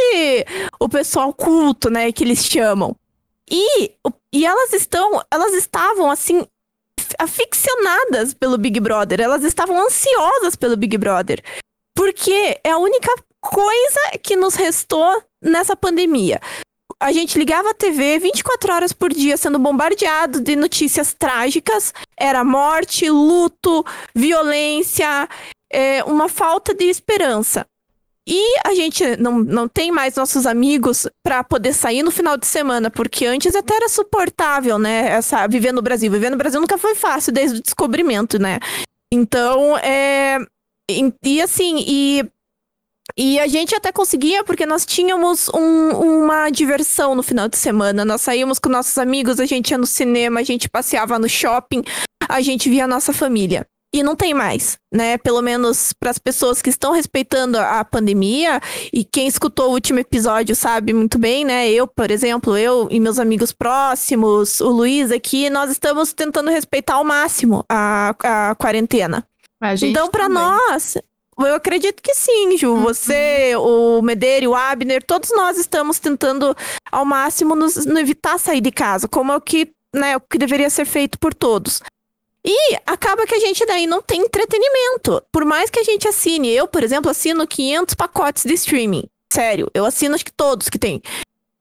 o 0.79 0.87
pessoal 0.87 1.33
culto, 1.33 1.89
né, 1.89 2.11
que 2.13 2.23
eles 2.23 2.45
chamam. 2.45 2.95
E, 3.51 3.91
e 4.31 4.45
elas 4.45 4.71
estão, 4.71 5.21
elas 5.29 5.53
estavam 5.53 6.09
assim, 6.09 6.45
aficionadas 7.19 8.33
pelo 8.33 8.57
Big 8.57 8.79
Brother, 8.79 9.19
elas 9.19 9.43
estavam 9.43 9.85
ansiosas 9.85 10.55
pelo 10.55 10.77
Big 10.77 10.97
Brother. 10.97 11.43
Porque 11.93 12.59
é 12.63 12.71
a 12.71 12.77
única 12.77 13.13
coisa 13.43 14.17
que 14.23 14.35
nos 14.35 14.55
restou 14.55 15.21
nessa 15.41 15.75
pandemia. 15.75 16.39
A 16.99 17.11
gente 17.11 17.37
ligava 17.37 17.71
a 17.71 17.73
TV 17.73 18.17
24 18.19 18.73
horas 18.73 18.93
por 18.93 19.11
dia 19.11 19.35
sendo 19.35 19.59
bombardeado 19.59 20.39
de 20.39 20.55
notícias 20.55 21.13
trágicas. 21.13 21.93
Era 22.17 22.43
morte, 22.43 23.09
luto, 23.09 23.85
violência, 24.15 25.27
é, 25.71 26.03
uma 26.05 26.29
falta 26.29 26.73
de 26.73 26.85
esperança. 26.85 27.65
E 28.25 28.57
a 28.65 28.73
gente 28.73 29.17
não, 29.17 29.39
não 29.39 29.67
tem 29.67 29.91
mais 29.91 30.15
nossos 30.15 30.45
amigos 30.45 31.05
para 31.21 31.43
poder 31.43 31.73
sair 31.73 32.03
no 32.03 32.11
final 32.11 32.37
de 32.37 32.47
semana, 32.47 32.89
porque 32.89 33.25
antes 33.25 33.53
até 33.53 33.75
era 33.75 33.89
suportável, 33.89 34.79
né? 34.79 35.09
Essa, 35.09 35.45
viver 35.45 35.73
no 35.73 35.81
Brasil. 35.81 36.09
Viver 36.09 36.29
no 36.29 36.37
Brasil 36.37 36.61
nunca 36.61 36.77
foi 36.77 36.95
fácil 36.95 37.33
desde 37.33 37.59
o 37.59 37.61
descobrimento, 37.61 38.39
né? 38.39 38.59
Então, 39.11 39.77
é. 39.79 40.37
E, 40.89 41.13
e 41.21 41.41
assim, 41.41 41.83
e. 41.85 42.23
E 43.17 43.39
a 43.39 43.47
gente 43.47 43.75
até 43.75 43.91
conseguia, 43.91 44.43
porque 44.43 44.65
nós 44.65 44.85
tínhamos 44.85 45.47
um- 45.49 46.23
uma 46.23 46.49
diversão 46.49 47.13
no 47.13 47.21
final 47.21 47.47
de 47.47 47.57
semana. 47.57 48.03
Nós 48.03 48.21
saímos 48.21 48.57
com 48.57 48.69
nossos 48.69 48.97
amigos, 48.97 49.39
a 49.39 49.45
gente 49.45 49.71
ia 49.71 49.77
no 49.77 49.85
cinema, 49.85 50.39
a 50.39 50.43
gente 50.43 50.67
passeava 50.69 51.19
no 51.19 51.29
shopping, 51.29 51.83
a 52.27 52.41
gente 52.41 52.69
via 52.69 52.85
a 52.85 52.87
nossa 52.87 53.13
família. 53.13 53.67
E 53.95 54.01
não 54.01 54.15
tem 54.15 54.33
mais, 54.33 54.79
né? 54.91 55.19
Pelo 55.19 55.39
menos 55.43 55.93
para 55.93 56.09
as 56.09 56.17
pessoas 56.17 56.63
que 56.63 56.69
estão 56.71 56.91
respeitando 56.93 57.59
a 57.59 57.85
pandemia, 57.85 58.59
e 58.91 59.03
quem 59.03 59.27
escutou 59.27 59.69
o 59.69 59.73
último 59.73 59.99
episódio 59.99 60.55
sabe 60.55 60.93
muito 60.93 61.19
bem, 61.19 61.45
né? 61.45 61.69
Eu, 61.69 61.85
por 61.85 62.09
exemplo, 62.09 62.57
eu 62.57 62.87
e 62.89 62.99
meus 62.99 63.19
amigos 63.19 63.51
próximos, 63.51 64.59
o 64.59 64.69
Luiz 64.69 65.11
aqui, 65.11 65.47
nós 65.51 65.69
estamos 65.69 66.11
tentando 66.11 66.49
respeitar 66.49 66.95
ao 66.95 67.03
máximo 67.03 67.63
a, 67.69 68.15
a 68.23 68.55
quarentena. 68.55 69.23
Então, 69.91 70.09
para 70.09 70.27
nós, 70.27 70.97
eu 71.39 71.55
acredito 71.55 72.01
que 72.01 72.13
sim, 72.13 72.57
Ju. 72.57 72.77
Você, 72.77 73.55
o 73.57 74.01
Medeiro, 74.01 74.51
o 74.51 74.55
Abner, 74.55 75.03
todos 75.03 75.31
nós 75.31 75.57
estamos 75.57 75.99
tentando 75.99 76.55
ao 76.91 77.05
máximo 77.05 77.55
nos, 77.55 77.85
nos 77.85 77.99
evitar 77.99 78.37
sair 78.37 78.61
de 78.61 78.71
casa, 78.71 79.07
como 79.07 79.31
é 79.31 79.35
o 79.35 79.41
que, 79.41 79.71
né, 79.93 80.17
o 80.17 80.21
que 80.21 80.37
deveria 80.37 80.69
ser 80.69 80.85
feito 80.85 81.17
por 81.17 81.33
todos. 81.33 81.81
E 82.45 82.75
acaba 82.85 83.25
que 83.25 83.35
a 83.35 83.39
gente 83.39 83.65
daí 83.65 83.87
não 83.87 84.01
tem 84.01 84.21
entretenimento. 84.21 85.23
Por 85.31 85.45
mais 85.45 85.69
que 85.69 85.79
a 85.79 85.83
gente 85.83 86.07
assine, 86.07 86.49
eu, 86.49 86.67
por 86.67 86.83
exemplo, 86.83 87.09
assino 87.09 87.47
500 87.47 87.95
pacotes 87.95 88.43
de 88.43 88.53
streaming. 88.53 89.03
Sério, 89.31 89.71
eu 89.73 89.85
assino 89.85 90.13
acho 90.13 90.25
que 90.25 90.31
todos 90.31 90.69
que 90.69 90.77
tem. 90.77 91.01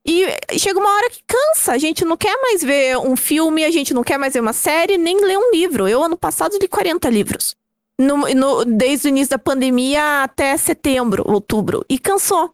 E 0.05 0.25
chega 0.59 0.77
uma 0.77 0.93
hora 0.93 1.09
que 1.09 1.23
cansa, 1.25 1.71
a 1.71 1.77
gente 1.77 2.03
não 2.03 2.17
quer 2.17 2.35
mais 2.41 2.61
ver 2.61 2.97
um 2.97 3.15
filme, 3.15 3.63
a 3.63 3.71
gente 3.71 3.93
não 3.93 4.03
quer 4.03 4.17
mais 4.17 4.33
ver 4.33 4.41
uma 4.41 4.51
série, 4.51 4.97
nem 4.97 5.23
ler 5.25 5.37
um 5.37 5.51
livro. 5.51 5.87
Eu, 5.87 6.03
ano 6.03 6.17
passado, 6.17 6.57
li 6.61 6.67
40 6.67 7.09
livros. 7.09 7.55
No- 7.99 8.27
no- 8.33 8.65
desde 8.65 9.07
o 9.07 9.09
início 9.09 9.29
da 9.31 9.39
pandemia 9.39 10.23
até 10.23 10.57
setembro, 10.57 11.23
outubro. 11.25 11.85
E 11.89 11.99
cansou. 11.99 12.51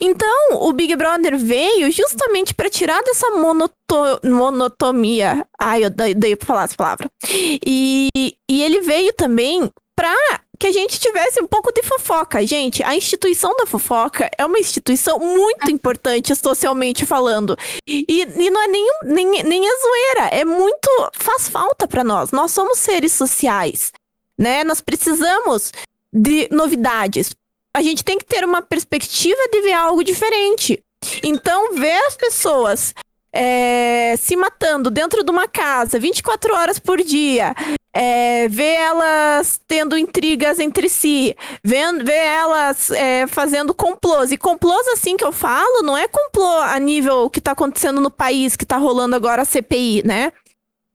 Então, 0.00 0.48
o 0.52 0.72
Big 0.72 0.94
Brother 0.94 1.36
veio 1.38 1.90
justamente 1.90 2.54
para 2.54 2.70
tirar 2.70 3.02
dessa 3.02 3.30
monoto- 3.30 4.20
monotomia. 4.24 5.44
Ai, 5.60 5.84
eu 5.84 5.90
dei, 5.90 6.36
pra 6.36 6.46
falar 6.46 6.64
essa 6.64 6.76
palavra. 6.76 7.10
E, 7.30 8.08
e 8.48 8.62
ele 8.62 8.80
veio 8.80 9.12
também 9.12 9.70
para 9.96 10.14
que 10.58 10.66
a 10.68 10.72
gente 10.72 11.00
tivesse 11.00 11.40
um 11.42 11.46
pouco 11.46 11.72
de 11.72 11.82
fofoca. 11.82 12.46
Gente, 12.46 12.82
a 12.82 12.94
instituição 12.94 13.54
da 13.56 13.66
fofoca 13.66 14.30
é 14.38 14.44
uma 14.44 14.58
instituição 14.58 15.18
muito 15.18 15.70
importante 15.70 16.34
socialmente 16.36 17.04
falando. 17.04 17.56
E, 17.88 18.04
e 18.08 18.50
não 18.50 18.62
é 18.62 18.68
nem, 18.68 18.86
nem, 19.04 19.42
nem 19.42 19.68
a 19.68 19.72
zoeira, 19.80 20.28
é 20.34 20.44
muito. 20.44 20.88
faz 21.12 21.48
falta 21.48 21.88
para 21.88 22.04
nós. 22.04 22.30
Nós 22.30 22.52
somos 22.52 22.78
seres 22.78 23.12
sociais, 23.12 23.92
né? 24.38 24.64
Nós 24.64 24.80
precisamos 24.80 25.72
de 26.12 26.48
novidades. 26.50 27.34
A 27.74 27.82
gente 27.82 28.04
tem 28.04 28.18
que 28.18 28.24
ter 28.24 28.44
uma 28.44 28.62
perspectiva 28.62 29.40
de 29.52 29.60
ver 29.60 29.72
algo 29.72 30.02
diferente. 30.02 30.82
Então, 31.22 31.74
ver 31.74 31.98
as 32.06 32.16
pessoas 32.16 32.94
é, 33.32 34.14
se 34.16 34.34
matando 34.34 34.90
dentro 34.90 35.22
de 35.22 35.30
uma 35.30 35.46
casa 35.46 35.98
24 35.98 36.54
horas 36.54 36.78
por 36.78 37.02
dia, 37.02 37.54
é, 37.92 38.48
ver 38.48 38.74
elas 38.74 39.60
tendo 39.68 39.96
intrigas 39.96 40.58
entre 40.58 40.88
si, 40.88 41.36
ver, 41.62 42.02
ver 42.02 42.12
elas 42.12 42.90
é, 42.90 43.26
fazendo 43.26 43.74
complôs. 43.74 44.32
E 44.32 44.38
complôs, 44.38 44.86
assim 44.88 45.16
que 45.16 45.24
eu 45.24 45.32
falo, 45.32 45.82
não 45.82 45.96
é 45.96 46.08
complô 46.08 46.58
a 46.62 46.78
nível 46.78 47.28
que 47.28 47.40
tá 47.40 47.52
acontecendo 47.52 48.00
no 48.00 48.10
país, 48.10 48.56
que 48.56 48.64
tá 48.64 48.78
rolando 48.78 49.16
agora 49.16 49.42
a 49.42 49.46
CPI, 49.46 50.02
né? 50.04 50.32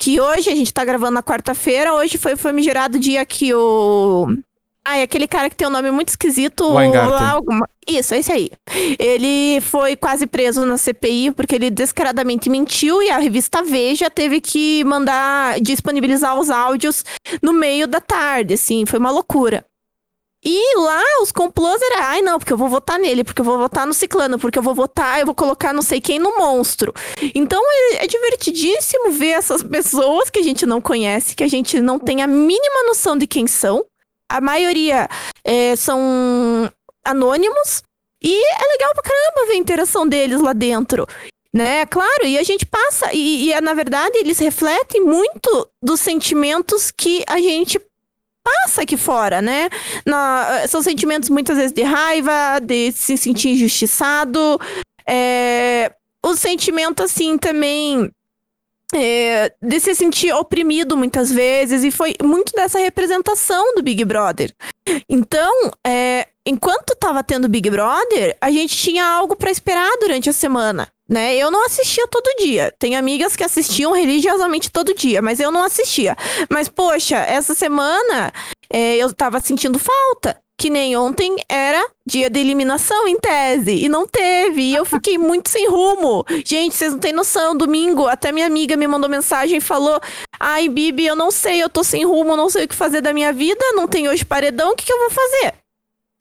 Que 0.01 0.19
hoje, 0.19 0.49
a 0.49 0.55
gente 0.55 0.73
tá 0.73 0.83
gravando 0.83 1.11
na 1.11 1.21
quarta-feira, 1.21 1.93
hoje 1.93 2.17
foi 2.17 2.33
o 2.33 2.37
famigerado 2.37 2.97
dia 2.97 3.23
que 3.23 3.53
o 3.53 4.35
ah, 4.83 4.97
é 4.97 5.03
aquele 5.03 5.27
cara 5.27 5.47
que 5.47 5.55
tem 5.55 5.67
um 5.67 5.71
nome 5.71 5.91
muito 5.91 6.09
esquisito. 6.09 6.67
Lá, 6.67 7.31
alguma... 7.33 7.69
Isso, 7.87 8.15
esse 8.15 8.31
aí. 8.31 8.49
Ele 8.97 9.61
foi 9.61 9.95
quase 9.95 10.25
preso 10.25 10.65
na 10.65 10.75
CPI 10.75 11.31
porque 11.31 11.53
ele 11.53 11.69
descaradamente 11.69 12.49
mentiu 12.49 12.99
e 12.99 13.11
a 13.11 13.19
revista 13.19 13.61
Veja 13.61 14.09
teve 14.09 14.41
que 14.41 14.83
mandar 14.83 15.59
disponibilizar 15.61 16.39
os 16.39 16.49
áudios 16.49 17.05
no 17.43 17.53
meio 17.53 17.87
da 17.87 18.01
tarde, 18.01 18.55
assim, 18.55 18.87
foi 18.87 18.97
uma 18.97 19.11
loucura. 19.11 19.63
E 20.43 20.77
lá 20.77 21.03
os 21.21 21.31
complôs 21.31 21.79
era, 21.81 22.07
ai 22.07 22.21
não, 22.21 22.39
porque 22.39 22.51
eu 22.51 22.57
vou 22.57 22.67
votar 22.67 22.97
nele, 22.97 23.23
porque 23.23 23.41
eu 23.41 23.45
vou 23.45 23.59
votar 23.59 23.85
no 23.85 23.93
ciclano, 23.93 24.39
porque 24.39 24.57
eu 24.57 24.63
vou 24.63 24.73
votar, 24.73 25.19
eu 25.19 25.25
vou 25.25 25.35
colocar 25.35 25.71
não 25.71 25.83
sei 25.83 26.01
quem 26.01 26.17
no 26.17 26.35
monstro. 26.35 26.93
Então 27.35 27.61
é, 27.63 28.03
é 28.03 28.07
divertidíssimo 28.07 29.11
ver 29.11 29.31
essas 29.31 29.61
pessoas 29.61 30.31
que 30.31 30.39
a 30.39 30.43
gente 30.43 30.65
não 30.65 30.81
conhece, 30.81 31.35
que 31.35 31.43
a 31.43 31.47
gente 31.47 31.79
não 31.79 31.99
tem 31.99 32.23
a 32.23 32.27
mínima 32.27 32.83
noção 32.87 33.15
de 33.15 33.27
quem 33.27 33.45
são 33.45 33.85
a 34.31 34.39
maioria 34.39 35.09
é, 35.43 35.75
são 35.75 36.71
anônimos. 37.05 37.83
E 38.23 38.33
é 38.33 38.67
legal 38.71 38.93
pra 38.93 39.03
caramba 39.03 39.47
ver 39.47 39.53
a 39.53 39.57
interação 39.57 40.07
deles 40.07 40.39
lá 40.39 40.53
dentro. 40.53 41.05
Né, 41.53 41.85
claro, 41.85 42.25
e 42.25 42.37
a 42.37 42.43
gente 42.43 42.65
passa, 42.65 43.13
e, 43.13 43.51
e 43.51 43.59
na 43.59 43.73
verdade 43.73 44.17
eles 44.17 44.39
refletem 44.39 45.01
muito 45.01 45.67
dos 45.83 45.99
sentimentos 45.99 46.91
que 46.91 47.25
a 47.27 47.39
gente 47.39 47.77
passa 48.43 48.81
aqui 48.81 48.97
fora, 48.97 49.41
né? 49.41 49.69
Na, 50.05 50.67
são 50.67 50.81
sentimentos 50.81 51.29
muitas 51.29 51.57
vezes 51.57 51.71
de 51.71 51.83
raiva, 51.83 52.59
de 52.61 52.91
se 52.91 53.17
sentir 53.17 53.49
injustiçado, 53.49 54.59
é, 55.07 55.91
o 56.23 56.35
sentimento 56.35 57.03
assim 57.03 57.37
também 57.37 58.11
é, 58.93 59.53
de 59.61 59.79
se 59.79 59.95
sentir 59.95 60.33
oprimido 60.33 60.97
muitas 60.97 61.31
vezes, 61.31 61.83
e 61.83 61.91
foi 61.91 62.15
muito 62.21 62.53
dessa 62.53 62.79
representação 62.79 63.73
do 63.75 63.81
Big 63.81 64.03
Brother. 64.03 64.53
Então, 65.09 65.71
é, 65.85 66.27
enquanto 66.45 66.95
tava 66.95 67.23
tendo 67.23 67.47
Big 67.47 67.69
Brother, 67.69 68.37
a 68.41 68.51
gente 68.51 68.75
tinha 68.75 69.05
algo 69.05 69.35
para 69.35 69.51
esperar 69.51 69.91
durante 69.99 70.29
a 70.29 70.33
semana. 70.33 70.87
Né? 71.11 71.35
Eu 71.35 71.51
não 71.51 71.65
assistia 71.65 72.07
todo 72.07 72.37
dia. 72.39 72.73
Tem 72.79 72.95
amigas 72.95 73.35
que 73.35 73.43
assistiam 73.43 73.91
religiosamente 73.91 74.71
todo 74.71 74.95
dia, 74.95 75.21
mas 75.21 75.41
eu 75.41 75.51
não 75.51 75.61
assistia. 75.61 76.15
Mas, 76.49 76.69
poxa, 76.69 77.17
essa 77.17 77.53
semana 77.53 78.31
é, 78.71 78.95
eu 78.95 79.13
tava 79.13 79.41
sentindo 79.41 79.77
falta 79.77 80.41
que 80.57 80.69
nem 80.69 80.95
ontem 80.95 81.37
era 81.49 81.83
dia 82.05 82.29
de 82.29 82.39
eliminação 82.39 83.07
em 83.07 83.19
tese 83.19 83.83
e 83.83 83.89
não 83.89 84.07
teve. 84.07 84.61
E 84.61 84.75
eu 84.75 84.85
fiquei 84.85 85.17
muito 85.19 85.49
sem 85.49 85.67
rumo. 85.67 86.23
Gente, 86.45 86.75
vocês 86.75 86.93
não 86.93 86.99
têm 86.99 87.11
noção. 87.11 87.57
Domingo, 87.57 88.07
até 88.07 88.31
minha 88.31 88.45
amiga 88.45 88.77
me 88.77 88.87
mandou 88.87 89.09
mensagem 89.09 89.57
e 89.57 89.61
falou: 89.61 89.99
Ai, 90.39 90.69
Bibi, 90.69 91.07
eu 91.07 91.15
não 91.15 91.29
sei, 91.31 91.61
eu 91.61 91.69
tô 91.69 91.83
sem 91.83 92.05
rumo, 92.05 92.37
não 92.37 92.49
sei 92.49 92.65
o 92.65 92.67
que 92.67 92.75
fazer 92.75 93.01
da 93.01 93.11
minha 93.11 93.33
vida, 93.33 93.65
não 93.73 93.87
tem 93.87 94.07
hoje 94.07 94.23
paredão, 94.23 94.71
o 94.71 94.75
que, 94.75 94.85
que 94.85 94.93
eu 94.93 94.99
vou 94.99 95.09
fazer? 95.09 95.55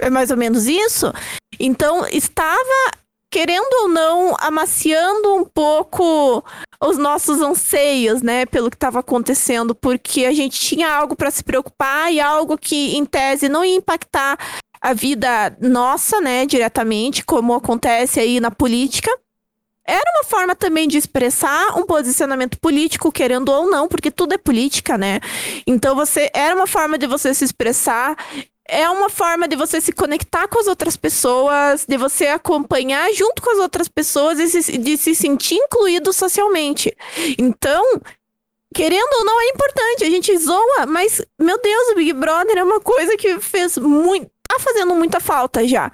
É 0.00 0.08
mais 0.08 0.30
ou 0.30 0.36
menos 0.36 0.66
isso. 0.66 1.12
Então, 1.58 2.06
estava 2.08 2.99
querendo 3.30 3.72
ou 3.82 3.88
não, 3.88 4.34
amaciando 4.40 5.36
um 5.36 5.44
pouco 5.44 6.44
os 6.82 6.98
nossos 6.98 7.40
anseios, 7.40 8.22
né, 8.22 8.44
pelo 8.46 8.68
que 8.68 8.76
estava 8.76 9.00
acontecendo, 9.00 9.74
porque 9.74 10.24
a 10.24 10.32
gente 10.32 10.58
tinha 10.58 10.92
algo 10.92 11.14
para 11.14 11.30
se 11.30 11.44
preocupar 11.44 12.12
e 12.12 12.18
algo 12.20 12.58
que, 12.58 12.96
em 12.96 13.04
tese, 13.04 13.48
não 13.48 13.64
ia 13.64 13.76
impactar 13.76 14.36
a 14.80 14.92
vida 14.92 15.56
nossa, 15.60 16.20
né, 16.20 16.44
diretamente, 16.46 17.24
como 17.24 17.54
acontece 17.54 18.18
aí 18.18 18.40
na 18.40 18.50
política. 18.50 19.10
Era 19.86 20.10
uma 20.16 20.24
forma 20.24 20.54
também 20.54 20.88
de 20.88 20.96
expressar 20.96 21.76
um 21.76 21.84
posicionamento 21.84 22.58
político, 22.60 23.12
querendo 23.12 23.50
ou 23.50 23.68
não, 23.70 23.88
porque 23.88 24.10
tudo 24.10 24.34
é 24.34 24.38
política, 24.38 24.96
né? 24.96 25.18
Então 25.66 25.96
você 25.96 26.30
era 26.32 26.54
uma 26.54 26.66
forma 26.66 26.96
de 26.96 27.06
você 27.06 27.34
se 27.34 27.44
expressar 27.44 28.16
é 28.70 28.88
uma 28.88 29.10
forma 29.10 29.48
de 29.48 29.56
você 29.56 29.80
se 29.80 29.92
conectar 29.92 30.46
com 30.46 30.60
as 30.60 30.66
outras 30.66 30.96
pessoas, 30.96 31.84
de 31.86 31.96
você 31.96 32.28
acompanhar 32.28 33.12
junto 33.12 33.42
com 33.42 33.50
as 33.50 33.58
outras 33.58 33.88
pessoas 33.88 34.38
e 34.38 34.48
se, 34.48 34.78
de 34.78 34.96
se 34.96 35.14
sentir 35.14 35.56
incluído 35.56 36.12
socialmente. 36.12 36.96
Então, 37.36 37.84
querendo 38.74 39.12
ou 39.18 39.24
não, 39.24 39.40
é 39.40 39.48
importante. 39.48 40.04
A 40.04 40.10
gente 40.10 40.36
zoa, 40.38 40.86
mas, 40.86 41.20
meu 41.38 41.60
Deus, 41.60 41.88
o 41.88 41.94
Big 41.96 42.12
Brother 42.12 42.58
é 42.58 42.64
uma 42.64 42.80
coisa 42.80 43.16
que 43.16 43.40
fez 43.40 43.76
muito. 43.76 44.30
tá 44.48 44.58
fazendo 44.60 44.94
muita 44.94 45.18
falta 45.18 45.66
já. 45.66 45.90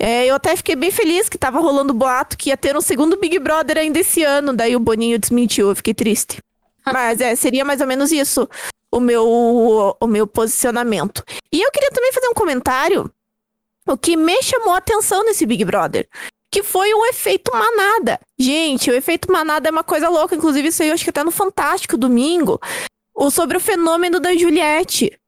É, 0.00 0.26
eu 0.26 0.36
até 0.36 0.54
fiquei 0.54 0.76
bem 0.76 0.92
feliz 0.92 1.28
que 1.28 1.38
tava 1.38 1.58
rolando 1.58 1.92
boato 1.92 2.36
que 2.36 2.50
ia 2.50 2.56
ter 2.56 2.76
um 2.76 2.80
segundo 2.80 3.18
Big 3.18 3.36
Brother 3.40 3.78
ainda 3.78 3.98
esse 3.98 4.22
ano, 4.22 4.52
daí 4.52 4.76
o 4.76 4.80
Boninho 4.80 5.18
desmentiu, 5.18 5.70
eu 5.70 5.76
fiquei 5.76 5.92
triste. 5.92 6.38
Mas 6.86 7.20
é, 7.20 7.34
seria 7.34 7.64
mais 7.64 7.80
ou 7.80 7.86
menos 7.86 8.12
isso 8.12 8.48
o 8.90 9.00
meu, 9.00 9.96
o 10.00 10.06
meu 10.06 10.26
posicionamento. 10.26 11.22
E 11.52 11.60
eu 11.60 11.70
queria 11.70 11.90
também 11.90 12.12
fazer 12.12 12.28
um 12.28 12.34
comentário, 12.34 13.10
o 13.86 13.96
que 13.96 14.16
me 14.16 14.42
chamou 14.42 14.74
a 14.74 14.78
atenção 14.78 15.24
nesse 15.24 15.46
Big 15.46 15.64
Brother, 15.64 16.08
que 16.50 16.62
foi 16.62 16.92
o 16.94 17.06
efeito 17.06 17.50
manada. 17.52 18.18
Gente, 18.38 18.90
o 18.90 18.94
efeito 18.94 19.30
manada 19.30 19.68
é 19.68 19.72
uma 19.72 19.84
coisa 19.84 20.08
louca, 20.08 20.34
inclusive 20.34 20.68
isso 20.68 20.82
aí 20.82 20.88
eu 20.88 20.94
acho 20.94 21.04
que 21.04 21.10
até 21.10 21.22
no 21.22 21.30
Fantástico 21.30 21.96
domingo, 21.96 22.60
o, 23.14 23.30
sobre 23.30 23.56
o 23.56 23.60
fenômeno 23.60 24.20
da 24.20 24.34
Juliette. 24.34 25.18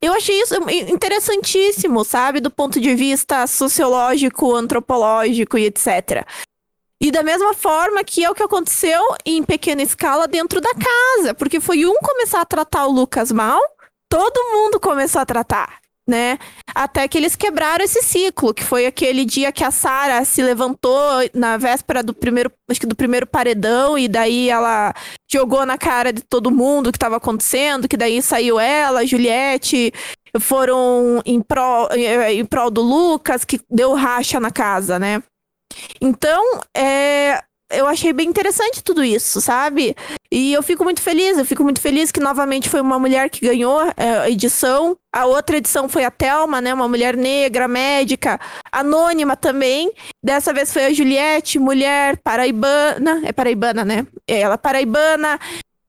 Eu 0.00 0.12
achei 0.14 0.40
isso 0.40 0.54
interessantíssimo, 0.88 2.04
sabe? 2.04 2.40
Do 2.40 2.50
ponto 2.50 2.80
de 2.80 2.92
vista 2.94 3.46
sociológico, 3.46 4.52
antropológico 4.52 5.56
e 5.56 5.66
etc. 5.66 6.26
E 7.02 7.10
da 7.10 7.24
mesma 7.24 7.52
forma 7.52 8.04
que 8.04 8.24
é 8.24 8.30
o 8.30 8.34
que 8.34 8.44
aconteceu 8.44 9.02
em 9.26 9.42
pequena 9.42 9.82
escala 9.82 10.28
dentro 10.28 10.60
da 10.60 10.70
casa, 10.72 11.34
porque 11.34 11.58
foi 11.58 11.84
um 11.84 11.96
começar 11.96 12.40
a 12.40 12.44
tratar 12.44 12.86
o 12.86 12.92
Lucas 12.92 13.32
mal, 13.32 13.60
todo 14.08 14.52
mundo 14.52 14.78
começou 14.78 15.20
a 15.20 15.26
tratar, 15.26 15.80
né? 16.08 16.38
Até 16.72 17.08
que 17.08 17.18
eles 17.18 17.34
quebraram 17.34 17.84
esse 17.84 18.02
ciclo, 18.02 18.54
que 18.54 18.62
foi 18.62 18.86
aquele 18.86 19.24
dia 19.24 19.50
que 19.50 19.64
a 19.64 19.72
Sara 19.72 20.24
se 20.24 20.40
levantou 20.44 21.28
na 21.34 21.56
véspera 21.56 22.04
do 22.04 22.14
primeiro, 22.14 22.52
acho 22.70 22.78
que 22.78 22.86
do 22.86 22.94
primeiro 22.94 23.26
paredão 23.26 23.98
e 23.98 24.06
daí 24.06 24.48
ela 24.48 24.94
jogou 25.28 25.66
na 25.66 25.76
cara 25.76 26.12
de 26.12 26.22
todo 26.22 26.52
mundo 26.52 26.86
o 26.86 26.92
que 26.92 26.98
estava 26.98 27.16
acontecendo, 27.16 27.88
que 27.88 27.96
daí 27.96 28.22
saiu 28.22 28.60
ela, 28.60 29.04
Juliette, 29.04 29.92
foram 30.38 31.20
em 31.26 31.42
prol, 31.42 31.88
em 32.30 32.44
prol 32.44 32.70
do 32.70 32.80
Lucas, 32.80 33.44
que 33.44 33.60
deu 33.68 33.92
racha 33.92 34.38
na 34.38 34.52
casa, 34.52 35.00
né? 35.00 35.20
Então, 36.00 36.60
é, 36.76 37.42
eu 37.72 37.86
achei 37.86 38.12
bem 38.12 38.28
interessante 38.28 38.82
tudo 38.82 39.02
isso, 39.02 39.40
sabe? 39.40 39.96
E 40.30 40.52
eu 40.52 40.62
fico 40.62 40.84
muito 40.84 41.00
feliz, 41.00 41.38
eu 41.38 41.44
fico 41.44 41.64
muito 41.64 41.80
feliz 41.80 42.12
que 42.12 42.20
novamente 42.20 42.68
foi 42.68 42.80
uma 42.80 42.98
mulher 42.98 43.30
que 43.30 43.46
ganhou 43.46 43.80
é, 43.96 44.18
a 44.20 44.30
edição. 44.30 44.96
A 45.12 45.24
outra 45.26 45.56
edição 45.56 45.88
foi 45.88 46.04
a 46.04 46.10
Thelma, 46.10 46.60
né? 46.60 46.72
Uma 46.72 46.88
mulher 46.88 47.16
negra, 47.16 47.66
médica, 47.66 48.38
anônima 48.70 49.36
também. 49.36 49.90
Dessa 50.22 50.52
vez 50.52 50.72
foi 50.72 50.86
a 50.86 50.92
Juliette, 50.92 51.58
mulher 51.58 52.18
paraibana. 52.18 53.22
É 53.24 53.32
paraibana, 53.32 53.84
né? 53.84 54.06
Ela 54.26 54.58
paraibana, 54.58 55.38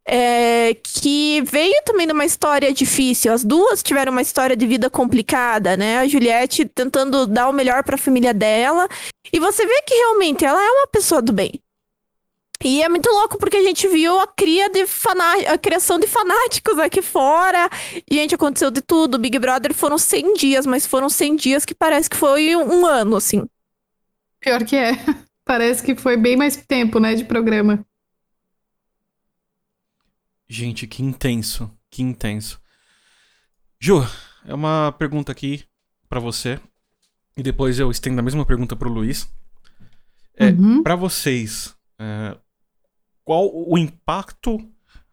é, 0.06 0.76
que 0.84 1.42
veio 1.44 1.82
também 1.86 2.06
de 2.06 2.14
uma 2.14 2.26
história 2.26 2.74
difícil. 2.74 3.32
As 3.32 3.44
duas 3.44 3.82
tiveram 3.82 4.12
uma 4.12 4.22
história 4.22 4.56
de 4.56 4.68
vida 4.68 4.90
complicada, 4.90 5.78
né? 5.78 6.00
A 6.00 6.08
Juliette 6.08 6.66
tentando 6.66 7.26
dar 7.26 7.50
o 7.50 7.54
melhor 7.54 7.84
para 7.84 7.96
a 7.96 7.98
família 7.98 8.34
dela. 8.34 8.88
E 9.32 9.40
você 9.40 9.66
vê 9.66 9.82
que 9.86 9.94
realmente 9.94 10.44
ela 10.46 10.62
é 10.62 10.70
uma 10.70 10.88
pessoa 10.88 11.22
do 11.22 11.32
bem. 11.32 11.60
E 12.64 12.82
é 12.82 12.88
muito 12.88 13.10
louco 13.10 13.38
porque 13.38 13.58
a 13.58 13.64
gente 13.64 13.88
viu 13.90 14.18
a 14.20 14.28
cria 14.28 14.70
de 14.70 14.86
a 15.48 15.58
criação 15.58 16.00
de 16.00 16.08
fanáticos 16.08 16.80
aqui 16.80 17.02
fora. 17.02 17.70
Gente, 18.10 18.36
aconteceu 18.36 18.72
de 18.72 18.82
tudo. 18.82 19.20
Big 19.20 19.38
Brother 19.38 19.74
foram 19.74 19.98
100 19.98 20.34
dias, 20.36 20.66
mas 20.66 20.88
foram 20.88 21.10
100 21.10 21.36
dias 21.36 21.66
que 21.66 21.76
parece 21.76 22.10
que 22.10 22.16
foi 22.16 22.56
um 22.56 22.86
ano, 22.86 23.18
assim. 23.18 23.44
Pior 24.40 24.64
que 24.64 24.76
é. 24.76 24.94
Parece 25.46 25.84
que 25.84 25.94
foi 25.94 26.16
bem 26.16 26.38
mais 26.38 26.56
tempo, 26.56 27.02
né, 27.02 27.16
de 27.16 27.26
programa. 27.26 27.86
Gente, 30.48 30.88
que 30.88 31.02
intenso, 31.02 31.72
que 31.90 32.02
intenso. 32.02 32.60
Ju, 33.80 34.06
é 34.46 34.54
uma 34.54 34.94
pergunta 34.98 35.32
aqui 35.32 35.64
para 36.08 36.20
você. 36.20 36.60
E 37.36 37.42
depois 37.42 37.80
eu 37.80 37.90
estendo 37.90 38.20
a 38.20 38.24
mesma 38.24 38.46
pergunta 38.46 38.76
pro 38.76 38.90
Luiz. 38.90 39.28
É, 40.36 40.50
uhum. 40.50 40.82
para 40.84 40.96
vocês, 40.96 41.76
é, 42.00 42.38
qual 43.24 43.50
o 43.54 43.78
impacto 43.78 44.60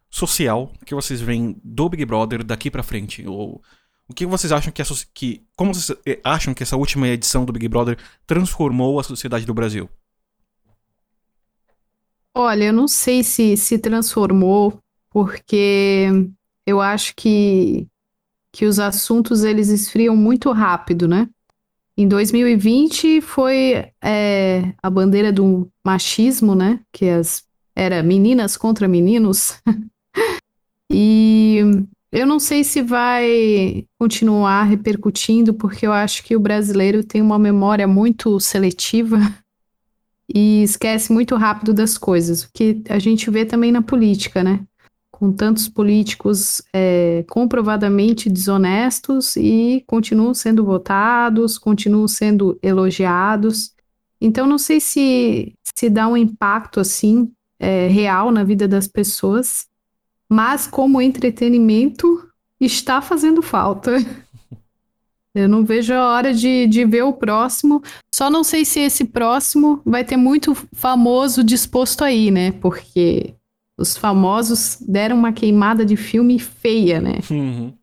social 0.09 0.71
que 0.85 0.93
vocês 0.93 1.21
veem 1.21 1.59
do 1.63 1.89
Big 1.89 2.05
Brother 2.05 2.43
daqui 2.43 2.69
para 2.69 2.83
frente? 2.83 3.25
Ou 3.27 3.61
o 4.07 4.13
que 4.13 4.25
vocês 4.25 4.51
acham 4.51 4.71
que, 4.71 4.81
a, 4.81 4.85
que 5.13 5.45
como 5.55 5.73
vocês 5.73 5.97
é, 6.05 6.19
acham 6.23 6.53
que 6.53 6.63
essa 6.63 6.75
última 6.75 7.07
edição 7.07 7.45
do 7.45 7.53
Big 7.53 7.67
Brother 7.67 7.97
transformou 8.27 8.99
a 8.99 9.03
sociedade 9.03 9.45
do 9.45 9.53
Brasil? 9.53 9.89
Olha, 12.33 12.65
eu 12.65 12.73
não 12.73 12.87
sei 12.87 13.23
se 13.23 13.57
se 13.57 13.77
transformou, 13.77 14.81
porque 15.11 16.07
eu 16.65 16.81
acho 16.81 17.13
que, 17.15 17.87
que 18.51 18.65
os 18.65 18.79
assuntos 18.79 19.43
eles 19.43 19.69
esfriam 19.69 20.15
muito 20.15 20.51
rápido, 20.51 21.07
né? 21.07 21.29
Em 21.97 22.07
2020 22.07 23.21
foi 23.21 23.91
é, 24.01 24.73
a 24.81 24.89
bandeira 24.89 25.31
do 25.31 25.69
machismo, 25.85 26.55
né? 26.55 26.79
Que 26.91 27.09
as, 27.09 27.43
era 27.75 28.01
meninas 28.01 28.55
contra 28.55 28.87
meninos. 28.87 29.61
e 30.89 31.59
eu 32.11 32.25
não 32.25 32.39
sei 32.39 32.63
se 32.63 32.81
vai 32.81 33.85
continuar 33.99 34.63
repercutindo, 34.63 35.53
porque 35.53 35.85
eu 35.85 35.91
acho 35.91 36.23
que 36.23 36.35
o 36.35 36.39
brasileiro 36.39 37.03
tem 37.03 37.21
uma 37.21 37.37
memória 37.37 37.87
muito 37.87 38.39
seletiva 38.39 39.17
e 40.33 40.63
esquece 40.63 41.11
muito 41.11 41.35
rápido 41.35 41.73
das 41.73 41.97
coisas, 41.97 42.43
o 42.43 42.49
que 42.53 42.81
a 42.89 42.99
gente 42.99 43.29
vê 43.29 43.45
também 43.45 43.71
na 43.71 43.81
política, 43.81 44.41
né? 44.41 44.65
Com 45.21 45.31
tantos 45.31 45.69
políticos 45.69 46.63
é, 46.73 47.23
comprovadamente 47.29 48.27
desonestos 48.27 49.35
e 49.35 49.83
continuam 49.85 50.33
sendo 50.33 50.65
votados, 50.65 51.59
continuam 51.59 52.07
sendo 52.07 52.57
elogiados. 52.59 53.75
Então, 54.19 54.47
não 54.47 54.57
sei 54.57 54.79
se, 54.79 55.53
se 55.75 55.91
dá 55.91 56.07
um 56.07 56.17
impacto 56.17 56.79
assim 56.79 57.31
é, 57.59 57.85
real 57.85 58.31
na 58.31 58.43
vida 58.43 58.67
das 58.67 58.87
pessoas, 58.87 59.67
mas 60.27 60.65
como 60.65 60.99
entretenimento 60.99 62.27
está 62.59 62.99
fazendo 62.99 63.43
falta. 63.43 63.97
Eu 65.35 65.47
não 65.47 65.63
vejo 65.63 65.93
a 65.93 66.09
hora 66.09 66.33
de, 66.33 66.65
de 66.65 66.83
ver 66.83 67.03
o 67.03 67.13
próximo. 67.13 67.83
Só 68.13 68.27
não 68.27 68.43
sei 68.43 68.65
se 68.65 68.79
esse 68.79 69.05
próximo 69.05 69.81
vai 69.85 70.03
ter 70.03 70.17
muito 70.17 70.55
famoso 70.73 71.43
disposto 71.43 72.03
aí, 72.03 72.31
né? 72.31 72.51
Porque 72.53 73.35
os 73.81 73.97
famosos 73.97 74.77
deram 74.79 75.17
uma 75.17 75.33
queimada 75.33 75.85
de 75.85 75.97
filme 75.97 76.39
feia, 76.39 77.01
né? 77.01 77.19
Uhum. 77.29 77.73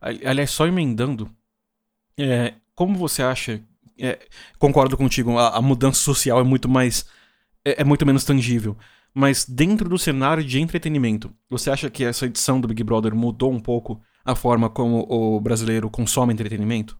Aliás, 0.00 0.50
só 0.50 0.66
emendando, 0.66 1.30
é, 2.18 2.54
como 2.74 2.96
você 2.96 3.22
acha? 3.22 3.60
É, 3.98 4.18
concordo 4.58 4.96
contigo, 4.96 5.38
a, 5.38 5.56
a, 5.56 5.62
mudança 5.62 6.00
social 6.00 6.40
é 6.40 6.44
muito 6.44 6.68
mais. 6.68 7.06
É, 7.64 7.80
é 7.80 7.84
muito 7.84 8.04
menos 8.04 8.24
tangível. 8.24 8.76
Mas 9.14 9.46
dentro 9.46 9.88
do 9.88 9.98
cenário 9.98 10.44
de 10.44 10.60
entretenimento, 10.60 11.32
você 11.48 11.70
acha 11.70 11.88
que 11.88 12.04
essa 12.04 12.26
edição 12.26 12.60
do 12.60 12.68
Big 12.68 12.84
Brother 12.84 13.14
mudou 13.14 13.50
um 13.50 13.58
pouco 13.58 14.00
a 14.22 14.34
forma 14.34 14.68
como 14.68 15.06
o 15.08 15.40
brasileiro 15.40 15.88
consome 15.88 16.34
entretenimento? 16.34 16.98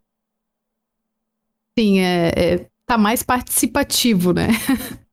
Sim, 1.78 1.98
é, 1.98 2.32
é 2.34 2.66
tá 2.86 2.96
mais 2.96 3.22
participativo, 3.22 4.32
né? 4.32 4.48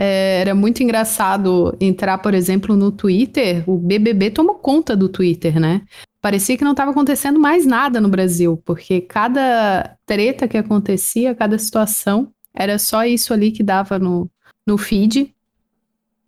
é, 0.00 0.42
era 0.42 0.54
muito 0.54 0.80
engraçado 0.80 1.76
entrar, 1.80 2.18
por 2.18 2.32
exemplo, 2.32 2.76
no 2.76 2.92
Twitter. 2.92 3.68
O 3.68 3.76
BBB 3.76 4.30
tomou 4.30 4.54
conta 4.54 4.96
do 4.96 5.08
Twitter, 5.08 5.58
né? 5.58 5.82
Parecia 6.20 6.56
que 6.56 6.62
não 6.62 6.70
estava 6.70 6.92
acontecendo 6.92 7.40
mais 7.40 7.66
nada 7.66 8.00
no 8.00 8.08
Brasil, 8.08 8.62
porque 8.64 9.00
cada 9.00 9.96
treta 10.06 10.46
que 10.46 10.56
acontecia, 10.56 11.34
cada 11.34 11.58
situação, 11.58 12.32
era 12.54 12.78
só 12.78 13.04
isso 13.04 13.34
ali 13.34 13.50
que 13.50 13.62
dava 13.64 13.98
no, 13.98 14.30
no 14.64 14.78
feed. 14.78 15.34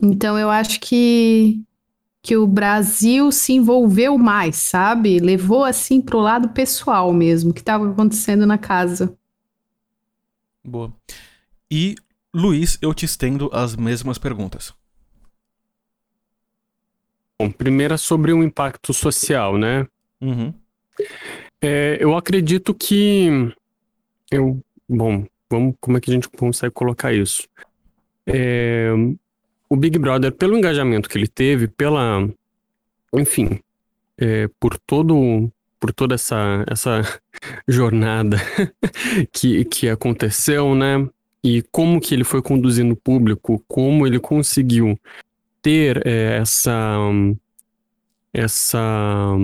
Então 0.01 0.37
eu 0.37 0.49
acho 0.49 0.79
que 0.81 1.63
que 2.23 2.37
o 2.37 2.45
Brasil 2.45 3.31
se 3.31 3.53
envolveu 3.53 4.15
mais, 4.15 4.57
sabe? 4.57 5.17
Levou 5.17 5.63
assim 5.63 5.99
pro 5.99 6.19
lado 6.19 6.49
pessoal 6.49 7.11
mesmo, 7.11 7.51
que 7.51 7.61
estava 7.61 7.89
acontecendo 7.89 8.45
na 8.45 8.59
casa. 8.59 9.17
Boa. 10.63 10.93
E 11.71 11.95
Luiz, 12.33 12.77
eu 12.81 12.93
te 12.93 13.05
estendo 13.05 13.49
as 13.51 13.75
mesmas 13.75 14.17
perguntas. 14.17 14.73
Bom, 17.37 17.51
primeira 17.51 17.97
sobre 17.97 18.31
o 18.31 18.41
impacto 18.41 18.93
social, 18.93 19.57
né? 19.57 19.85
Uhum. 20.21 20.53
É, 21.61 21.97
eu 21.99 22.15
acredito 22.15 22.73
que 22.73 23.53
eu, 24.31 24.63
bom, 24.87 25.25
vamos, 25.49 25.75
como 25.81 25.97
é 25.97 26.01
que 26.01 26.09
a 26.09 26.13
gente 26.13 26.29
consegue 26.29 26.73
colocar 26.73 27.13
isso? 27.13 27.47
É, 28.25 28.91
o 29.69 29.75
Big 29.75 29.99
Brother, 29.99 30.31
pelo 30.31 30.57
engajamento 30.57 31.09
que 31.09 31.17
ele 31.17 31.27
teve, 31.27 31.67
pela. 31.67 32.29
Enfim, 33.13 33.59
é, 34.17 34.47
por 34.59 34.77
todo. 34.79 35.51
Por 35.79 35.91
toda 35.91 36.13
essa, 36.13 36.63
essa 36.69 37.01
jornada 37.67 38.37
que, 39.33 39.65
que 39.65 39.89
aconteceu, 39.89 40.75
né? 40.75 41.09
E 41.43 41.63
como 41.71 41.99
que 41.99 42.13
ele 42.13 42.23
foi 42.23 42.41
conduzindo 42.41 42.93
o 42.93 42.97
público, 42.97 43.63
como 43.67 44.05
ele 44.05 44.19
conseguiu 44.19 44.99
ter 45.61 46.05
é, 46.05 46.37
essa, 46.37 47.09
essa, 48.33 49.35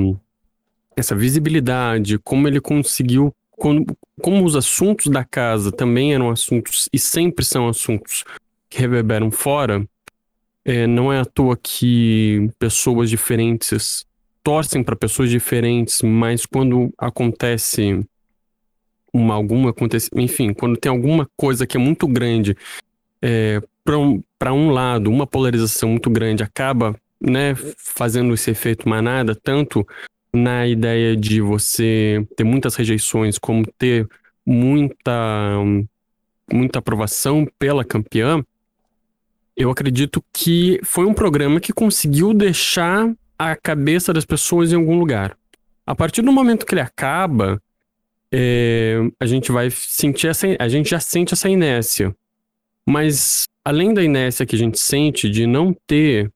essa 0.95 1.15
visibilidade, 1.15 2.17
como 2.19 2.47
ele 2.47 2.61
conseguiu, 2.61 3.33
como, 3.51 3.85
como 4.21 4.45
os 4.45 4.55
assuntos 4.55 5.07
da 5.07 5.23
casa 5.23 5.71
também 5.71 6.13
eram 6.13 6.29
assuntos 6.29 6.87
e 6.93 6.99
sempre 6.99 7.43
são 7.43 7.67
assuntos 7.67 8.23
que 8.69 8.79
reverberam 8.79 9.31
fora, 9.31 9.87
é, 10.63 10.85
não 10.85 11.11
é 11.11 11.19
à 11.19 11.25
toa 11.25 11.57
que 11.57 12.51
pessoas 12.59 13.09
diferentes 13.09 14.05
torcem 14.43 14.83
para 14.83 14.95
pessoas 14.95 15.29
diferentes, 15.29 16.01
mas 16.01 16.45
quando 16.45 16.93
acontece 16.97 18.05
uma 19.18 19.34
alguma 19.34 19.72
acontece, 19.72 20.09
enfim, 20.15 20.53
quando 20.53 20.78
tem 20.78 20.89
alguma 20.89 21.28
coisa 21.36 21.65
que 21.65 21.78
é 21.78 21.80
muito 21.80 22.07
grande 22.07 22.55
é, 23.22 23.61
para 23.84 23.97
um, 23.97 24.22
um 24.51 24.70
lado, 24.70 25.09
uma 25.09 25.26
polarização 25.26 25.89
muito 25.89 26.09
grande 26.09 26.43
acaba, 26.43 26.95
né, 27.20 27.55
fazendo 27.78 28.34
esse 28.34 28.51
efeito 28.51 28.88
manada, 28.88 29.36
tanto 29.36 29.86
na 30.34 30.68
ideia 30.68 31.15
de 31.15 31.41
você 31.41 32.26
ter 32.36 32.43
muitas 32.43 32.76
rejeições, 32.76 33.38
como 33.38 33.65
ter 33.78 34.07
muita 34.45 35.55
muita 36.49 36.80
aprovação 36.80 37.45
pela 37.59 37.84
campeã, 37.84 38.41
eu 39.55 39.70
acredito 39.70 40.24
que 40.32 40.80
foi 40.84 41.05
um 41.05 41.13
programa 41.13 41.59
que 41.59 41.74
conseguiu 41.74 42.34
deixar 42.34 43.11
a 43.38 43.55
cabeça 43.55 44.13
das 44.13 44.24
pessoas 44.24 44.72
em 44.72 44.76
algum 44.76 44.97
lugar. 44.97 45.36
A 45.86 45.93
partir 45.93 46.22
do 46.22 46.32
momento 46.32 46.65
que 46.65 46.74
ele 46.74 46.82
acaba, 46.82 47.61
é, 48.32 48.97
a 49.19 49.25
gente 49.25 49.51
vai 49.51 49.69
sentir 49.71 50.28
essa, 50.28 50.47
a 50.59 50.67
gente 50.67 50.89
já 50.89 50.99
sente 50.99 51.34
essa 51.34 51.49
inércia. 51.49 52.15
Mas 52.86 53.43
além 53.63 53.93
da 53.93 54.03
inércia 54.03 54.45
que 54.45 54.55
a 54.55 54.59
gente 54.59 54.80
sente 54.80 55.30
de 55.30 55.45
não 55.45 55.75
ter 55.86 56.32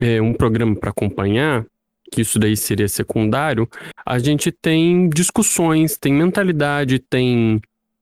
é, 0.00 0.20
um 0.20 0.34
programa 0.34 0.76
para 0.76 0.90
acompanhar, 0.90 1.64
que 2.10 2.22
isso 2.22 2.38
daí 2.38 2.56
seria 2.56 2.88
secundário, 2.88 3.68
a 4.04 4.18
gente 4.18 4.50
tem 4.50 5.08
discussões, 5.08 5.96
tem 5.96 6.12
mentalidade, 6.12 6.98
tem 6.98 7.60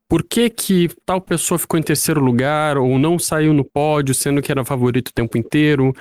por 0.09 0.22
que, 0.22 0.49
que 0.49 0.89
tal 1.05 1.20
pessoa 1.20 1.59
ficou 1.59 1.79
em 1.79 1.83
terceiro 1.83 2.20
lugar 2.20 2.79
ou 2.79 2.99
não 2.99 3.18
saiu 3.18 3.53
no 3.53 3.64
pódio, 3.64 4.14
sendo 4.14 4.41
que 4.41 4.53
era 4.53 4.64
favorito 4.64 5.09
o 5.09 5.12
tempo 5.12 5.37
inteiro. 5.37 5.93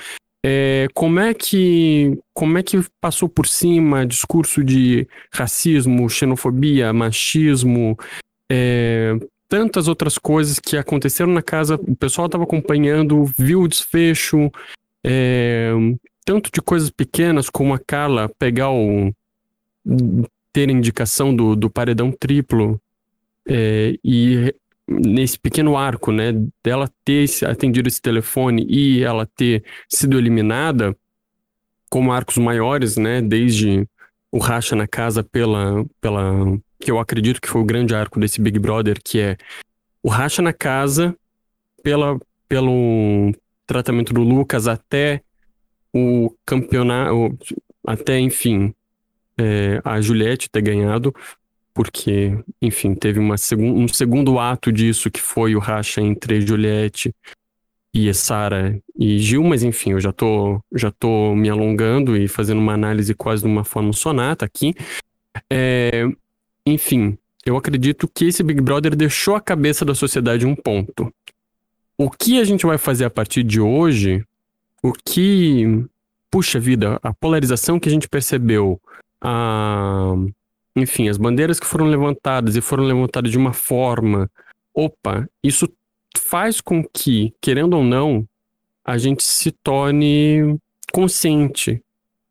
É, 0.47 0.87
como 0.93 1.19
é 1.19 1.33
que 1.33 2.19
como 2.31 2.55
é 2.59 2.61
que 2.61 2.79
passou 3.01 3.27
por 3.27 3.47
cima 3.47 4.05
discurso 4.05 4.63
de 4.63 5.07
racismo, 5.31 6.07
xenofobia, 6.07 6.93
machismo, 6.93 7.97
é, 8.47 9.17
tantas 9.49 9.87
outras 9.87 10.19
coisas 10.19 10.59
que 10.59 10.77
aconteceram 10.77 11.33
na 11.33 11.41
casa, 11.41 11.79
o 11.81 11.95
pessoal 11.95 12.27
estava 12.27 12.43
acompanhando, 12.43 13.25
viu 13.35 13.61
o 13.61 13.67
desfecho, 13.67 14.51
é, 15.03 15.71
tanto 16.23 16.51
de 16.53 16.61
coisas 16.61 16.91
pequenas 16.91 17.49
como 17.49 17.73
a 17.73 17.79
Carla 17.79 18.29
pegar 18.37 18.69
o 18.69 19.11
ter 20.53 20.69
indicação 20.69 21.35
do, 21.35 21.55
do 21.55 21.71
paredão 21.71 22.11
triplo 22.11 22.79
é, 23.47 23.97
e 24.03 24.53
nesse 24.87 25.39
pequeno 25.39 25.77
arco, 25.77 26.11
né, 26.11 26.31
dela 26.63 26.89
ter 27.03 27.25
atendido 27.45 27.87
esse 27.87 28.01
telefone 28.01 28.65
e 28.69 29.03
ela 29.03 29.25
ter 29.25 29.63
sido 29.89 30.17
eliminada, 30.17 30.95
como 31.89 32.11
arcos 32.11 32.37
maiores, 32.37 32.97
né, 32.97 33.21
desde 33.21 33.87
o 34.31 34.37
racha 34.37 34.75
na 34.75 34.87
casa 34.87 35.23
pela, 35.23 35.85
pela, 36.01 36.57
que 36.79 36.91
eu 36.91 36.99
acredito 36.99 37.41
que 37.41 37.47
foi 37.49 37.61
o 37.61 37.65
grande 37.65 37.95
arco 37.95 38.19
desse 38.19 38.41
Big 38.41 38.59
Brother, 38.59 38.99
que 39.03 39.19
é 39.19 39.37
o 40.03 40.09
racha 40.09 40.41
na 40.41 40.53
casa 40.53 41.15
pela, 41.81 42.19
pelo 42.47 43.31
tratamento 43.65 44.13
do 44.13 44.21
Lucas 44.21 44.67
até 44.67 45.21
o 45.93 46.35
campeonato, 46.45 47.37
até 47.87 48.19
enfim, 48.19 48.73
é, 49.37 49.81
a 49.83 50.01
Juliette 50.01 50.49
ter 50.49 50.61
ganhado, 50.61 51.15
porque, 51.75 52.31
enfim, 52.61 52.95
teve 52.95 53.19
uma 53.19 53.37
segun, 53.37 53.83
um 53.83 53.87
segundo 53.89 54.39
ato 54.39 54.71
disso 54.71 55.11
que 55.11 55.21
foi 55.21 55.57
o 55.57 55.59
racha 55.59 55.99
entre 55.99 56.39
Juliette 56.39 57.13
e 57.93 58.11
Sara 58.13 58.79
e 58.97 59.19
Gil, 59.19 59.43
mas 59.43 59.61
enfim, 59.61 59.91
eu 59.91 59.99
já 59.99 60.13
tô, 60.13 60.61
já 60.73 60.89
tô 60.89 61.35
me 61.35 61.49
alongando 61.49 62.15
e 62.15 62.29
fazendo 62.29 62.59
uma 62.59 62.73
análise 62.73 63.13
quase 63.13 63.43
de 63.43 63.49
uma 63.49 63.65
forma 63.65 63.91
sonata 63.91 64.45
aqui. 64.45 64.73
É, 65.49 66.07
enfim, 66.65 67.17
eu 67.45 67.57
acredito 67.57 68.07
que 68.07 68.25
esse 68.25 68.41
Big 68.41 68.61
Brother 68.61 68.95
deixou 68.95 69.35
a 69.35 69.41
cabeça 69.41 69.83
da 69.83 69.93
sociedade 69.93 70.45
um 70.45 70.55
ponto. 70.55 71.13
O 71.97 72.09
que 72.09 72.39
a 72.39 72.45
gente 72.45 72.65
vai 72.65 72.77
fazer 72.77 73.03
a 73.03 73.09
partir 73.09 73.43
de 73.43 73.59
hoje 73.59 74.23
o 74.81 74.93
que. 74.93 75.85
Puxa 76.31 76.59
vida, 76.59 76.99
a 77.01 77.13
polarização 77.13 77.79
que 77.79 77.87
a 77.87 77.91
gente 77.91 78.09
percebeu, 78.09 78.81
a, 79.21 80.15
enfim, 80.75 81.07
as 81.07 81.17
bandeiras 81.17 81.59
que 81.59 81.65
foram 81.65 81.85
levantadas 81.85 82.55
e 82.55 82.61
foram 82.61 82.83
levantadas 82.83 83.31
de 83.31 83.37
uma 83.37 83.53
forma. 83.53 84.29
Opa, 84.73 85.27
isso 85.43 85.71
faz 86.17 86.59
com 86.59 86.83
que, 86.83 87.33
querendo 87.41 87.77
ou 87.77 87.83
não, 87.83 88.27
a 88.83 88.97
gente 88.97 89.23
se 89.23 89.51
torne 89.51 90.57
consciente 90.91 91.81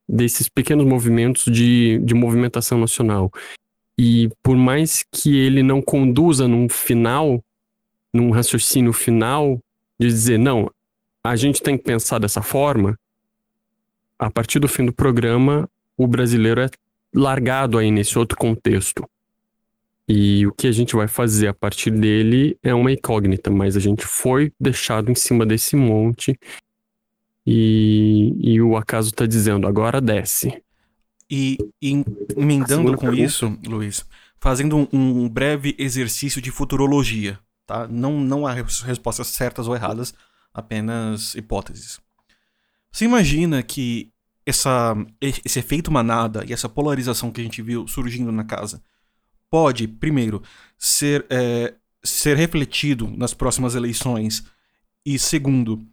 desses 0.09 0.49
pequenos 0.49 0.87
movimentos 0.87 1.45
de, 1.45 1.99
de 2.01 2.15
movimentação 2.15 2.79
nacional. 2.79 3.31
E 3.99 4.29
por 4.43 4.57
mais 4.57 5.05
que 5.11 5.37
ele 5.37 5.63
não 5.63 5.81
conduza 5.81 6.47
num 6.47 6.69
final, 6.69 7.43
num 8.13 8.31
raciocínio 8.31 8.93
final, 8.93 9.59
de 9.99 10.09
dizer, 10.09 10.39
não, 10.39 10.71
a 11.23 11.37
gente 11.37 11.63
tem 11.63 11.79
que 11.79 11.85
pensar 11.85 12.19
dessa 12.19 12.43
forma, 12.43 12.99
a 14.19 14.31
partir 14.31 14.59
do 14.59 14.69
fim 14.69 14.85
do 14.85 14.93
programa, 14.93 15.69
o 15.97 16.07
brasileiro 16.07 16.61
é 16.61 16.69
largado 17.15 17.79
aí 17.79 17.91
nesse 17.91 18.19
outro 18.19 18.37
contexto. 18.37 19.09
E 20.07 20.47
o 20.47 20.53
que 20.53 20.67
a 20.67 20.73
gente 20.73 20.95
vai 20.95 21.09
fazer 21.09 21.49
a 21.49 21.55
partir 21.55 21.91
dele 21.91 22.59
é 22.63 22.75
uma 22.75 22.93
incógnita, 22.93 23.51
mas 23.51 23.77
a 23.77 23.81
gente 23.81 24.05
foi 24.05 24.53
deixado 24.61 25.11
em 25.11 25.15
cima 25.15 25.47
desse 25.47 25.77
monte 25.77 26.39
e, 27.47 28.35
e 28.39 28.61
o 28.61 28.77
acaso 28.77 29.11
está 29.11 29.27
dizendo, 29.27 29.67
agora 29.67 30.01
desce. 30.01 30.63
E, 31.31 31.57
e 31.81 32.05
emendando 32.37 32.97
com 32.97 33.13
isso, 33.13 33.59
Luiz, 33.67 34.05
fazendo 34.39 34.77
um, 34.77 34.89
um, 34.93 35.29
breve 35.29 35.75
exercício 35.79 36.41
de 36.41 36.51
futurologia, 36.51 37.39
tá? 37.67 37.89
Não, 37.89 38.21
não 38.21 38.47
há 38.47 38.53
respostas 38.53 39.29
certas 39.29 39.67
ou 39.67 39.75
erradas, 39.75 40.15
apenas 40.53 41.35
hipóteses. 41.35 41.99
Você 42.93 43.07
imagina 43.07 43.63
que 43.63 44.13
essa, 44.47 44.95
esse 45.21 45.59
efeito 45.59 45.91
manada 45.91 46.45
e 46.47 46.53
essa 46.53 46.69
polarização 46.69 47.31
que 47.31 47.41
a 47.41 47.45
gente 47.45 47.63
viu 47.63 47.89
surgindo 47.89 48.31
na 48.31 48.45
casa 48.45 48.83
pode, 49.51 49.87
primeiro, 49.87 50.43
ser, 50.77 51.25
é, 51.31 51.75
ser 52.03 52.37
refletido 52.37 53.09
nas 53.17 53.33
próximas 53.33 53.75
eleições 53.75 54.45
e, 55.07 55.19
segundo, 55.19 55.87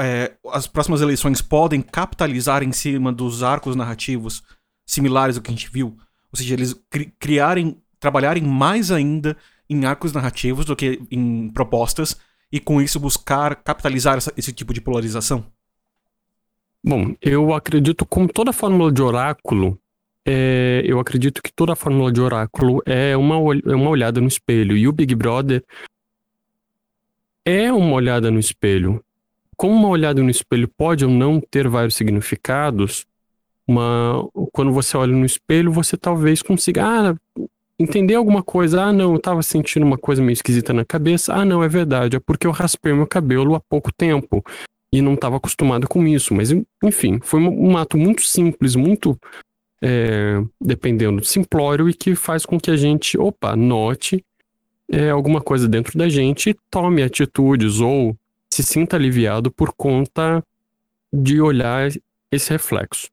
é, 0.00 0.32
as 0.52 0.66
próximas 0.66 1.00
eleições 1.00 1.42
podem 1.42 1.82
capitalizar 1.82 2.62
em 2.62 2.72
cima 2.72 3.12
dos 3.12 3.42
arcos 3.42 3.74
narrativos 3.74 4.42
similares 4.86 5.36
ao 5.36 5.42
que 5.42 5.50
a 5.50 5.54
gente 5.54 5.70
viu. 5.70 5.96
Ou 6.32 6.36
seja, 6.36 6.54
eles 6.54 6.74
cri 6.88 7.12
criarem, 7.18 7.80
trabalharem 7.98 8.42
mais 8.42 8.90
ainda 8.90 9.36
em 9.68 9.84
arcos 9.84 10.12
narrativos 10.12 10.64
do 10.64 10.76
que 10.76 11.00
em 11.10 11.48
propostas 11.50 12.16
e 12.50 12.60
com 12.60 12.80
isso 12.80 13.00
buscar 13.00 13.56
capitalizar 13.56 14.16
essa, 14.16 14.32
esse 14.36 14.52
tipo 14.52 14.72
de 14.72 14.80
polarização? 14.80 15.44
Bom, 16.84 17.14
eu 17.20 17.52
acredito 17.52 18.06
como 18.06 18.28
toda 18.28 18.52
fórmula 18.52 18.92
de 18.92 19.02
oráculo, 19.02 19.78
é, 20.24 20.82
eu 20.84 21.00
acredito 21.00 21.42
que 21.42 21.50
toda 21.52 21.74
fórmula 21.74 22.12
de 22.12 22.20
oráculo 22.20 22.82
é 22.84 23.16
uma, 23.16 23.36
é 23.66 23.74
uma 23.74 23.88
olhada 23.88 24.20
no 24.20 24.28
espelho. 24.28 24.76
E 24.76 24.86
o 24.86 24.92
Big 24.92 25.14
Brother 25.14 25.64
é 27.44 27.72
uma 27.72 27.94
olhada 27.94 28.30
no 28.30 28.38
espelho. 28.38 29.02
Como 29.56 29.74
uma 29.74 29.88
olhada 29.88 30.22
no 30.22 30.30
espelho 30.30 30.68
pode 30.68 31.04
ou 31.04 31.10
não 31.10 31.40
ter 31.40 31.66
vários 31.66 31.94
significados, 31.94 33.06
uma, 33.66 34.28
quando 34.52 34.70
você 34.70 34.96
olha 34.96 35.12
no 35.12 35.24
espelho, 35.24 35.72
você 35.72 35.96
talvez 35.96 36.42
consiga 36.42 36.84
ah, 36.84 37.16
entender 37.78 38.14
alguma 38.14 38.42
coisa. 38.42 38.82
Ah, 38.82 38.92
não, 38.92 39.14
eu 39.14 39.18
tava 39.18 39.42
sentindo 39.42 39.84
uma 39.84 39.98
coisa 39.98 40.22
meio 40.22 40.34
esquisita 40.34 40.72
na 40.72 40.84
cabeça. 40.84 41.34
Ah, 41.34 41.44
não, 41.44 41.62
é 41.64 41.68
verdade, 41.68 42.16
é 42.16 42.20
porque 42.20 42.46
eu 42.46 42.50
raspei 42.50 42.92
meu 42.92 43.06
cabelo 43.06 43.54
há 43.54 43.60
pouco 43.60 43.90
tempo 43.92 44.44
e 44.92 45.02
não 45.02 45.14
estava 45.14 45.36
acostumado 45.36 45.86
com 45.88 46.06
isso. 46.06 46.34
Mas, 46.34 46.50
enfim, 46.82 47.18
foi 47.22 47.40
um, 47.40 47.76
ato 47.76 47.96
muito 47.96 48.22
simples, 48.22 48.74
muito 48.74 49.18
é, 49.82 50.42
dependendo, 50.60 51.24
simplório 51.24 51.88
e 51.88 51.94
que 51.94 52.14
faz 52.14 52.44
com 52.44 52.58
que 52.58 52.70
a 52.70 52.76
gente, 52.76 53.18
opa, 53.18 53.54
note 53.54 54.24
é, 54.90 55.10
alguma 55.10 55.40
coisa 55.40 55.68
dentro 55.68 55.98
da 55.98 56.08
gente 56.08 56.50
e 56.50 56.56
tome 56.70 57.02
atitudes 57.02 57.80
ou 57.80 58.16
se 58.50 58.62
sinta 58.62 58.96
aliviado 58.96 59.50
por 59.50 59.72
conta 59.72 60.42
de 61.12 61.40
olhar 61.40 61.90
esse 62.30 62.50
reflexo 62.50 63.08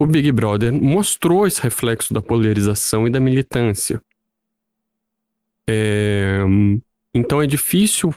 o 0.00 0.06
Big 0.06 0.32
Brother 0.32 0.72
mostrou 0.72 1.46
esse 1.46 1.60
reflexo 1.60 2.14
da 2.14 2.22
polarização 2.22 3.06
e 3.06 3.10
da 3.10 3.20
militância. 3.20 4.02
É, 5.68 6.38
então 7.12 7.42
é 7.42 7.46
difícil 7.46 8.14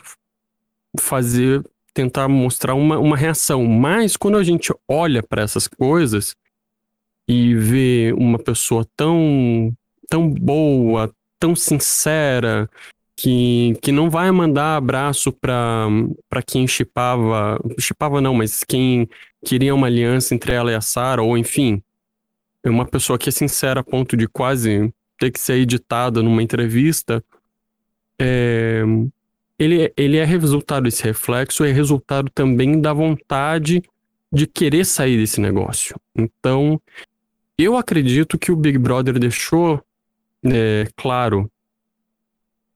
fazer, 0.98 1.62
tentar 1.94 2.28
mostrar 2.28 2.74
uma, 2.74 2.98
uma 2.98 3.16
reação, 3.16 3.66
mas 3.66 4.18
quando 4.18 4.38
a 4.38 4.44
gente 4.44 4.74
olha 4.88 5.22
para 5.22 5.44
essas 5.44 5.68
coisas 5.68 6.36
e 7.28 7.56
vê 7.56 8.14
uma 8.18 8.40
pessoa 8.40 8.86
tão, 8.98 9.72
tão 10.10 10.30
boa, 10.30 11.14
tão 11.40 11.56
sincera, 11.56 12.70
que, 13.16 13.78
que 13.82 13.92
não 13.92 14.10
vai 14.10 14.32
mandar 14.32 14.76
abraço 14.76 15.32
para 15.32 16.42
quem 16.46 16.68
chipava, 16.68 17.60
chipava 17.80 18.20
não, 18.20 18.34
mas 18.34 18.64
quem 18.64 19.08
queria 19.46 19.76
uma 19.76 19.88
aliança 19.88 20.34
entre 20.34 20.54
ela 20.54 20.72
e 20.72 20.76
a 20.76 20.82
Sarah, 20.82 21.22
ou 21.22 21.38
enfim, 21.38 21.82
é 22.64 22.70
uma 22.70 22.86
pessoa 22.86 23.20
que 23.20 23.30
é 23.30 23.32
sincera 23.32 23.82
a 23.82 23.84
ponto 23.84 24.18
de 24.18 24.28
quase 24.28 24.92
ter 25.20 25.32
que 25.32 25.40
ser 25.40 25.54
editada 25.56 26.22
numa 26.24 26.42
entrevista, 26.42 27.24
é, 28.20 28.84
ele, 29.64 29.94
ele 29.96 30.18
é 30.18 30.26
resultado 30.26 30.84
desse 30.84 31.04
reflexo, 31.04 31.64
é 31.64 31.72
resultado 31.72 32.30
também 32.34 32.80
da 32.80 32.94
vontade 32.94 33.82
de 34.32 34.48
querer 34.48 34.86
sair 34.86 35.18
desse 35.18 35.40
negócio. 35.40 35.96
Então, 36.16 36.82
eu 37.58 37.78
acredito 37.78 38.38
que 38.38 38.52
o 38.52 38.56
Big 38.56 38.78
Brother 38.78 39.20
deixou 39.20 39.84
é, 40.44 40.88
claro 40.96 41.50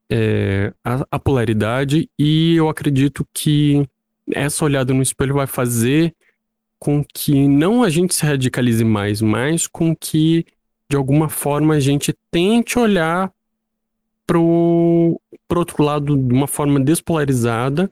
é, 0.09 0.73
a, 0.83 1.05
a, 1.11 1.19
polaridade 1.19 2.09
e 2.17 2.55
eu 2.55 2.69
acredito 2.69 3.27
que 3.33 3.85
essa 4.31 4.63
olhada 4.63 4.93
no 4.93 5.01
espelho 5.01 5.33
vai 5.33 5.47
fazer 5.47 6.15
com 6.79 7.03
que 7.03 7.47
não 7.47 7.83
a 7.83 7.89
gente 7.89 8.13
se 8.13 8.25
radicalize 8.25 8.83
mais, 8.83 9.21
mas 9.21 9.67
com 9.67 9.95
que 9.95 10.45
de 10.89 10.95
alguma 10.95 11.27
forma 11.27 11.73
a 11.73 11.79
gente 11.79 12.15
tente 12.31 12.79
olhar 12.79 13.31
pro, 14.27 15.19
pro 15.47 15.59
outro 15.59 15.81
lado 15.81 16.17
de 16.17 16.33
uma 16.33 16.47
forma 16.47 16.79
despolarizada 16.79 17.89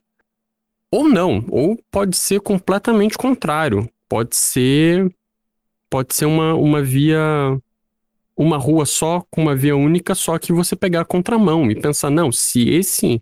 ou 0.91 1.09
não, 1.09 1.43
ou 1.49 1.79
pode 1.89 2.15
ser 2.15 2.41
completamente 2.41 3.17
contrário, 3.17 3.89
pode 4.07 4.36
ser 4.36 5.11
pode 5.89 6.13
ser 6.13 6.25
uma, 6.25 6.53
uma 6.53 6.81
via 6.81 7.57
uma 8.38 8.57
rua 8.57 8.86
só 8.86 9.25
com 9.31 9.41
uma 9.41 9.55
via 9.55 9.75
única, 9.75 10.13
só 10.13 10.38
que 10.38 10.51
você 10.51 10.75
pegar 10.75 11.01
a 11.01 11.05
contramão 11.05 11.71
e 11.71 11.79
pensar, 11.79 12.09
não, 12.09 12.31
se 12.31 12.69
esse 12.69 13.21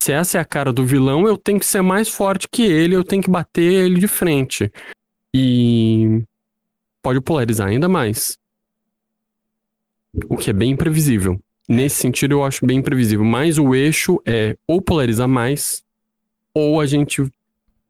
se 0.00 0.12
essa 0.12 0.38
é 0.38 0.40
a 0.40 0.44
cara 0.44 0.72
do 0.72 0.86
vilão, 0.86 1.26
eu 1.26 1.36
tenho 1.36 1.58
que 1.58 1.66
ser 1.66 1.82
mais 1.82 2.08
forte 2.08 2.48
que 2.48 2.62
ele, 2.62 2.94
eu 2.94 3.02
tenho 3.02 3.22
que 3.22 3.30
bater 3.30 3.86
ele 3.86 3.98
de 3.98 4.06
frente. 4.06 4.70
E 5.34 6.22
pode 7.02 7.20
polarizar 7.20 7.68
ainda 7.68 7.88
mais. 7.88 8.38
O 10.28 10.36
que 10.36 10.50
é 10.50 10.52
bem 10.52 10.70
imprevisível. 10.70 11.40
Nesse 11.68 11.96
sentido, 11.96 12.32
eu 12.32 12.44
acho 12.44 12.64
bem 12.64 12.78
imprevisível. 12.78 13.24
Mas 13.24 13.58
o 13.58 13.74
eixo 13.74 14.20
é 14.24 14.56
ou 14.66 14.80
polarizar 14.80 15.28
mais, 15.28 15.82
ou 16.54 16.80
a 16.80 16.86
gente 16.86 17.22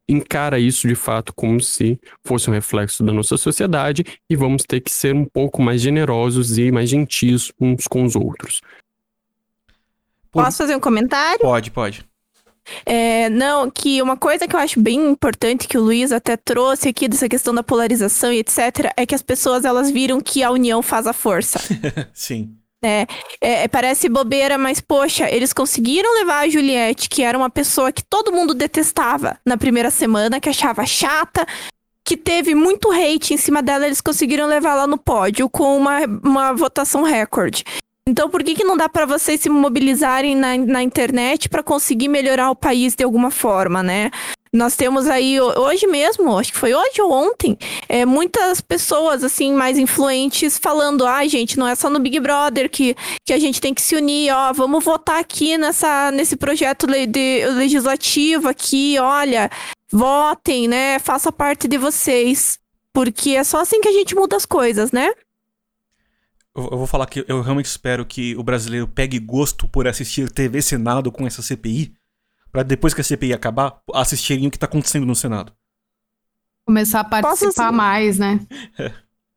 encara 0.09 0.59
isso 0.59 0.87
de 0.87 0.95
fato 0.95 1.33
como 1.35 1.61
se 1.61 1.99
fosse 2.25 2.49
um 2.49 2.53
reflexo 2.53 3.03
da 3.03 3.13
nossa 3.13 3.37
sociedade 3.37 4.05
e 4.31 4.37
vamos 4.37 4.63
ter 4.63 4.81
que 4.81 4.91
ser 4.91 5.15
um 5.15 5.25
pouco 5.25 5.61
mais 5.61 5.81
generosos 5.81 6.59
e 6.59 6.71
mais 6.71 6.89
gentis 6.89 7.53
uns 7.61 7.87
com 7.89 8.05
os 8.05 8.15
outros. 8.15 8.61
Por... 10.31 10.45
Posso 10.45 10.59
fazer 10.59 10.77
um 10.77 10.81
comentário? 10.81 11.41
Pode, 11.41 11.71
pode. 11.71 12.07
É, 12.85 13.31
não, 13.31 13.71
que 13.71 14.03
uma 14.03 14.17
coisa 14.17 14.47
que 14.47 14.55
eu 14.55 14.61
acho 14.61 14.81
bem 14.81 15.11
importante 15.11 15.69
que 15.69 15.79
o 15.79 15.83
Luiz 15.83 16.11
até 16.11 16.37
trouxe 16.37 16.89
aqui 16.89 17.09
dessa 17.09 17.29
questão 17.29 17.55
da 17.55 17.63
polarização 17.63 18.33
e 18.33 18.39
etc, 18.39 18.93
é 18.97 19.07
que 19.07 19.15
as 19.15 19.23
pessoas 19.23 19.65
elas 19.65 19.91
viram 19.91 20.21
que 20.21 20.43
a 20.43 20.51
união 20.51 20.83
faz 20.83 21.07
a 21.07 21.13
força. 21.13 21.61
Sim. 22.13 22.57
É, 22.87 23.07
é, 23.41 23.69
parece 23.69 24.09
bobeira, 24.09 24.57
mas 24.57 24.81
poxa, 24.81 25.29
eles 25.29 25.53
conseguiram 25.53 26.15
levar 26.15 26.45
a 26.45 26.49
Juliette, 26.49 27.09
que 27.09 27.23
era 27.23 27.37
uma 27.37 27.51
pessoa 27.51 27.91
que 27.91 28.05
todo 28.05 28.33
mundo 28.33 28.55
detestava 28.55 29.39
na 29.45 29.57
primeira 29.57 29.91
semana, 29.91 30.39
que 30.39 30.49
achava 30.49 30.87
chata, 30.87 31.45
que 32.05 32.17
teve 32.17 32.55
muito 32.55 32.93
hate 32.93 33.35
em 33.35 33.37
cima 33.37 33.61
dela, 33.61 33.87
eles 33.87 34.01
conseguiram 34.01 34.47
levar 34.47 34.73
ela 34.73 34.87
no 34.87 34.97
pódio 34.97 35.51
com 35.51 35.77
uma, 35.77 35.99
uma 36.23 36.53
votação 36.53 37.03
recorde. 37.03 37.65
Então, 38.09 38.31
por 38.31 38.45
que, 38.45 38.55
que 38.55 38.63
não 38.63 38.77
dá 38.77 38.89
para 38.89 39.05
vocês 39.05 39.41
se 39.41 39.49
mobilizarem 39.49 40.37
na, 40.37 40.57
na 40.57 40.83
internet 40.83 41.49
para 41.49 41.63
conseguir 41.63 42.07
melhorar 42.07 42.51
o 42.51 42.57
país 42.57 42.95
de 42.95 43.03
alguma 43.03 43.33
forma, 43.33 43.83
né? 43.83 44.13
Nós 44.53 44.77
temos 44.77 45.09
aí, 45.09 45.41
hoje 45.41 45.89
mesmo, 45.89 46.39
acho 46.39 46.53
que 46.53 46.59
foi 46.59 46.73
hoje 46.73 47.03
ou 47.03 47.11
ontem, 47.11 47.59
é, 47.89 48.07
muitas 48.07 48.61
pessoas, 48.61 49.25
assim, 49.25 49.53
mais 49.53 49.77
influentes 49.77 50.57
falando, 50.57 51.05
ah, 51.05 51.27
gente, 51.27 51.59
não 51.59 51.67
é 51.67 51.75
só 51.75 51.91
no 51.91 51.99
Big 51.99 52.21
Brother 52.21 52.71
que, 52.71 52.97
que 53.25 53.33
a 53.33 53.39
gente 53.39 53.61
tem 53.61 53.75
que 53.75 53.83
se 53.83 53.97
unir, 53.97 54.33
ó, 54.33 54.53
vamos 54.53 54.85
votar 54.85 55.19
aqui 55.19 55.59
nessa, 55.59 56.11
nesse 56.13 56.37
projeto 56.37 56.87
de, 56.87 57.45
legislativo 57.57 58.49
aqui, 58.49 58.97
olha, 59.01 59.51
votem, 59.93 60.69
né? 60.69 61.01
Faça 61.01 61.33
parte 61.33 61.67
de 61.67 61.77
vocês. 61.77 62.59
Porque 62.95 63.33
é 63.33 63.45
só 63.45 63.61
assim 63.61 63.79
que 63.79 63.89
a 63.89 63.93
gente 63.93 64.15
muda 64.15 64.37
as 64.37 64.47
coisas, 64.47 64.91
né? 64.91 65.13
Eu, 66.57 66.79
vou 66.79 66.87
falar 66.87 67.07
que 67.07 67.25
eu 67.29 67.43
realmente 67.43 67.67
espero 67.67 68.07
que 68.07 68.35
o 68.37 68.43
brasileiro 68.43 68.89
pegue 68.89 69.19
gosto 69.19 69.69
por 69.69 69.87
assistir 69.87 70.31
TV 70.31 70.63
Senado 70.63 71.13
com 71.13 71.27
essa 71.27 71.43
CPI, 71.43 71.95
Pra 72.57 72.63
depois 72.63 72.95
que 72.95 73.03
a 73.03 73.05
CPI 73.05 73.35
acabar, 73.35 73.83
assistirem 73.93 74.47
o 74.47 74.51
que 74.51 74.59
tá 74.59 74.65
acontecendo 74.65 75.05
no 75.05 75.15
Senado. 75.15 75.53
Começar 76.65 77.01
a 77.01 77.05
participar 77.05 77.71
mais, 77.71 78.19
né? 78.19 78.41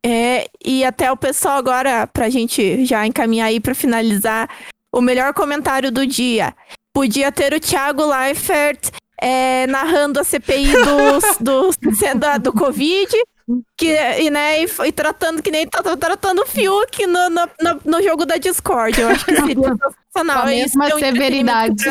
É, 0.05 0.49
e 0.63 0.85
até 0.85 1.11
o 1.11 1.17
pessoal 1.17 1.57
agora, 1.57 2.07
pra 2.07 2.29
gente 2.29 2.85
já 2.85 3.05
encaminhar 3.05 3.47
aí 3.47 3.59
pra 3.59 3.75
finalizar, 3.75 4.49
o 4.89 5.01
melhor 5.01 5.33
comentário 5.33 5.91
do 5.91 6.07
dia. 6.07 6.55
Podia 6.93 7.29
ter 7.29 7.53
o 7.53 7.59
Thiago 7.59 8.05
Leifert 8.05 8.89
é, 9.21 9.67
narrando 9.67 10.21
a 10.21 10.23
CPI 10.23 10.71
do, 10.71 11.43
do, 11.43 12.41
do 12.41 12.53
Covid 12.53 13.11
que, 13.77 13.87
e, 14.19 14.29
né, 14.29 14.63
e, 14.63 14.67
e 14.85 14.91
tratando 14.91 15.41
que 15.41 15.51
nem 15.51 15.67
tá 15.67 15.81
tratando 15.97 16.41
o 16.41 16.45
Fiuk 16.45 17.05
no, 17.07 17.29
no, 17.29 17.49
no, 17.61 17.81
no 17.85 18.03
jogo 18.03 18.25
da 18.25 18.37
Discord. 18.37 18.99
Eu 18.99 19.09
acho 19.09 19.25
que 19.25 19.35
seria 19.35 19.55
sensacional. 19.55 20.41
Com 20.43 20.47
a 20.47 20.53
É 20.53 20.55
mesma 20.55 20.87
é 20.87 20.99
severidade. 20.99 21.83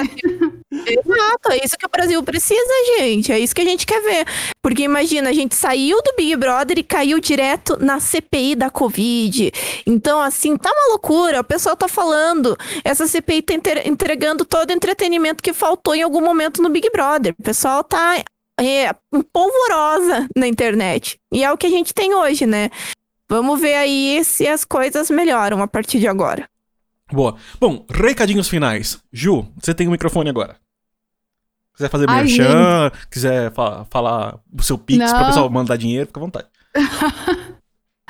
Exato, 0.87 1.51
é 1.53 1.65
isso 1.65 1.77
que 1.79 1.87
o 1.87 1.91
Brasil 1.91 2.23
precisa, 2.23 2.61
gente. 2.99 3.33
É 3.33 3.39
isso 3.39 3.55
que 3.55 3.61
a 3.63 3.65
gente 3.65 3.87
quer 3.87 4.01
ver. 4.03 4.27
Porque 4.63 4.83
imagina, 4.83 5.31
a 5.31 5.33
gente 5.33 5.55
saiu 5.55 6.01
do 6.03 6.15
Big 6.17 6.37
Brother 6.37 6.79
e 6.79 6.83
caiu 6.83 7.19
direto 7.21 7.77
na 7.83 7.99
CPI 8.01 8.55
da 8.55 8.71
Covid. 8.71 9.51
Então, 9.87 10.21
assim, 10.21 10.57
tá 10.57 10.71
uma 10.71 10.91
loucura. 10.91 11.41
O 11.41 11.45
pessoal 11.45 11.77
tá 11.77 11.89
falando. 11.89 12.57
Essa 12.85 13.07
CPI 13.07 13.43
tá 13.43 13.55
entre- 13.55 13.89
entregando 13.89 14.45
todo 14.45 14.71
o 14.71 14.73
entretenimento 14.73 15.43
que 15.43 15.53
faltou 15.53 15.95
em 15.95 16.03
algum 16.03 16.21
momento 16.21 16.63
no 16.63 16.69
Big 16.69 16.91
Brother. 16.91 17.35
O 17.39 17.43
pessoal 17.43 17.83
tá 17.83 18.23
é, 18.59 18.93
polvorosa 19.33 20.29
na 20.37 20.47
internet. 20.47 21.19
E 21.33 21.45
é 21.45 21.53
o 21.53 21.57
que 21.57 21.67
a 21.67 21.71
gente 21.71 21.95
tem 21.95 22.15
hoje, 22.15 22.47
né? 22.47 22.71
Vamos 23.29 23.61
ver 23.61 23.75
aí 23.75 24.23
se 24.25 24.47
as 24.47 24.65
coisas 24.65 25.11
melhoram 25.11 25.63
a 25.63 25.69
partir 25.69 25.99
de 26.01 26.09
agora. 26.09 26.49
Boa. 27.13 27.37
Bom, 27.61 27.85
recadinhos 27.91 28.49
finais. 28.49 28.99
Ju, 29.13 29.47
você 29.61 29.75
tem 29.75 29.87
o 29.89 29.91
microfone 29.91 30.29
agora. 30.31 30.57
Quiser 31.75 31.91
fazer 31.91 32.07
Ai, 32.11 32.25
merchan, 32.25 32.91
quiser 33.11 33.53
fa- 33.53 33.87
falar 33.89 34.39
o 34.53 34.63
seu 34.63 34.77
pix 34.77 34.99
Não. 34.99 35.09
pra 35.09 35.27
pessoal 35.27 35.49
mandar 35.49 35.77
dinheiro, 35.77 36.07
fica 36.07 36.19
à 36.19 36.23
vontade. 36.23 36.49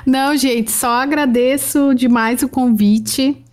Não, 0.05 0.35
gente, 0.35 0.71
só 0.71 0.89
agradeço 0.91 1.93
demais 1.93 2.41
o 2.41 2.49
convite. 2.49 3.43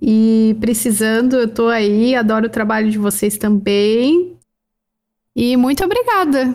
E 0.00 0.56
precisando, 0.60 1.36
eu 1.36 1.48
tô 1.48 1.68
aí, 1.68 2.14
adoro 2.16 2.46
o 2.46 2.50
trabalho 2.50 2.90
de 2.90 2.98
vocês 2.98 3.38
também. 3.38 4.36
E 5.34 5.56
muito 5.56 5.84
obrigada. 5.84 6.54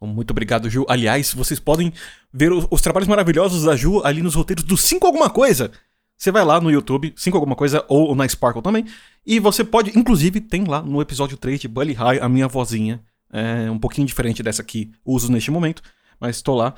Muito 0.00 0.30
obrigado, 0.30 0.70
Ju. 0.70 0.84
Aliás, 0.88 1.34
vocês 1.34 1.58
podem 1.58 1.92
ver 2.32 2.52
o- 2.52 2.66
os 2.70 2.80
trabalhos 2.80 3.08
maravilhosos 3.08 3.64
da 3.64 3.74
Ju 3.74 4.00
ali 4.04 4.22
nos 4.22 4.34
roteiros 4.34 4.64
do 4.64 4.76
5 4.76 5.06
alguma 5.06 5.28
coisa. 5.28 5.70
Você 6.16 6.30
vai 6.32 6.44
lá 6.44 6.60
no 6.60 6.70
YouTube, 6.70 7.12
5 7.16 7.36
alguma 7.36 7.54
coisa, 7.56 7.84
ou 7.88 8.14
na 8.14 8.28
Sparkle 8.28 8.62
também. 8.62 8.84
E 9.26 9.38
você 9.38 9.62
pode, 9.64 9.96
inclusive, 9.98 10.40
tem 10.40 10.64
lá 10.64 10.82
no 10.82 11.00
episódio 11.00 11.36
3 11.36 11.60
de 11.60 11.68
Bully 11.68 11.92
High 11.92 12.18
a 12.20 12.28
minha 12.28 12.48
vozinha. 12.48 13.00
É 13.32 13.70
um 13.70 13.78
pouquinho 13.78 14.06
diferente 14.06 14.42
dessa 14.42 14.62
que 14.64 14.90
uso 15.04 15.30
neste 15.30 15.50
momento, 15.50 15.82
mas 16.20 16.42
tô 16.42 16.54
lá. 16.54 16.74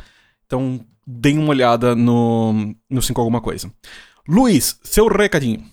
Então, 0.47 0.85
deem 1.07 1.39
uma 1.39 1.51
olhada 1.51 1.95
no, 1.95 2.75
no 2.89 3.01
5 3.03 3.21
alguma 3.21 3.41
coisa. 3.41 3.71
Luiz, 4.29 4.79
seu 4.83 5.07
recadinho. 5.09 5.65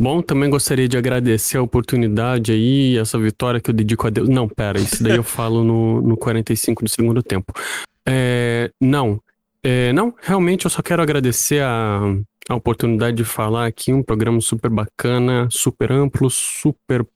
Bom, 0.00 0.22
também 0.22 0.48
gostaria 0.48 0.88
de 0.88 0.96
agradecer 0.96 1.58
a 1.58 1.62
oportunidade 1.62 2.52
aí, 2.52 2.96
essa 2.96 3.18
vitória 3.18 3.60
que 3.60 3.68
eu 3.68 3.74
dedico 3.74 4.06
a 4.06 4.10
Deus. 4.10 4.30
Não, 4.30 4.48
pera, 4.48 4.80
isso 4.80 5.02
daí 5.02 5.14
eu 5.14 5.22
falo 5.22 5.62
no, 5.62 6.00
no 6.00 6.16
45 6.16 6.82
do 6.82 6.88
segundo 6.88 7.22
tempo. 7.22 7.52
É, 8.08 8.72
não, 8.80 9.20
é, 9.62 9.92
não, 9.92 10.14
realmente 10.22 10.64
eu 10.64 10.70
só 10.70 10.80
quero 10.80 11.02
agradecer 11.02 11.62
a, 11.62 12.00
a 12.48 12.54
oportunidade 12.54 13.18
de 13.18 13.24
falar 13.24 13.66
aqui, 13.66 13.92
um 13.92 14.02
programa 14.02 14.40
super 14.40 14.70
bacana, 14.70 15.46
super 15.50 15.92
amplo, 15.92 16.30
super 16.30 17.06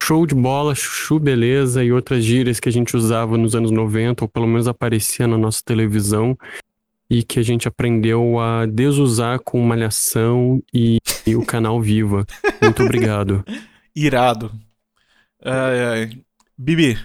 show 0.00 0.24
de 0.24 0.36
bola, 0.36 0.76
chuchu 0.76 1.18
beleza 1.18 1.82
e 1.82 1.90
outras 1.90 2.24
gírias 2.24 2.60
que 2.60 2.68
a 2.68 2.72
gente 2.72 2.96
usava 2.96 3.36
nos 3.36 3.56
anos 3.56 3.72
90, 3.72 4.22
ou 4.22 4.28
pelo 4.28 4.46
menos 4.46 4.68
aparecia 4.68 5.26
na 5.26 5.36
nossa 5.36 5.62
televisão, 5.64 6.38
e 7.10 7.22
que 7.22 7.38
a 7.38 7.42
gente 7.42 7.66
aprendeu 7.66 8.38
a 8.38 8.66
desusar 8.66 9.38
com 9.40 9.60
Malhação 9.60 10.62
e, 10.72 10.98
e 11.26 11.34
o 11.34 11.44
canal 11.44 11.80
Viva. 11.80 12.26
Muito 12.60 12.82
obrigado. 12.82 13.44
Irado. 13.96 14.52
Ai, 15.44 15.80
ai. 15.84 16.10
Bibi, 16.56 16.98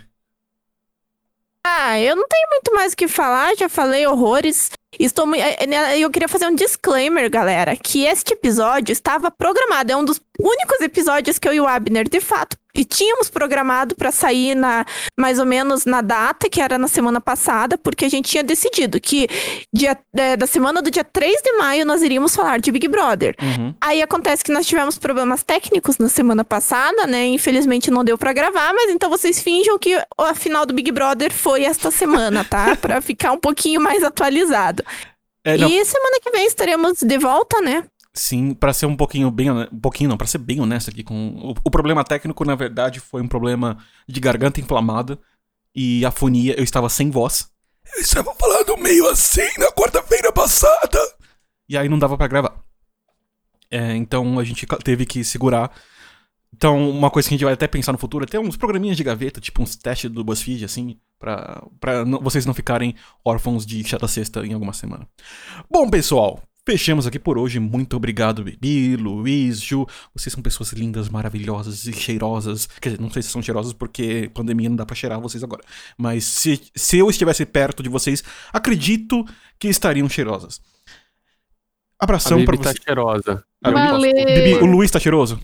Ah, 1.64 2.00
eu 2.00 2.16
não 2.16 2.28
tenho 2.28 2.48
muito 2.50 2.74
mais 2.74 2.94
o 2.94 2.98
que 2.98 3.08
falar, 3.08 3.56
já 3.56 3.70
falei 3.70 4.06
horrores. 4.06 4.72
Estou 5.00 5.34
eh, 5.36 5.58
eh, 5.60 6.00
Eu 6.00 6.10
queria 6.10 6.28
fazer 6.28 6.48
um 6.48 6.56
disclaimer, 6.56 7.30
galera, 7.30 7.76
que 7.76 8.06
este 8.06 8.34
episódio 8.34 8.92
estava 8.92 9.32
programado. 9.32 9.92
É 9.92 9.96
um 9.96 10.04
dos 10.04 10.20
únicos 10.40 10.82
episódios 10.82 11.40
que 11.40 11.48
eu 11.48 11.54
e 11.54 11.62
o 11.62 11.68
Abner, 11.68 12.08
de 12.10 12.20
fato, 12.20 12.58
e 12.76 12.84
tínhamos 12.84 13.30
programado 13.30 13.96
para 13.96 14.12
sair 14.12 14.56
na 14.56 14.86
mais 15.18 15.40
ou 15.40 15.46
menos 15.46 15.86
na 15.86 16.02
data, 16.02 16.50
que 16.50 16.60
era 16.60 16.78
na 16.78 16.88
semana 16.88 17.22
passada, 17.22 17.78
porque 17.78 18.06
a 18.06 18.10
gente 18.10 18.30
tinha 18.30 18.44
decidido 18.44 19.00
que 19.00 19.28
dia, 19.72 19.98
eh, 20.16 20.36
da 20.36 20.48
semana 20.48 20.82
do 20.82 20.90
dia 20.90 21.04
3 21.04 21.42
de 21.42 21.54
maio 21.54 21.86
nós 21.86 22.02
iríamos 22.02 22.36
falar 22.36 22.60
de 22.60 22.72
Big 22.72 22.88
Brother. 22.88 23.36
uhum. 23.42 23.74
Aí 23.80 24.02
acontece 24.02 24.44
que 24.44 24.52
nós 24.52 24.66
tivemos 24.66 24.98
problemas 24.98 25.44
técnicos 25.44 25.98
na 25.98 26.10
semana 26.10 26.44
passada, 26.44 27.06
né? 27.06 27.26
Infelizmente 27.28 27.92
não 27.92 28.04
deu 28.04 28.18
pra 28.18 28.34
gravar, 28.34 28.74
mas 28.74 28.90
então 28.90 29.10
vocês 29.10 29.42
finjam 29.42 29.78
que 29.78 29.94
a 30.18 30.36
final 30.36 30.66
do 30.66 30.74
Big 30.74 30.92
Brother 30.92 31.32
foi 31.32 31.64
esta 31.64 31.92
semana, 31.92 32.44
tá? 32.44 32.76
Pra 32.84 33.02
ficar 33.02 33.32
um 33.32 33.40
pouquinho 33.40 33.80
mais 33.80 34.04
atualizado. 34.04 34.84
É, 35.46 35.56
E 35.56 35.86
semana 35.86 36.20
que 36.22 36.32
vem 36.32 36.46
estaremos 36.46 37.00
de 37.02 37.18
volta, 37.18 37.60
né? 37.62 37.84
Sim, 38.16 38.54
pra 38.54 38.74
ser 38.74 38.86
um 38.86 38.96
pouquinho 38.96 39.32
bem, 39.32 39.50
um 39.50 39.80
pouquinho 39.80 40.10
não, 40.10 40.18
para 40.18 40.28
ser 40.28 40.38
bem 40.38 40.62
honesto 40.62 40.90
aqui 40.90 41.04
com 41.04 41.30
o, 41.30 41.56
o 41.66 41.72
problema 41.72 42.04
técnico, 42.04 42.46
na 42.46 42.54
verdade, 42.54 43.00
foi 43.00 43.22
um 43.24 43.28
problema 43.28 43.78
de 44.08 44.20
garganta 44.20 44.60
inflamada 44.60 45.20
e 45.76 46.06
afonia, 46.06 46.56
eu 46.56 46.64
estava 46.64 46.90
sem 46.90 47.10
voz. 47.10 47.50
Eu 47.96 48.02
estava 48.02 48.34
falando 48.36 48.78
meio 48.78 49.08
assim 49.10 49.50
na 49.58 49.72
quarta-feira 49.72 50.32
passada. 50.32 51.00
E 51.68 51.76
aí 51.76 51.90
não 51.90 51.98
dava 51.98 52.18
pra 52.18 52.28
gravar. 52.28 52.64
É, 53.72 53.96
então 53.96 54.38
a 54.38 54.44
gente 54.44 54.66
teve 54.84 55.06
que 55.06 55.24
segurar. 55.24 55.72
Então, 56.56 56.88
uma 56.90 57.10
coisa 57.10 57.28
que 57.28 57.34
a 57.34 57.38
gente 57.38 57.46
vai 57.46 57.54
até 57.56 57.68
pensar 57.68 57.92
no 57.92 57.98
futuro 57.98 58.24
é 58.26 58.28
ter 58.28 58.38
uns 58.38 58.56
programinhas 58.56 58.96
de 58.96 59.04
gaveta, 59.04 59.42
tipo 59.42 59.64
uns 59.64 59.76
testes 59.76 60.10
do 60.12 60.24
BuzzFeed, 60.24 60.64
assim, 60.66 61.00
pra, 61.18 61.64
pra 61.80 62.06
não- 62.06 62.20
vocês 62.22 62.46
não 62.46 62.54
ficarem 62.54 62.96
órfãos 63.26 63.66
de 63.66 63.84
chata 63.84 64.08
sexta 64.08 64.46
em 64.46 64.54
alguma 64.54 64.72
semana. 64.72 65.08
Bom, 65.70 65.90
pessoal, 65.90 66.40
fechamos 66.66 67.06
aqui 67.06 67.20
por 67.20 67.38
hoje. 67.38 67.60
Muito 67.60 67.96
obrigado, 67.96 68.44
Bibi, 68.44 68.96
Luiz, 68.96 69.60
Ju. 69.62 69.86
Vocês 70.16 70.32
são 70.34 70.42
pessoas 70.42 70.72
lindas, 70.74 71.10
maravilhosas 71.10 71.86
e 71.86 71.94
cheirosas. 71.94 72.68
Quer 72.82 72.90
dizer, 72.92 73.02
não 73.02 73.10
sei 73.12 73.22
se 73.22 73.30
são 73.30 73.42
cheirosas 73.42 73.74
porque 73.74 74.30
pandemia 74.34 74.70
não 74.70 74.76
dá 74.76 74.86
pra 74.86 74.96
cheirar 74.96 75.20
vocês 75.20 75.44
agora. 75.44 75.64
Mas 75.98 76.24
se, 76.26 76.62
se 76.76 76.98
eu 76.98 77.10
estivesse 77.10 77.46
perto 77.46 77.84
de 77.84 77.90
vocês, 77.90 78.24
acredito 78.52 79.26
que 79.60 79.68
estariam 79.68 80.08
cheirosas. 80.10 80.62
A 82.00 82.06
Abração 82.06 82.44
pra 82.44 82.52
Bibi 82.54 82.64
tá 82.64 82.72
vocês. 82.72 82.84
cheirosa. 82.84 83.44
Ah, 83.64 83.70
Bibi, 83.72 83.88
Valeu. 83.88 84.14
Bibi, 84.26 84.54
o 84.56 84.66
Luiz 84.66 84.92
tá 84.92 85.00
cheiroso? 85.00 85.40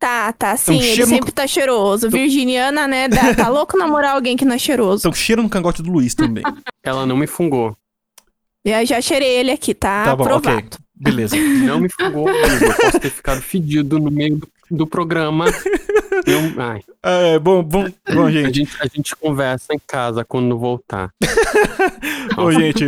Tá, 0.00 0.32
tá, 0.32 0.56
sim, 0.56 0.76
ele 0.78 0.82
cheiro 0.82 1.02
no- 1.10 1.14
sempre 1.14 1.30
tá 1.30 1.46
cheiroso. 1.46 2.08
Virginiana, 2.08 2.88
né? 2.88 3.06
dá- 3.06 3.34
tá 3.34 3.48
louco 3.48 3.76
namorar 3.76 4.14
alguém 4.14 4.34
que 4.34 4.46
não 4.46 4.54
é 4.54 4.58
cheiroso. 4.58 5.02
Então 5.02 5.12
cheira 5.12 5.42
no 5.42 5.48
cangote 5.50 5.82
do 5.82 5.90
Luiz 5.92 6.14
também. 6.14 6.42
Ela 6.82 7.04
não 7.04 7.18
me 7.18 7.26
fungou. 7.26 7.76
Eu 8.64 8.84
já 8.86 9.00
cheirei 9.00 9.28
ele 9.38 9.50
aqui, 9.50 9.74
tá? 9.74 10.04
Tá 10.04 10.16
bom, 10.16 10.24
aprovado. 10.24 10.58
ok. 10.58 10.68
Beleza. 10.94 11.34
Não 11.36 11.80
me 11.80 11.88
amigo. 11.98 12.28
Eu 12.28 12.74
posso 12.76 13.00
ter 13.00 13.10
ficado 13.10 13.40
fedido 13.40 13.98
no 13.98 14.10
meio 14.10 14.36
do, 14.36 14.48
do 14.70 14.86
programa. 14.86 15.46
Eu- 16.26 16.52
ai, 16.62 16.82
É, 17.02 17.38
bom, 17.38 17.62
bom, 17.62 17.86
bom, 18.12 18.26
a, 18.26 18.30
gente. 18.30 18.58
gente, 18.58 18.76
a 18.82 18.86
gente 18.86 19.16
conversa 19.16 19.72
em 19.72 19.80
casa 19.86 20.24
quando 20.26 20.58
voltar. 20.58 21.10
Ô, 22.36 22.52
gente, 22.52 22.84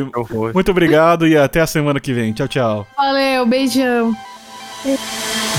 muito 0.53 0.71
obrigado 0.71 1.27
e 1.27 1.37
até 1.39 1.63
a 1.63 1.67
semana 1.67 1.99
que 2.01 2.13
vem. 2.13 2.35
Tchau, 2.35 2.49
tchau. 2.49 2.87
Valeu, 2.97 3.47
beijão. 3.47 4.15
Beijo. 4.85 5.52